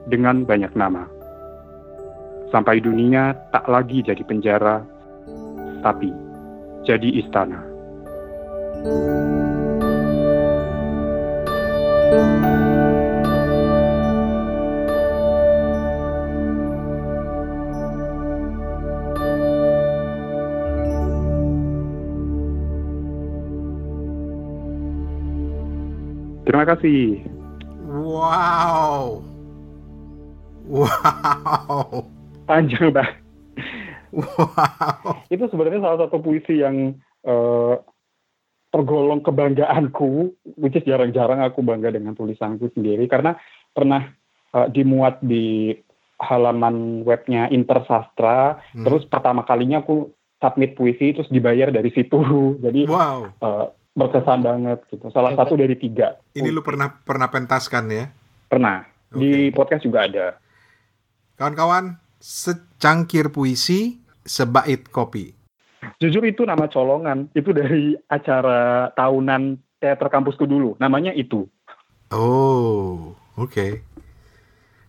dengan 0.10 0.46
banyak 0.46 0.74
nama. 0.78 1.10
Sampai 2.54 2.80
dunia 2.80 3.34
tak 3.52 3.66
lagi 3.68 4.06
jadi 4.06 4.22
penjara, 4.24 4.86
tapi 5.82 6.14
jadi 6.86 7.10
istana. 7.20 7.76
Terima 26.46 26.72
kasih. 26.72 27.20
Wow. 27.90 29.35
Wow. 30.66 32.06
Panjang 32.50 32.90
banget. 32.94 33.16
Wow. 34.16 35.28
itu 35.34 35.44
sebenarnya 35.52 35.84
salah 35.84 36.00
satu 36.08 36.24
puisi 36.24 36.64
yang 36.64 36.96
uh, 37.28 37.76
tergolong 38.72 39.24
kebanggaanku, 39.24 40.36
which 40.60 40.76
is 40.76 40.84
jarang-jarang 40.88 41.40
aku 41.44 41.64
bangga 41.64 41.92
dengan 41.96 42.16
tulisanku 42.16 42.72
sendiri 42.76 43.08
karena 43.08 43.36
pernah 43.72 44.08
uh, 44.56 44.68
dimuat 44.68 45.20
di 45.24 45.76
halaman 46.20 47.04
webnya 47.04 47.52
Intersastra, 47.52 48.60
hmm. 48.76 48.84
terus 48.88 49.04
pertama 49.08 49.44
kalinya 49.44 49.84
aku 49.84 50.12
submit 50.40 50.76
puisi 50.80 51.12
terus 51.12 51.28
dibayar 51.28 51.72
dari 51.72 51.92
situ, 51.92 52.20
jadi 52.64 52.88
wow. 52.88 53.20
uh, 53.44 53.66
berkesan 53.96 54.44
banget 54.44 54.80
gitu. 54.92 55.08
Salah 55.12 55.36
satu 55.40 55.56
dari 55.56 55.76
tiga. 55.80 56.20
Ini 56.36 56.52
lu 56.52 56.60
pernah 56.60 56.92
pernah 57.04 57.32
pentaskan 57.32 57.88
ya? 57.92 58.06
Pernah. 58.52 58.84
Okay. 59.12 59.20
Di 59.20 59.32
podcast 59.56 59.84
juga 59.88 60.04
ada. 60.04 60.28
Kawan-kawan, 61.36 62.00
secangkir 62.16 63.28
puisi 63.28 64.00
Sebait 64.24 64.88
Kopi. 64.88 65.36
Jujur 66.00 66.24
itu 66.24 66.48
nama 66.48 66.66
colongan. 66.72 67.28
Itu 67.36 67.52
dari 67.52 67.94
acara 68.08 68.90
tahunan 68.96 69.60
teater 69.84 70.08
kampusku 70.08 70.48
dulu. 70.48 70.80
Namanya 70.80 71.12
itu. 71.12 71.46
Oh, 72.10 73.14
oke. 73.36 73.52
Okay. 73.52 73.72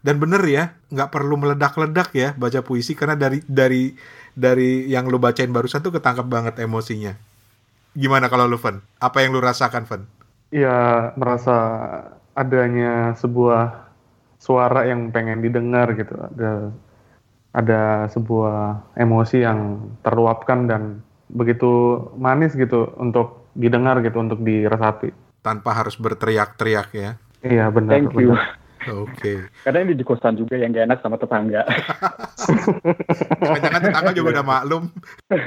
Dan 0.07 0.22
bener 0.22 0.38
ya, 0.47 0.78
nggak 0.94 1.11
perlu 1.11 1.34
meledak-ledak 1.34 2.14
ya 2.14 2.30
baca 2.38 2.62
puisi 2.62 2.94
karena 2.94 3.18
dari 3.18 3.42
dari 3.42 3.90
dari 4.30 4.86
yang 4.86 5.11
lu 5.11 5.18
bacain 5.18 5.51
barusan 5.51 5.82
tuh 5.82 5.90
ketangkap 5.90 6.30
banget 6.30 6.62
emosinya. 6.62 7.18
Gimana 7.99 8.30
kalau 8.30 8.47
lu, 8.47 8.55
Fen? 8.55 8.86
Apa 9.03 9.26
yang 9.26 9.34
lu 9.34 9.42
rasakan, 9.42 9.82
Fen? 9.82 10.07
Ya, 10.55 11.11
merasa 11.18 11.57
adanya 12.38 13.18
sebuah 13.18 13.86
suara 14.47 14.86
yang 14.86 15.11
pengen 15.11 15.42
didengar 15.42 15.90
gitu. 15.99 16.14
Ada 16.14 16.70
ada 17.57 18.07
sebuah 18.12 18.92
emosi 19.01 19.42
yang 19.42 19.90
terluapkan 20.05 20.68
dan 20.68 21.01
begitu 21.32 22.05
manis 22.14 22.53
gitu 22.53 22.92
untuk 23.01 23.49
didengar 23.57 23.99
gitu 24.05 24.20
untuk 24.20 24.44
diresapi 24.44 25.11
tanpa 25.40 25.72
harus 25.72 25.97
berteriak-teriak 25.97 26.88
ya 26.92 27.11
iya 27.40 27.72
benar 27.72 27.97
thank 27.97 28.12
you 28.14 28.36
Oke. 28.86 29.18
Okay. 29.18 29.38
Karena 29.66 29.82
ini 29.82 29.99
di 29.99 30.07
kosan 30.07 30.38
juga 30.38 30.55
yang 30.55 30.70
gak 30.70 30.86
enak 30.86 30.99
sama 31.03 31.18
tetangga. 31.18 31.66
Jangan 33.66 33.82
tetangga 33.82 34.12
juga 34.14 34.28
udah 34.38 34.47
maklum. 34.47 34.94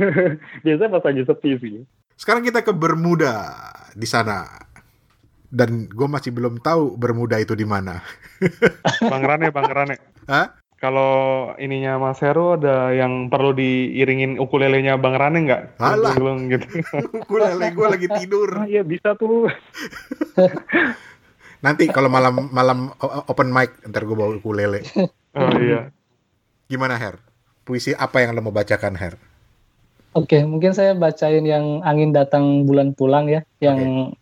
Biasanya 0.68 0.92
pas 0.92 1.04
lagi 1.08 1.24
sepi 1.24 1.52
sih. 1.64 1.88
Sekarang 2.20 2.44
kita 2.44 2.68
ke 2.68 2.76
Bermuda 2.76 3.48
di 3.96 4.04
sana. 4.04 4.44
Dan 5.50 5.90
gue 5.90 6.08
masih 6.08 6.30
belum 6.30 6.62
tahu 6.62 6.94
Bermuda 6.96 7.42
itu 7.42 7.58
di 7.58 7.66
mana. 7.66 8.06
bang 9.02 9.24
Rane, 9.26 9.50
Bang 9.50 9.70
Rane. 9.70 9.98
Hah? 10.30 10.60
kalau 10.80 11.52
ininya 11.60 12.00
Mas 12.00 12.24
Heru 12.24 12.56
ada 12.56 12.96
yang 12.96 13.28
perlu 13.28 13.52
diiringin 13.52 14.40
ukulelenya 14.40 14.96
Bang 14.96 15.20
Rane 15.20 15.44
nggak? 15.44 15.62
Alah, 15.76 16.16
gitu. 16.48 16.68
ukulele 17.28 17.68
gue 17.76 17.88
lagi 17.88 18.08
tidur. 18.08 18.50
Ah, 18.64 18.66
iya 18.66 18.82
bisa 18.88 19.14
tuh. 19.20 19.52
Nanti 21.66 21.92
kalau 21.92 22.08
malam 22.08 22.48
malam 22.56 22.96
open 23.28 23.52
mic 23.52 23.76
ntar 23.92 24.08
gue 24.08 24.16
bawa 24.16 24.40
ukulele. 24.40 24.80
Oh 25.36 25.52
iya. 25.60 25.92
Gimana 26.72 26.96
Her? 26.96 27.20
Puisi 27.68 27.92
apa 27.92 28.24
yang 28.24 28.32
lo 28.34 28.42
mau 28.42 28.56
bacakan 28.56 28.96
Her? 28.96 29.20
Oke, 30.16 30.42
mungkin 30.42 30.74
saya 30.74 30.96
bacain 30.96 31.44
yang 31.44 31.84
angin 31.84 32.16
datang 32.16 32.64
bulan 32.64 32.96
pulang 32.96 33.28
ya. 33.28 33.44
Yang 33.60 34.16
okay. 34.16 34.19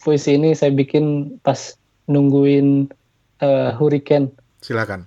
Puisi 0.00 0.40
ini 0.40 0.56
saya 0.56 0.72
bikin 0.72 1.36
pas 1.44 1.76
nungguin 2.08 2.88
uh, 3.44 3.76
hurricane. 3.76 4.32
Silakan. 4.64 5.04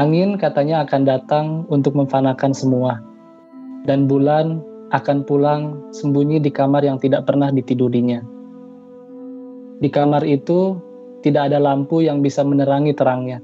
Angin 0.00 0.40
katanya 0.40 0.88
akan 0.88 1.02
datang 1.04 1.46
untuk 1.68 1.92
memfanakan 1.92 2.56
semua. 2.56 3.04
Dan 3.84 4.08
bulan 4.08 4.64
akan 4.96 5.28
pulang 5.28 5.76
sembunyi 5.92 6.40
di 6.40 6.48
kamar 6.48 6.80
yang 6.80 6.96
tidak 6.96 7.28
pernah 7.28 7.52
ditidurinya. 7.52 8.39
Di 9.80 9.88
kamar 9.88 10.24
itu 10.28 10.76
tidak 11.24 11.52
ada 11.52 11.58
lampu 11.60 12.04
yang 12.04 12.20
bisa 12.20 12.44
menerangi 12.44 12.92
terangnya. 12.92 13.40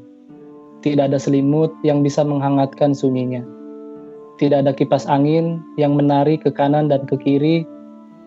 Tidak 0.84 1.08
ada 1.08 1.16
selimut 1.16 1.72
yang 1.80 2.04
bisa 2.04 2.20
menghangatkan 2.24 2.92
sunyinya. 2.92 3.40
Tidak 4.36 4.60
ada 4.64 4.76
kipas 4.76 5.08
angin 5.08 5.64
yang 5.80 5.96
menari 5.96 6.36
ke 6.36 6.52
kanan 6.52 6.92
dan 6.92 7.08
ke 7.08 7.16
kiri 7.16 7.64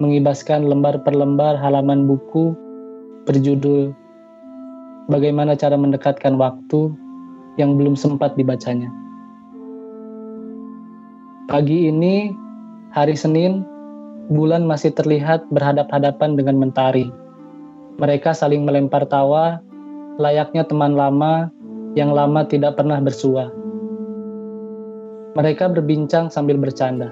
mengibaskan 0.01 0.65
lembar 0.65 0.97
per 1.05 1.13
lembar 1.13 1.53
halaman 1.59 2.09
buku 2.09 2.57
berjudul 3.29 3.93
Bagaimana 5.09 5.53
Cara 5.53 5.77
Mendekatkan 5.77 6.37
Waktu 6.37 6.93
yang 7.61 7.77
belum 7.77 7.93
sempat 7.93 8.33
dibacanya. 8.37 8.89
Pagi 11.49 11.89
ini, 11.89 12.29
hari 12.93 13.17
Senin, 13.17 13.65
bulan 14.29 14.65
masih 14.69 14.93
terlihat 14.93 15.49
berhadap-hadapan 15.49 16.37
dengan 16.37 16.61
mentari. 16.61 17.09
Mereka 17.99 18.31
saling 18.31 18.63
melempar 18.63 19.03
tawa, 19.11 19.59
layaknya 20.15 20.63
teman 20.63 20.95
lama 20.95 21.51
yang 21.99 22.15
lama 22.15 22.47
tidak 22.47 22.79
pernah 22.79 22.95
bersua. 23.03 23.51
Mereka 25.35 25.67
berbincang 25.67 26.31
sambil 26.31 26.55
bercanda. 26.55 27.11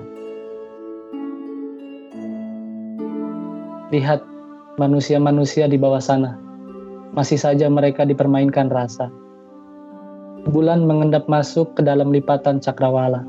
Lihat 3.91 4.23
manusia-manusia 4.79 5.67
di 5.67 5.75
bawah 5.75 5.99
sana. 5.99 6.39
Masih 7.11 7.35
saja 7.35 7.67
mereka 7.67 8.07
dipermainkan 8.07 8.71
rasa. 8.71 9.11
Bulan 10.47 10.87
mengendap 10.87 11.27
masuk 11.27 11.75
ke 11.75 11.83
dalam 11.83 12.15
lipatan 12.15 12.63
cakrawala. 12.63 13.27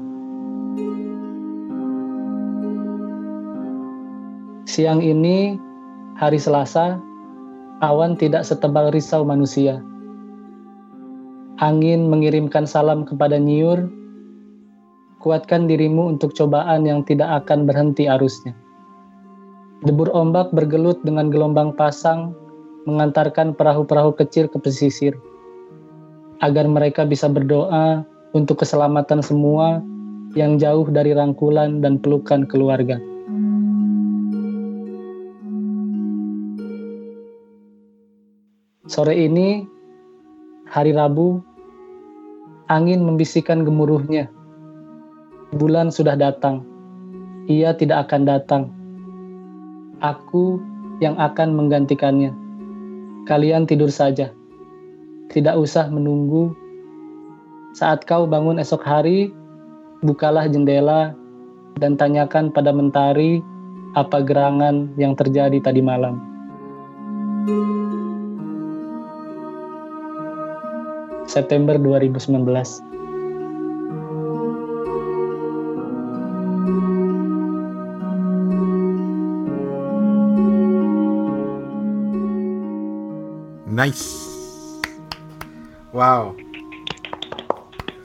Siang 4.71 5.03
ini, 5.03 5.59
hari 6.15 6.39
Selasa, 6.39 7.03
awan 7.79 8.19
tidak 8.19 8.43
setebal 8.43 8.91
risau 8.91 9.23
manusia. 9.23 9.79
Angin 11.59 12.07
mengirimkan 12.07 12.67
salam 12.67 13.03
kepada 13.03 13.39
Nyiur, 13.39 13.91
kuatkan 15.23 15.67
dirimu 15.67 16.15
untuk 16.15 16.35
cobaan 16.35 16.87
yang 16.87 17.03
tidak 17.03 17.43
akan 17.45 17.67
berhenti 17.67 18.07
arusnya. 18.07 18.55
Debur 19.87 20.11
ombak 20.11 20.51
bergelut 20.55 20.99
dengan 21.07 21.31
gelombang 21.31 21.75
pasang, 21.75 22.35
mengantarkan 22.87 23.55
perahu-perahu 23.55 24.15
kecil 24.19 24.51
ke 24.51 24.59
pesisir, 24.59 25.15
agar 26.43 26.67
mereka 26.67 27.07
bisa 27.07 27.31
berdoa 27.31 28.03
untuk 28.35 28.63
keselamatan 28.63 29.23
semua 29.23 29.83
yang 30.35 30.59
jauh 30.59 30.87
dari 30.91 31.15
rangkulan 31.15 31.79
dan 31.83 31.99
pelukan 31.99 32.47
keluarga. 32.47 32.99
Sore 38.89 39.13
ini, 39.13 39.69
hari 40.65 40.97
Rabu, 40.97 41.45
angin 42.73 43.05
membisikkan 43.05 43.61
gemuruhnya. 43.61 44.33
Bulan 45.53 45.93
sudah 45.93 46.17
datang. 46.17 46.65
Ia 47.53 47.77
tidak 47.77 48.09
akan 48.09 48.25
datang. 48.25 48.63
Aku 50.01 50.57
yang 51.05 51.21
akan 51.21 51.53
menggantikannya. 51.53 52.33
Kalian 53.29 53.69
tidur 53.69 53.93
saja. 53.93 54.33
Tidak 55.37 55.53
usah 55.61 55.93
menunggu. 55.93 56.57
Saat 57.77 58.09
kau 58.09 58.25
bangun 58.25 58.57
esok 58.57 58.89
hari, 58.89 59.29
bukalah 60.01 60.49
jendela 60.49 61.13
dan 61.77 62.01
tanyakan 62.01 62.49
pada 62.49 62.73
mentari 62.73 63.45
apa 63.93 64.25
gerangan 64.25 64.89
yang 64.97 65.13
terjadi 65.13 65.61
tadi 65.61 65.85
malam. 65.85 66.25
September 71.29 71.77
2019. 71.77 72.41
Nice. 83.69 84.09
Wow. 85.93 86.33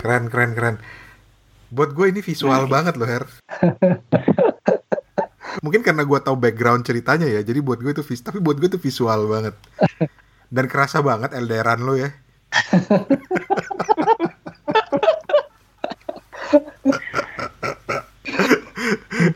Keren, 0.03 0.27
keren, 0.27 0.51
keren. 0.53 0.75
Buat 1.71 1.95
gue 1.95 2.11
ini 2.11 2.19
visual 2.19 2.67
banget 2.67 2.99
loh, 2.99 3.07
Her. 3.07 3.23
Mungkin 5.63 5.81
karena 5.81 6.03
gue 6.03 6.19
tahu 6.19 6.35
background 6.37 6.83
ceritanya 6.83 7.25
ya, 7.25 7.39
jadi 7.39 7.63
buat 7.63 7.79
gue 7.79 7.95
itu 7.95 8.03
vis, 8.03 8.19
tapi 8.19 8.43
buat 8.43 8.59
gue 8.59 8.67
itu 8.67 8.77
visual 8.77 9.31
banget. 9.31 9.55
Dan 10.51 10.67
kerasa 10.67 10.99
banget 11.01 11.33
LDRan 11.33 11.81
lo 11.81 11.97
ya. 11.97 12.13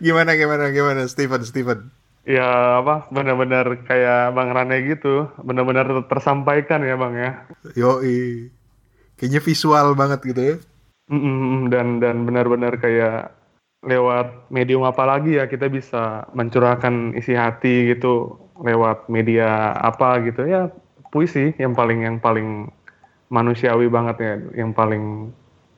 Gimana 0.04 0.38
gimana 0.38 0.70
gimana 0.74 1.08
Steven 1.10 1.44
Steven 1.46 1.90
Ya 2.28 2.84
apa 2.84 3.08
benar-benar 3.08 3.88
kayak 3.88 4.36
Bang 4.36 4.52
Rane 4.52 4.84
gitu, 4.84 5.32
benar-benar 5.40 5.88
tersampaikan 6.12 6.84
ya 6.84 7.00
Bang 7.00 7.16
ya. 7.16 7.48
Yoi. 7.72 8.52
Kayaknya 9.16 9.40
visual 9.40 9.96
banget 9.96 10.20
gitu 10.28 10.42
ya. 10.44 10.56
Mm-mm, 11.08 11.72
dan 11.72 12.04
dan 12.04 12.28
benar-benar 12.28 12.84
kayak 12.84 13.32
lewat 13.80 14.52
medium 14.52 14.84
apa 14.84 15.08
lagi 15.08 15.40
ya 15.40 15.48
kita 15.48 15.72
bisa 15.72 16.28
mencurahkan 16.36 17.16
isi 17.16 17.32
hati 17.32 17.96
gitu 17.96 18.36
lewat 18.60 19.08
media 19.08 19.72
apa 19.80 20.20
gitu 20.28 20.44
ya 20.44 20.68
puisi 21.16 21.56
yang 21.56 21.72
paling 21.72 22.04
yang 22.04 22.20
paling 22.20 22.68
manusiawi 23.28 23.88
banget 23.92 24.18
ya, 24.20 24.34
yang 24.64 24.72
paling 24.72 25.32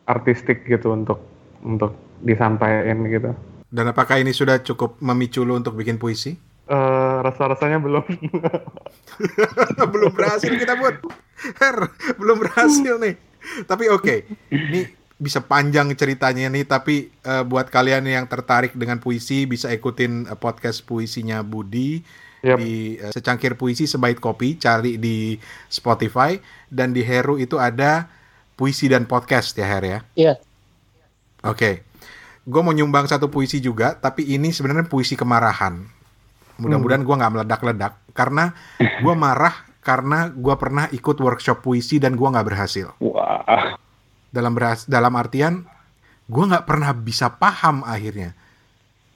artistik 0.05 0.65
gitu 0.65 0.93
untuk 0.93 1.21
untuk 1.61 1.93
disampaikan 2.21 3.05
gitu. 3.09 3.31
Dan 3.69 3.85
apakah 3.93 4.17
ini 4.17 4.33
sudah 4.33 4.61
cukup 4.65 4.97
memicu 4.97 5.45
lu 5.45 5.53
untuk 5.53 5.77
bikin 5.77 6.01
puisi? 6.01 6.33
Uh, 6.69 7.21
rasa-rasanya 7.25 7.81
belum. 7.81 8.05
belum 9.93 10.11
berhasil 10.13 10.49
kita 10.49 10.77
buat. 10.77 11.01
Her, 11.57 11.77
belum 12.17 12.37
berhasil 12.45 12.97
nih. 12.97 13.15
Tapi 13.65 13.85
oke, 13.89 14.03
okay. 14.05 14.19
ini 14.53 14.89
bisa 15.17 15.41
panjang 15.41 15.93
ceritanya 15.93 16.49
nih. 16.49 16.65
Tapi 16.65 17.13
uh, 17.25 17.45
buat 17.45 17.69
kalian 17.69 18.05
yang 18.09 18.25
tertarik 18.25 18.73
dengan 18.73 18.97
puisi, 18.97 19.45
bisa 19.45 19.69
ikutin 19.69 20.29
uh, 20.29 20.37
podcast 20.37 20.81
puisinya 20.85 21.45
Budi 21.45 22.01
yep. 22.45 22.57
di 22.57 22.97
uh, 22.99 23.11
secangkir 23.13 23.55
puisi 23.59 23.87
sebaik 23.87 24.21
kopi. 24.21 24.59
Cari 24.59 24.99
di 24.99 25.35
Spotify 25.67 26.37
dan 26.69 26.91
di 26.91 27.03
Heru 27.05 27.39
itu 27.39 27.57
ada 27.57 28.07
puisi 28.59 28.87
dan 28.91 29.07
podcast 29.07 29.55
ya 29.55 29.67
Her 29.67 29.83
ya. 29.83 29.99
Iya. 30.15 30.33
Oke. 31.43 31.55
Okay 31.55 31.75
gue 32.49 32.61
mau 32.65 32.73
nyumbang 32.73 33.05
satu 33.05 33.29
puisi 33.29 33.61
juga, 33.61 33.93
tapi 33.93 34.25
ini 34.25 34.49
sebenarnya 34.49 34.89
puisi 34.89 35.13
kemarahan. 35.13 35.85
Mudah-mudahan 36.57 37.05
gue 37.05 37.15
nggak 37.15 37.33
meledak-ledak, 37.37 37.93
karena 38.17 38.57
gue 38.81 39.13
marah 39.23 39.69
karena 39.79 40.27
gue 40.33 40.55
pernah 40.59 40.85
ikut 40.91 41.17
workshop 41.21 41.63
puisi 41.63 42.01
dan 42.01 42.17
gue 42.17 42.25
nggak 42.27 42.47
berhasil. 42.49 42.91
Wah. 42.99 43.77
Dalam 44.33 44.53
berhas 44.57 44.89
dalam 44.89 45.13
artian, 45.13 45.65
gue 46.25 46.43
nggak 46.43 46.65
pernah 46.65 46.91
bisa 46.97 47.37
paham 47.37 47.85
akhirnya. 47.85 48.33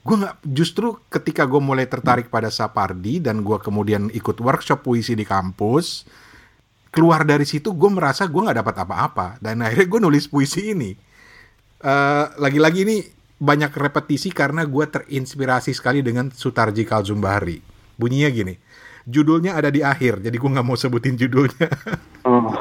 Gue 0.04 0.16
nggak 0.20 0.44
justru 0.52 1.00
ketika 1.08 1.48
gue 1.48 1.64
mulai 1.64 1.88
tertarik 1.88 2.28
pada 2.28 2.52
Sapardi 2.52 3.24
dan 3.24 3.40
gue 3.40 3.56
kemudian 3.64 4.12
ikut 4.12 4.36
workshop 4.44 4.84
puisi 4.84 5.16
di 5.16 5.24
kampus, 5.24 6.04
keluar 6.92 7.24
dari 7.24 7.48
situ 7.48 7.72
gue 7.72 7.88
merasa 7.88 8.28
gue 8.28 8.42
nggak 8.44 8.60
dapat 8.60 8.76
apa-apa 8.84 9.28
dan 9.40 9.64
akhirnya 9.64 9.88
gue 9.88 10.00
nulis 10.04 10.28
puisi 10.28 10.76
ini. 10.76 10.92
Uh, 11.84 12.32
lagi-lagi 12.40 12.84
ini 12.84 13.04
banyak 13.40 13.72
repetisi 13.76 14.32
karena 14.32 14.68
gue 14.68 14.86
terinspirasi 14.88 15.72
sekali 15.72 16.04
dengan 16.04 16.32
Sutarji 16.32 16.84
Kalzumbahri. 16.84 17.64
Bunyinya 17.96 18.32
gini, 18.32 18.56
judulnya 19.08 19.56
ada 19.56 19.72
di 19.72 19.84
akhir, 19.84 20.20
jadi 20.20 20.36
gue 20.36 20.50
nggak 20.52 20.68
mau 20.68 20.76
sebutin 20.76 21.16
judulnya. 21.16 21.68
Oh. 22.24 22.56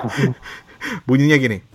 Bunyinya 1.06 1.38
gini. 1.38 1.71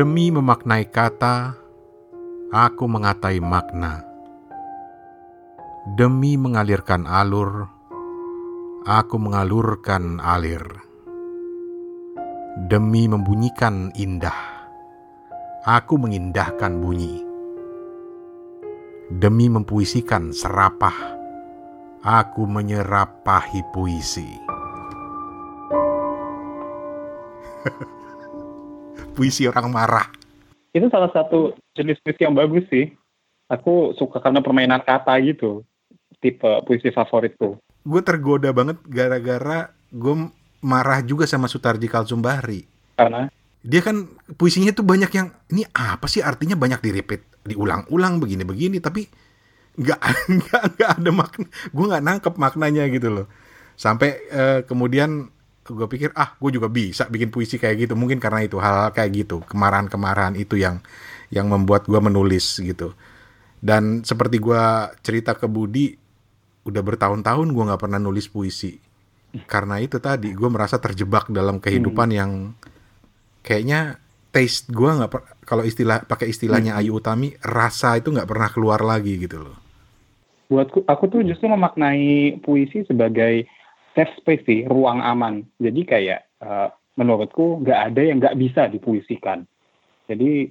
Demi 0.00 0.32
memaknai 0.32 0.88
kata, 0.88 1.60
aku 2.48 2.88
mengatai 2.88 3.36
makna. 3.36 4.00
Demi 5.92 6.40
mengalirkan 6.40 7.04
alur, 7.04 7.68
aku 8.88 9.20
mengalurkan 9.20 10.16
alir 10.24 10.64
demi 12.64 13.12
membunyikan 13.12 13.92
indah. 13.92 14.72
Aku 15.68 16.00
mengindahkan 16.00 16.80
bunyi. 16.80 17.20
Demi 19.12 19.52
mempuisikan 19.52 20.32
serapah, 20.32 20.96
aku 22.00 22.48
menyerapahi 22.48 23.68
puisi. 23.68 24.32
puisi 29.14 29.46
orang 29.46 29.70
marah. 29.70 30.06
Itu 30.70 30.86
salah 30.88 31.10
satu 31.10 31.54
jenis 31.74 31.98
puisi 32.02 32.22
yang 32.22 32.36
bagus 32.36 32.64
sih. 32.70 32.90
Aku 33.50 33.94
suka 33.98 34.22
karena 34.22 34.38
permainan 34.42 34.82
kata 34.82 35.18
gitu. 35.26 35.66
Tipe 36.22 36.62
puisi 36.68 36.92
favoritku. 36.94 37.58
Gue 37.82 38.02
tergoda 38.04 38.52
banget 38.54 38.78
gara-gara 38.86 39.72
gue 39.90 40.14
marah 40.60 41.00
juga 41.02 41.26
sama 41.26 41.50
Sutarji 41.50 41.88
Kalsumbahri. 41.90 42.68
Karena? 42.94 43.26
dia 43.60 43.84
kan 43.84 44.08
puisinya 44.40 44.72
tuh 44.72 44.88
banyak 44.88 45.12
yang 45.12 45.28
ini 45.52 45.68
apa 45.76 46.08
sih 46.08 46.24
artinya 46.24 46.56
banyak 46.56 46.80
di 46.80 46.90
repeat 46.96 47.44
diulang-ulang 47.44 48.16
begini-begini 48.16 48.80
tapi 48.80 49.04
nggak 49.76 50.00
nggak 50.40 50.62
nggak 50.76 50.90
ada 50.96 51.10
makna 51.12 51.46
gue 51.48 51.84
nggak 51.84 52.04
nangkep 52.04 52.34
maknanya 52.40 52.88
gitu 52.88 53.08
loh 53.12 53.26
sampai 53.76 54.16
eh, 54.32 54.60
kemudian 54.64 55.28
gue 55.72 55.86
pikir 55.86 56.10
ah 56.18 56.34
gue 56.36 56.50
juga 56.50 56.68
bisa 56.68 57.06
bikin 57.06 57.30
puisi 57.30 57.56
kayak 57.56 57.88
gitu 57.88 57.94
mungkin 57.94 58.18
karena 58.18 58.44
itu 58.44 58.58
hal, 58.58 58.88
-hal 58.88 58.90
kayak 58.92 59.10
gitu 59.26 59.42
kemarahan-kemarahan 59.46 60.34
itu 60.36 60.58
yang 60.58 60.82
yang 61.30 61.46
membuat 61.46 61.86
gue 61.86 62.00
menulis 62.02 62.58
gitu 62.58 62.92
dan 63.60 64.02
seperti 64.02 64.40
gue 64.40 64.62
cerita 65.04 65.36
ke 65.36 65.46
Budi 65.46 65.94
udah 66.64 66.82
bertahun-tahun 66.84 67.48
gue 67.52 67.64
nggak 67.70 67.80
pernah 67.80 68.00
nulis 68.00 68.28
puisi 68.28 68.76
karena 69.46 69.78
itu 69.78 70.02
tadi 70.02 70.34
gue 70.34 70.48
merasa 70.50 70.82
terjebak 70.82 71.30
dalam 71.30 71.62
kehidupan 71.62 72.10
hmm. 72.10 72.18
yang 72.18 72.30
kayaknya 73.46 74.02
taste 74.34 74.70
gue 74.74 74.90
nggak 74.90 75.10
kalau 75.46 75.62
istilah 75.62 76.02
pakai 76.02 76.30
istilahnya 76.30 76.74
hmm. 76.74 76.80
Ayu 76.82 76.98
Utami 76.98 77.34
rasa 77.42 77.94
itu 77.98 78.10
nggak 78.10 78.26
pernah 78.26 78.48
keluar 78.50 78.80
lagi 78.82 79.16
gitu 79.22 79.38
loh 79.46 79.56
buatku 80.50 80.82
aku 80.90 81.04
tuh 81.06 81.22
justru 81.22 81.46
memaknai 81.46 82.42
puisi 82.42 82.82
sebagai 82.82 83.46
safe 83.94 84.12
space 84.20 84.44
sih 84.46 84.60
ruang 84.66 85.02
aman 85.02 85.46
jadi 85.58 85.80
kayak 85.86 86.20
uh, 86.42 86.68
menurutku 86.98 87.62
nggak 87.64 87.80
ada 87.92 88.00
yang 88.02 88.18
nggak 88.18 88.38
bisa 88.38 88.66
dipuisikan 88.70 89.46
jadi 90.10 90.50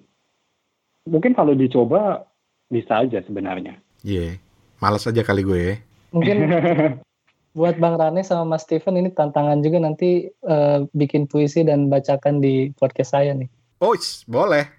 mungkin 1.07 1.35
kalau 1.35 1.55
dicoba 1.55 2.27
bisa 2.69 3.03
aja 3.03 3.23
sebenarnya 3.23 3.79
iya 4.03 4.33
yeah. 4.33 4.35
malas 4.79 5.07
aja 5.07 5.23
kali 5.23 5.43
gue 5.43 5.59
ya 5.59 5.75
mungkin 6.15 6.37
buat 7.57 7.81
Bang 7.81 7.97
Rane 7.97 8.21
sama 8.21 8.55
Mas 8.55 8.65
Steven 8.65 9.01
ini 9.01 9.09
tantangan 9.09 9.61
juga 9.65 9.81
nanti 9.81 10.29
uh, 10.45 10.85
bikin 10.93 11.25
puisi 11.25 11.65
dan 11.65 11.89
bacakan 11.89 12.39
di 12.39 12.69
podcast 12.77 13.17
saya 13.17 13.33
nih. 13.33 13.49
Oh, 13.81 13.97
boleh. 14.29 14.69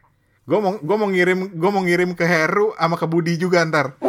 Gue 0.47 0.59
mau 0.63 0.75
gue 0.79 0.97
mau 0.97 1.09
ngirim 1.11 1.51
gue 1.51 1.71
mau 1.71 1.83
ngirim 1.83 2.15
ke 2.15 2.27
Heru 2.27 2.75
sama 2.79 2.97
ke 2.97 3.07
Budi 3.11 3.35
juga 3.37 3.67
ntar. 3.67 3.99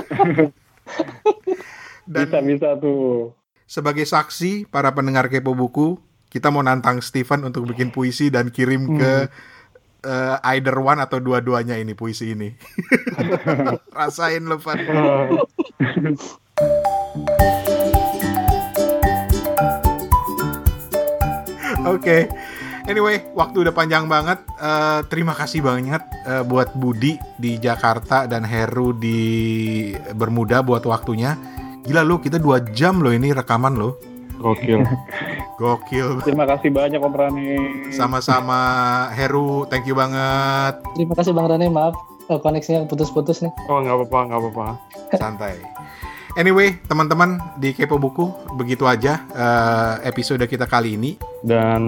dan 2.12 2.28
bisa 2.28 2.40
bisa 2.42 2.70
tuh. 2.78 3.34
Sebagai 3.72 4.04
saksi 4.04 4.68
para 4.68 4.92
pendengar 4.92 5.32
kepo 5.32 5.56
buku, 5.56 5.96
kita 6.28 6.52
mau 6.52 6.60
nantang 6.60 7.00
Steven 7.00 7.48
untuk 7.48 7.72
bikin 7.72 7.88
puisi 7.88 8.28
dan 8.28 8.52
kirim 8.52 8.84
hmm. 8.84 8.98
ke 9.00 9.32
uh, 10.12 10.44
either 10.52 10.76
one 10.76 11.00
atau 11.00 11.24
dua-duanya 11.24 11.80
ini 11.80 11.96
puisi 11.96 12.36
ini. 12.36 12.52
Rasain 13.96 14.44
lo, 14.44 14.60
Van. 14.60 14.76
Oke. 21.88 21.96
Okay. 21.96 22.28
Anyway, 22.92 23.24
waktu 23.32 23.64
udah 23.64 23.72
panjang 23.72 24.04
banget. 24.12 24.44
Uh, 24.60 25.00
terima 25.08 25.32
kasih 25.32 25.64
banget 25.64 26.04
uh, 26.28 26.44
buat 26.44 26.76
Budi 26.76 27.16
di 27.40 27.56
Jakarta 27.56 28.28
dan 28.28 28.44
Heru 28.44 28.92
di 28.92 29.96
Bermuda 30.12 30.60
buat 30.60 30.84
waktunya. 30.84 31.61
Gila 31.82 32.02
lu, 32.06 32.22
kita 32.22 32.38
dua 32.38 32.62
jam 32.74 33.02
loh 33.02 33.10
ini 33.10 33.34
rekaman 33.34 33.74
loh. 33.78 33.98
Gokil. 34.42 34.82
Gokil. 35.62 36.22
Terima 36.26 36.50
kasih 36.50 36.70
banyak 36.74 37.02
Om 37.02 37.14
Rani. 37.14 37.50
Sama-sama 37.94 38.60
Heru, 39.14 39.70
thank 39.70 39.86
you 39.86 39.94
banget. 39.94 40.82
Terima 40.98 41.14
kasih 41.14 41.34
Bang 41.34 41.50
Rani, 41.50 41.70
maaf 41.70 41.94
koneksinya 42.40 42.88
putus-putus 42.88 43.44
nih. 43.44 43.52
Oh 43.68 43.84
nggak 43.84 43.98
apa-apa, 43.98 44.20
nggak 44.30 44.40
apa-apa. 44.40 44.68
Santai. 45.20 45.56
Anyway, 46.40 46.80
teman-teman 46.88 47.44
di 47.60 47.76
Kepo 47.76 48.00
Buku, 48.00 48.56
begitu 48.56 48.88
aja 48.88 49.20
uh, 49.36 50.00
episode 50.08 50.40
kita 50.48 50.64
kali 50.64 50.96
ini. 50.96 51.20
Dan 51.44 51.84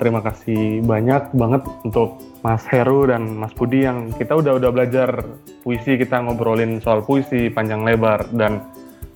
terima 0.00 0.24
kasih 0.24 0.80
banyak 0.80 1.36
banget 1.36 1.60
untuk 1.84 2.16
Mas 2.40 2.64
Heru 2.72 3.04
dan 3.04 3.36
Mas 3.36 3.52
Budi 3.52 3.84
yang 3.84 4.16
kita 4.16 4.32
udah 4.32 4.56
udah 4.56 4.70
belajar 4.72 5.20
puisi, 5.60 6.00
kita 6.00 6.24
ngobrolin 6.24 6.80
soal 6.80 7.04
puisi 7.04 7.52
panjang 7.52 7.84
lebar 7.84 8.24
dan 8.32 8.64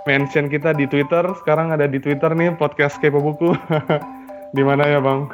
mention 0.09 0.49
kita 0.49 0.73
di 0.73 0.85
Twitter. 0.89 1.23
Sekarang 1.41 1.73
ada 1.73 1.85
di 1.85 2.01
Twitter 2.01 2.31
nih 2.33 2.55
podcast 2.57 2.97
kepo 2.99 3.21
buku. 3.21 3.53
Di 4.55 4.67
mana 4.67 4.83
ya 4.83 4.99
bang? 4.99 5.31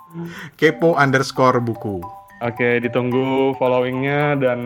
Kepo 0.62 0.94
underscore 0.94 1.58
buku. 1.58 1.98
Oke, 2.40 2.78
ditunggu 2.78 3.52
followingnya 3.58 4.38
dan 4.38 4.58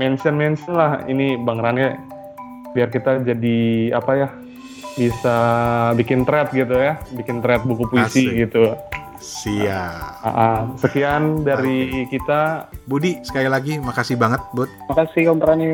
mention 0.00 0.40
mention 0.40 0.74
lah. 0.74 1.04
Ini 1.04 1.36
Bang 1.44 1.60
Rane 1.60 1.94
biar 2.72 2.88
kita 2.88 3.20
jadi 3.20 3.90
apa 3.92 4.12
ya 4.16 4.28
bisa 4.96 5.36
bikin 5.94 6.24
thread 6.24 6.50
gitu 6.56 6.72
ya, 6.72 6.96
bikin 7.14 7.44
thread 7.44 7.62
buku 7.68 7.84
puisi 7.92 8.32
Asik. 8.32 8.48
gitu. 8.48 8.74
Siap. 9.20 10.24
Uh, 10.24 10.28
uh, 10.28 10.58
sekian 10.80 11.44
dari 11.44 12.08
kita. 12.08 12.72
Budi, 12.88 13.20
sekali 13.20 13.52
lagi 13.52 13.76
makasih 13.76 14.16
banget, 14.16 14.40
Bud. 14.56 14.66
Makasih 14.88 15.36
Om 15.36 15.40
Rani. 15.44 15.72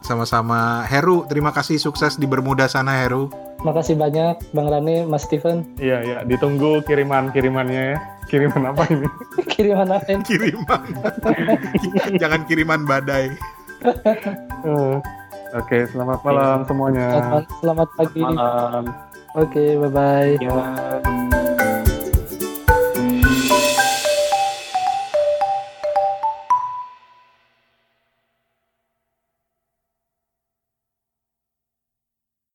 Sama-sama. 0.00 0.82
Heru, 0.88 1.28
terima 1.28 1.52
kasih 1.52 1.76
sukses 1.76 2.16
di 2.16 2.24
Bermuda 2.24 2.64
sana, 2.66 3.04
Heru. 3.04 3.28
Makasih 3.60 4.00
banyak 4.00 4.40
Bang 4.56 4.72
Rani, 4.72 5.04
Mas 5.04 5.28
Steven. 5.28 5.68
Iya, 5.76 6.00
iya, 6.02 6.18
ditunggu 6.24 6.80
kiriman-kirimannya 6.88 7.82
ya. 7.94 7.98
Kiriman 8.26 8.72
apa 8.72 8.88
ini? 8.88 9.06
kiriman 9.52 9.88
apa 9.92 10.08
ini? 10.10 10.24
Kiriman. 10.24 10.82
Jangan 12.20 12.40
kiriman 12.48 12.80
badai. 12.88 13.36
uh. 14.64 14.98
Oke, 15.54 15.86
selamat 15.88 16.20
malam 16.26 16.58
semuanya. 16.66 17.06
Selamat, 17.12 17.44
selamat 17.62 17.88
pagi. 17.94 18.20
Selamat 18.20 18.36
malam. 18.36 18.84
Oke, 19.36 19.64
bye 19.78 19.92
bye. 19.92 20.32
Ya. 20.42 21.45